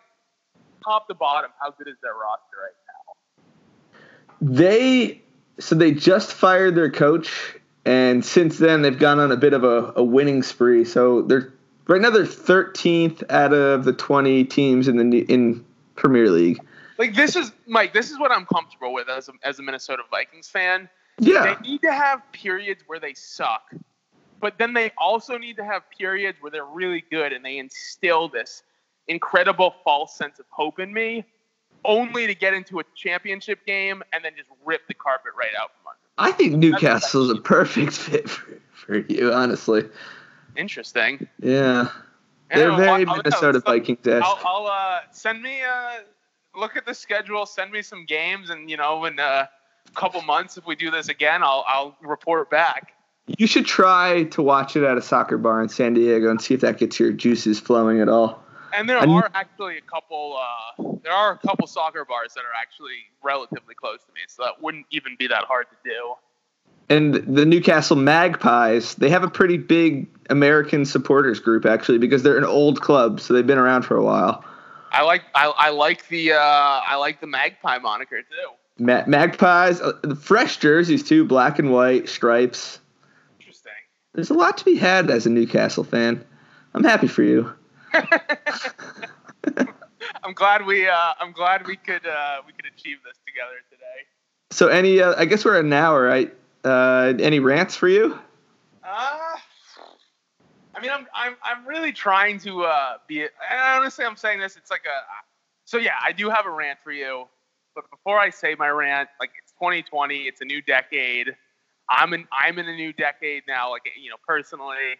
top 0.84 1.08
to 1.08 1.14
bottom? 1.14 1.52
How 1.62 1.72
good 1.72 1.88
is 1.88 1.96
their 2.02 2.14
roster 2.14 2.58
right 2.64 2.74
now? 2.88 4.56
They 4.56 5.22
so 5.60 5.76
they 5.76 5.92
just 5.92 6.34
fired 6.34 6.76
their 6.76 6.92
coach, 6.92 7.56
and 7.86 8.26
since 8.26 8.58
then 8.58 8.82
they've 8.82 8.98
gone 8.98 9.20
on 9.20 9.32
a 9.32 9.38
bit 9.38 9.54
of 9.54 9.64
a, 9.64 9.94
a 9.96 10.04
winning 10.04 10.44
spree. 10.44 10.84
So 10.84 11.22
they're 11.22 11.54
right 11.88 12.02
now 12.02 12.10
they're 12.10 12.24
13th 12.24 13.30
out 13.30 13.54
of 13.54 13.86
the 13.86 13.94
20 13.94 14.44
teams 14.46 14.88
in 14.88 15.10
the 15.10 15.20
in 15.22 15.64
Premier 15.96 16.30
League. 16.30 16.60
Like 16.98 17.14
this 17.14 17.36
is 17.36 17.52
Mike. 17.68 17.94
This 17.94 18.10
is 18.12 18.20
what 18.20 18.32
I'm 18.32 18.46
comfortable 18.46 18.92
with 18.92 19.08
as 19.08 19.30
a, 19.30 19.34
as 19.44 19.60
a 19.60 19.62
Minnesota 19.62 20.04
Vikings 20.10 20.48
fan. 20.48 20.90
Yeah, 21.20 21.56
They 21.62 21.70
need 21.70 21.82
to 21.82 21.92
have 21.94 22.22
periods 22.32 22.84
where 22.88 23.00
they 23.00 23.14
suck, 23.14 23.72
but 24.40 24.58
then 24.58 24.74
they 24.74 24.92
also 24.98 25.38
need 25.38 25.58
to 25.58 25.66
have 25.66 25.84
periods 25.98 26.38
where 26.42 26.52
they're 26.52 26.66
really 26.66 27.04
good 27.12 27.34
and 27.34 27.44
they 27.44 27.58
instill 27.58 28.30
this 28.30 28.64
incredible 29.08 29.76
false 29.84 30.16
sense 30.16 30.40
of 30.40 30.46
hope 30.50 30.80
in 30.80 30.94
me, 30.94 31.26
only 31.86 32.28
to 32.28 32.36
get 32.36 32.54
into 32.54 32.80
a 32.80 32.84
championship 32.96 33.66
game 33.66 34.04
and 34.14 34.24
then 34.24 34.34
just 34.38 34.50
rip 34.66 34.88
the 34.88 34.94
carpet 34.94 35.32
right 35.38 35.52
out 35.60 35.72
from 35.76 35.92
under. 35.92 36.00
I 36.18 36.32
think 36.36 36.56
Newcastle's 36.56 37.30
a 37.32 37.42
perfect 37.42 37.94
fit 37.94 38.30
for, 38.30 38.60
for 38.72 38.98
you, 38.98 39.32
honestly. 39.34 39.90
Interesting. 40.56 41.28
Yeah, 41.42 41.90
they're 42.54 42.72
I'll- 42.72 42.78
very 42.78 43.06
I'll- 43.06 43.10
I'll- 43.12 43.18
Minnesota 43.18 43.62
so- 43.66 43.72
Vikings. 43.72 44.08
I'll, 44.08 44.40
I'll 44.46 44.68
uh, 44.68 45.00
send 45.12 45.42
me 45.42 45.62
uh 45.62 46.00
look 46.56 46.76
at 46.76 46.86
the 46.86 46.94
schedule, 46.94 47.46
send 47.46 47.72
me 47.72 47.82
some 47.82 48.06
games, 48.06 48.50
and 48.50 48.70
you 48.70 48.76
know, 48.78 49.06
in 49.06 49.18
a 49.20 49.50
couple 49.96 50.22
months, 50.22 50.58
if 50.58 50.66
we 50.66 50.76
do 50.76 50.92
this 50.92 51.10
again, 51.10 51.44
I'll 51.44 51.64
I'll 51.68 51.98
report 52.02 52.50
back. 52.50 52.94
You 53.38 53.46
should 53.46 53.66
try 53.66 54.24
to 54.24 54.42
watch 54.42 54.76
it 54.76 54.84
at 54.84 54.98
a 54.98 55.02
soccer 55.02 55.38
bar 55.38 55.62
in 55.62 55.70
San 55.70 55.94
Diego 55.94 56.32
and 56.32 56.42
see 56.42 56.56
if 56.56 56.62
that 56.62 56.80
gets 56.80 57.00
your 57.00 57.12
juices 57.12 57.60
flowing 57.60 58.02
at 58.02 58.10
all. 58.10 58.44
And 58.74 58.90
there 58.90 58.98
are 58.98 59.32
actually 59.34 59.78
a 59.78 59.82
couple. 59.82 60.38
Uh, 60.38 60.98
there 61.04 61.12
are 61.12 61.34
a 61.34 61.38
couple 61.38 61.68
soccer 61.68 62.06
bars 62.06 62.34
that 62.36 62.42
are 62.42 62.54
actually 62.60 62.98
relatively 63.24 63.76
close 63.76 64.04
to 64.06 64.14
me, 64.14 64.22
so 64.28 64.44
that 64.44 64.62
wouldn't 64.62 64.86
even 64.92 65.16
be 65.18 65.28
that 65.28 65.46
hard 65.46 65.68
to 65.70 65.76
do. 65.84 66.16
And 66.90 67.14
the 67.14 67.46
Newcastle 67.46 67.96
Magpies, 67.96 68.96
they 68.96 69.10
have 69.10 69.24
a 69.24 69.30
pretty 69.30 69.58
big 69.58 70.08
American 70.32 70.86
supporters 70.86 71.40
group 71.40 71.66
actually 71.66 72.00
because 72.00 72.24
they're 72.24 72.38
an 72.38 72.46
old 72.46 72.82
club, 72.82 73.20
so 73.20 73.34
they've 73.34 73.46
been 73.46 73.60
around 73.60 73.84
for 73.84 73.96
a 73.96 74.04
while. 74.04 74.44
I 74.92 75.04
like 75.04 75.24
I, 75.36 75.54
I 75.56 75.70
like 75.70 76.08
the 76.08 76.34
uh, 76.34 76.38
I 76.40 76.96
like 76.96 77.22
the 77.22 77.28
Magpie 77.28 77.78
moniker 77.78 78.22
too. 78.22 78.50
Ma- 78.80 79.04
Magpies, 79.08 79.82
uh, 79.82 79.94
fresh 80.20 80.58
jerseys 80.58 81.04
too, 81.04 81.26
black 81.26 81.60
and 81.60 81.72
white 81.72 82.10
stripes. 82.10 82.80
Interesting. 83.40 83.72
There's 84.14 84.30
a 84.30 84.36
lot 84.36 84.58
to 84.58 84.66
be 84.66 84.76
had 84.76 85.10
as 85.10 85.26
a 85.26 85.30
Newcastle 85.30 85.84
fan. 85.84 86.24
I'm 86.74 86.84
happy 86.84 87.08
for 87.08 87.24
you. 87.24 87.54
I'm 90.24 90.34
glad 90.34 90.66
we 90.66 90.88
uh, 90.88 91.14
I'm 91.20 91.32
glad 91.32 91.66
we 91.66 91.76
could 91.76 92.06
uh, 92.06 92.42
we 92.46 92.54
could 92.54 92.66
achieve 92.66 92.98
this 93.04 93.18
together 93.26 93.56
today. 93.70 94.06
So 94.52 94.68
any, 94.68 95.02
uh, 95.02 95.14
I 95.18 95.26
guess 95.26 95.46
we're 95.46 95.58
at 95.58 95.66
an 95.66 95.74
hour, 95.74 96.02
right? 96.04 96.34
Uh, 96.64 97.14
any 97.20 97.40
rants 97.40 97.76
for 97.76 97.88
you? 97.88 98.20
Uh, 98.84 99.36
I 100.76 100.82
mean, 100.82 100.92
I'm 100.92 101.08
I'm 101.14 101.36
I'm 101.44 101.66
really 101.66 101.92
trying 101.92 102.40
to 102.40 102.64
uh, 102.64 102.98
be. 103.08 103.22
And 103.22 103.30
honestly, 103.52 104.06
I'm 104.06 104.16
saying 104.16 104.40
this. 104.40 104.56
It's 104.56 104.72
like 104.72 104.86
a. 104.86 105.06
So 105.66 105.78
yeah, 105.78 105.96
I 106.04 106.12
do 106.12 106.30
have 106.30 106.46
a 106.46 106.52
rant 106.52 106.80
for 106.80 106.92
you, 106.92 107.28
but 107.76 107.90
before 107.90 108.20
I 108.20 108.30
say 108.30 108.56
my 108.58 108.70
rant, 108.70 109.10
like 109.20 109.32
it's 109.42 109.52
2020, 109.54 110.24
it's 110.24 110.42
a 110.42 110.46
new 110.46 110.62
decade. 110.62 111.36
I'm 111.90 112.14
in 112.14 112.28
I'm 112.32 112.60
in 112.60 112.68
a 112.68 112.76
new 112.76 112.94
decade 112.94 113.44
now, 113.48 113.72
like 113.72 113.84
you 114.00 114.10
know, 114.10 114.18
personally. 114.28 114.98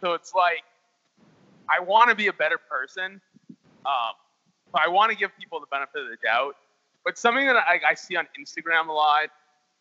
So 0.00 0.14
it's 0.14 0.34
like 0.34 0.64
I 1.68 1.80
want 1.80 2.10
to 2.10 2.16
be 2.16 2.28
a 2.28 2.32
better 2.32 2.58
person. 2.58 3.20
Um, 3.86 4.14
so 4.70 4.74
I 4.74 4.88
want 4.88 5.12
to 5.12 5.16
give 5.16 5.30
people 5.38 5.60
the 5.60 5.66
benefit 5.66 6.02
of 6.02 6.08
the 6.08 6.16
doubt. 6.22 6.56
But 7.04 7.16
something 7.16 7.46
that 7.46 7.56
I, 7.56 7.80
I 7.90 7.94
see 7.94 8.16
on 8.16 8.26
Instagram 8.38 8.88
a 8.88 8.92
lot, 8.92 9.28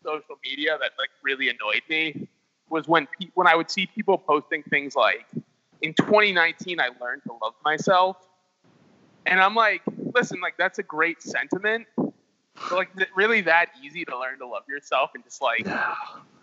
social 0.03 0.37
media, 0.45 0.77
that 0.79 0.91
like 0.97 1.09
really 1.23 1.49
annoyed 1.49 1.81
me 1.89 2.27
was 2.69 2.87
when 2.87 3.07
pe- 3.19 3.29
when 3.33 3.47
I 3.47 3.55
would 3.55 3.71
see 3.71 3.87
people 3.87 4.17
posting 4.17 4.63
things 4.63 4.95
like, 4.95 5.25
"In 5.81 5.93
2019, 5.93 6.79
I 6.79 6.89
learned 7.01 7.23
to 7.23 7.33
love 7.41 7.53
myself," 7.65 8.17
and 9.25 9.41
I'm 9.41 9.55
like, 9.55 9.81
"Listen, 10.13 10.39
like 10.39 10.55
that's 10.57 10.79
a 10.79 10.83
great 10.83 11.21
sentiment, 11.21 11.87
but 11.95 12.06
like 12.71 12.89
really 13.15 13.41
that 13.41 13.67
easy 13.83 14.05
to 14.05 14.17
learn 14.17 14.39
to 14.39 14.47
love 14.47 14.63
yourself 14.67 15.11
and 15.15 15.23
just 15.23 15.41
like, 15.41 15.65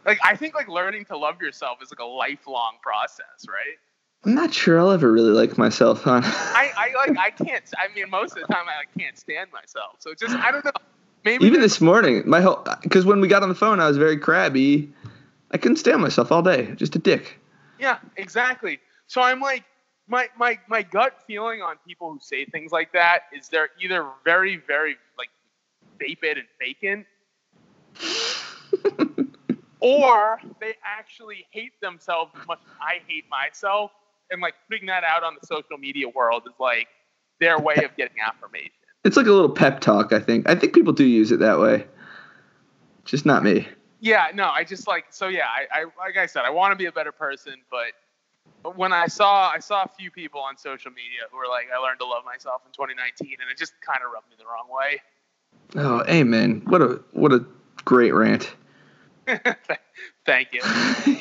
like 0.05 0.19
I 0.25 0.37
think 0.37 0.55
like 0.55 0.69
learning 0.69 1.05
to 1.07 1.17
love 1.17 1.41
yourself 1.41 1.79
is 1.83 1.91
like 1.91 2.01
a 2.01 2.05
lifelong 2.05 2.75
process, 2.83 3.47
right? 3.49 3.79
I'm 4.25 4.35
not 4.35 4.55
sure 4.55 4.79
I'll 4.79 4.91
ever 4.91 5.13
really 5.13 5.33
like 5.33 5.59
myself, 5.59 6.03
huh? 6.03 6.21
I, 6.25 6.73
I 6.77 7.07
like 7.07 7.19
I 7.19 7.31
can't. 7.31 7.65
I 7.77 7.95
mean, 7.95 8.09
most 8.09 8.37
of 8.37 8.47
the 8.47 8.53
time 8.53 8.65
I 8.69 8.79
like, 8.79 8.89
can't 8.99 9.19
stand 9.19 9.51
myself. 9.53 9.97
So 9.99 10.15
just 10.15 10.35
I 10.35 10.51
don't 10.51 10.65
know. 10.65 10.71
Maybe 11.25 11.47
Even 11.47 11.61
this 11.61 11.81
morning, 11.81 12.23
my 12.27 12.41
whole 12.41 12.67
because 12.83 13.05
when 13.05 13.21
we 13.21 13.29
got 13.29 13.43
on 13.43 13.49
the 13.49 13.55
phone, 13.55 13.81
I 13.81 13.89
was 13.89 13.97
very 13.97 14.19
crabby. 14.19 14.93
I 15.51 15.59
couldn't 15.59 15.77
stand 15.77 16.01
myself 16.01 16.33
all 16.33 16.43
day, 16.43 16.73
just 16.77 16.97
a 16.97 16.99
dick. 16.99 17.39
Yeah, 17.79 17.99
exactly. 18.17 18.81
So 19.07 19.21
I'm 19.21 19.41
like, 19.41 19.65
my 20.09 20.29
my 20.39 20.59
my 20.69 20.83
gut 20.83 21.23
feeling 21.27 21.63
on 21.63 21.77
people 21.87 22.13
who 22.13 22.19
say 22.21 22.45
things 22.47 22.73
like 22.73 22.93
that 22.93 23.25
is 23.37 23.49
they're 23.49 23.71
either 23.83 24.07
very 24.25 24.57
very 24.57 24.97
like 26.01 26.19
vapid 26.21 26.39
and 26.39 26.47
vacant, 26.59 27.07
or 29.81 30.41
they 30.61 30.75
actually 30.85 31.47
hate 31.51 31.81
themselves 31.81 32.33
as 32.41 32.47
much 32.47 32.61
as 32.67 32.73
I 32.81 33.01
hate 33.07 33.25
myself, 33.31 33.91
and 34.31 34.41
like 34.41 34.55
putting 34.69 34.87
that 34.87 35.05
out 35.05 35.23
on 35.23 35.37
the 35.41 35.47
social 35.47 35.79
media 35.79 36.09
world 36.09 36.45
is 36.47 36.55
like 36.59 36.89
their 37.41 37.59
way 37.59 37.77
of 37.77 37.97
getting 37.97 38.17
affirmation. 38.25 38.71
It's 39.05 39.17
like 39.17 39.27
a 39.27 39.33
little 39.33 39.51
pep 39.51 39.81
talk. 39.81 40.13
I 40.13 40.21
think. 40.21 40.49
I 40.49 40.55
think 40.55 40.75
people 40.75 40.93
do 40.93 41.05
use 41.05 41.33
it 41.33 41.41
that 41.41 41.59
way. 41.59 41.87
Just 43.05 43.27
not 43.27 43.45
me. 43.45 43.69
Yeah, 44.01 44.27
no, 44.35 44.49
I 44.49 44.65
just 44.65 44.87
like 44.87 45.07
so 45.11 45.29
yeah, 45.29 45.47
I, 45.47 45.81
I 45.81 45.85
like 45.99 46.17
I 46.17 46.27
said, 46.27 46.43
I 46.45 46.51
want 46.51 46.73
to 46.73 46.77
be 46.77 46.87
a 46.87 46.93
better 46.93 47.13
person, 47.13 47.55
but 47.71 47.93
but 48.63 48.77
when 48.77 48.93
I 48.93 49.07
saw 49.07 49.51
I 49.51 49.59
saw 49.59 49.85
a 49.85 49.89
few 49.89 50.11
people 50.11 50.41
on 50.41 50.57
social 50.57 50.91
media 50.91 51.29
who 51.31 51.37
were 51.37 51.49
like, 51.49 51.67
I 51.75 51.79
learned 51.79 52.01
to 52.01 52.07
love 52.07 52.25
myself 52.25 52.63
in 52.67 52.73
2019, 52.73 53.37
and 53.41 53.51
it 53.51 53.59
just 53.59 53.73
kind 53.81 54.01
of 54.05 54.13
rubbed 54.13 54.29
me 54.29 54.37
the 54.39 54.45
wrong 54.45 54.69
way. 54.69 55.01
Oh, 55.77 56.05
amen. 56.09 56.63
What 56.67 56.83
a 56.83 57.01
what 57.13 57.33
a 57.33 57.45
great 57.85 58.13
rant. 58.13 58.55
Thank 60.27 60.49
you. 60.53 60.63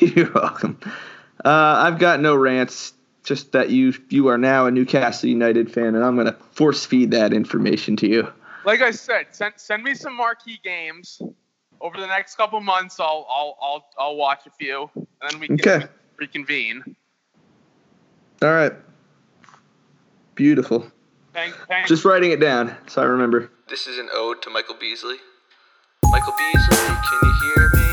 You're 0.00 0.32
welcome. 0.32 0.78
Uh, 1.44 1.48
I've 1.84 1.98
got 1.98 2.20
no 2.20 2.34
rants. 2.34 2.92
Just 3.24 3.52
that 3.52 3.70
you 3.70 3.94
you 4.10 4.28
are 4.28 4.36
now 4.36 4.66
a 4.66 4.70
Newcastle 4.70 5.30
United 5.30 5.72
fan, 5.72 5.94
and 5.94 6.04
I'm 6.04 6.16
gonna 6.16 6.36
force 6.52 6.84
feed 6.84 7.12
that 7.12 7.32
information 7.32 7.96
to 7.96 8.08
you. 8.08 8.32
Like 8.64 8.82
I 8.82 8.90
said, 8.90 9.28
send 9.32 9.54
send 9.56 9.82
me 9.82 9.94
some 9.94 10.14
marquee 10.14 10.60
games 10.62 11.22
over 11.80 11.98
the 11.98 12.06
next 12.06 12.36
couple 12.36 12.60
months. 12.60 13.00
I'll 13.00 13.26
I'll 13.30 13.56
I'll 13.62 13.86
I'll 13.98 14.16
watch 14.16 14.46
a 14.46 14.50
few, 14.50 14.90
and 14.94 15.06
then 15.22 15.40
we 15.40 15.48
can 15.48 15.60
Okay. 15.60 15.86
reconvene. 16.18 16.96
All 18.42 18.52
right. 18.52 18.72
Beautiful. 20.34 20.86
Thank, 21.32 21.54
thank 21.68 21.86
Just 21.86 22.04
writing 22.04 22.30
it 22.30 22.40
down 22.40 22.76
so 22.86 23.02
I 23.02 23.06
remember. 23.06 23.50
This 23.66 23.86
is 23.86 23.98
an 23.98 24.10
ode 24.12 24.42
to 24.42 24.50
Michael 24.50 24.74
Beasley. 24.78 25.16
Michael 26.04 26.34
Beasley, 26.36 26.76
can 26.76 27.18
you 27.22 27.32
hear 27.56 27.70
me? 27.74 27.83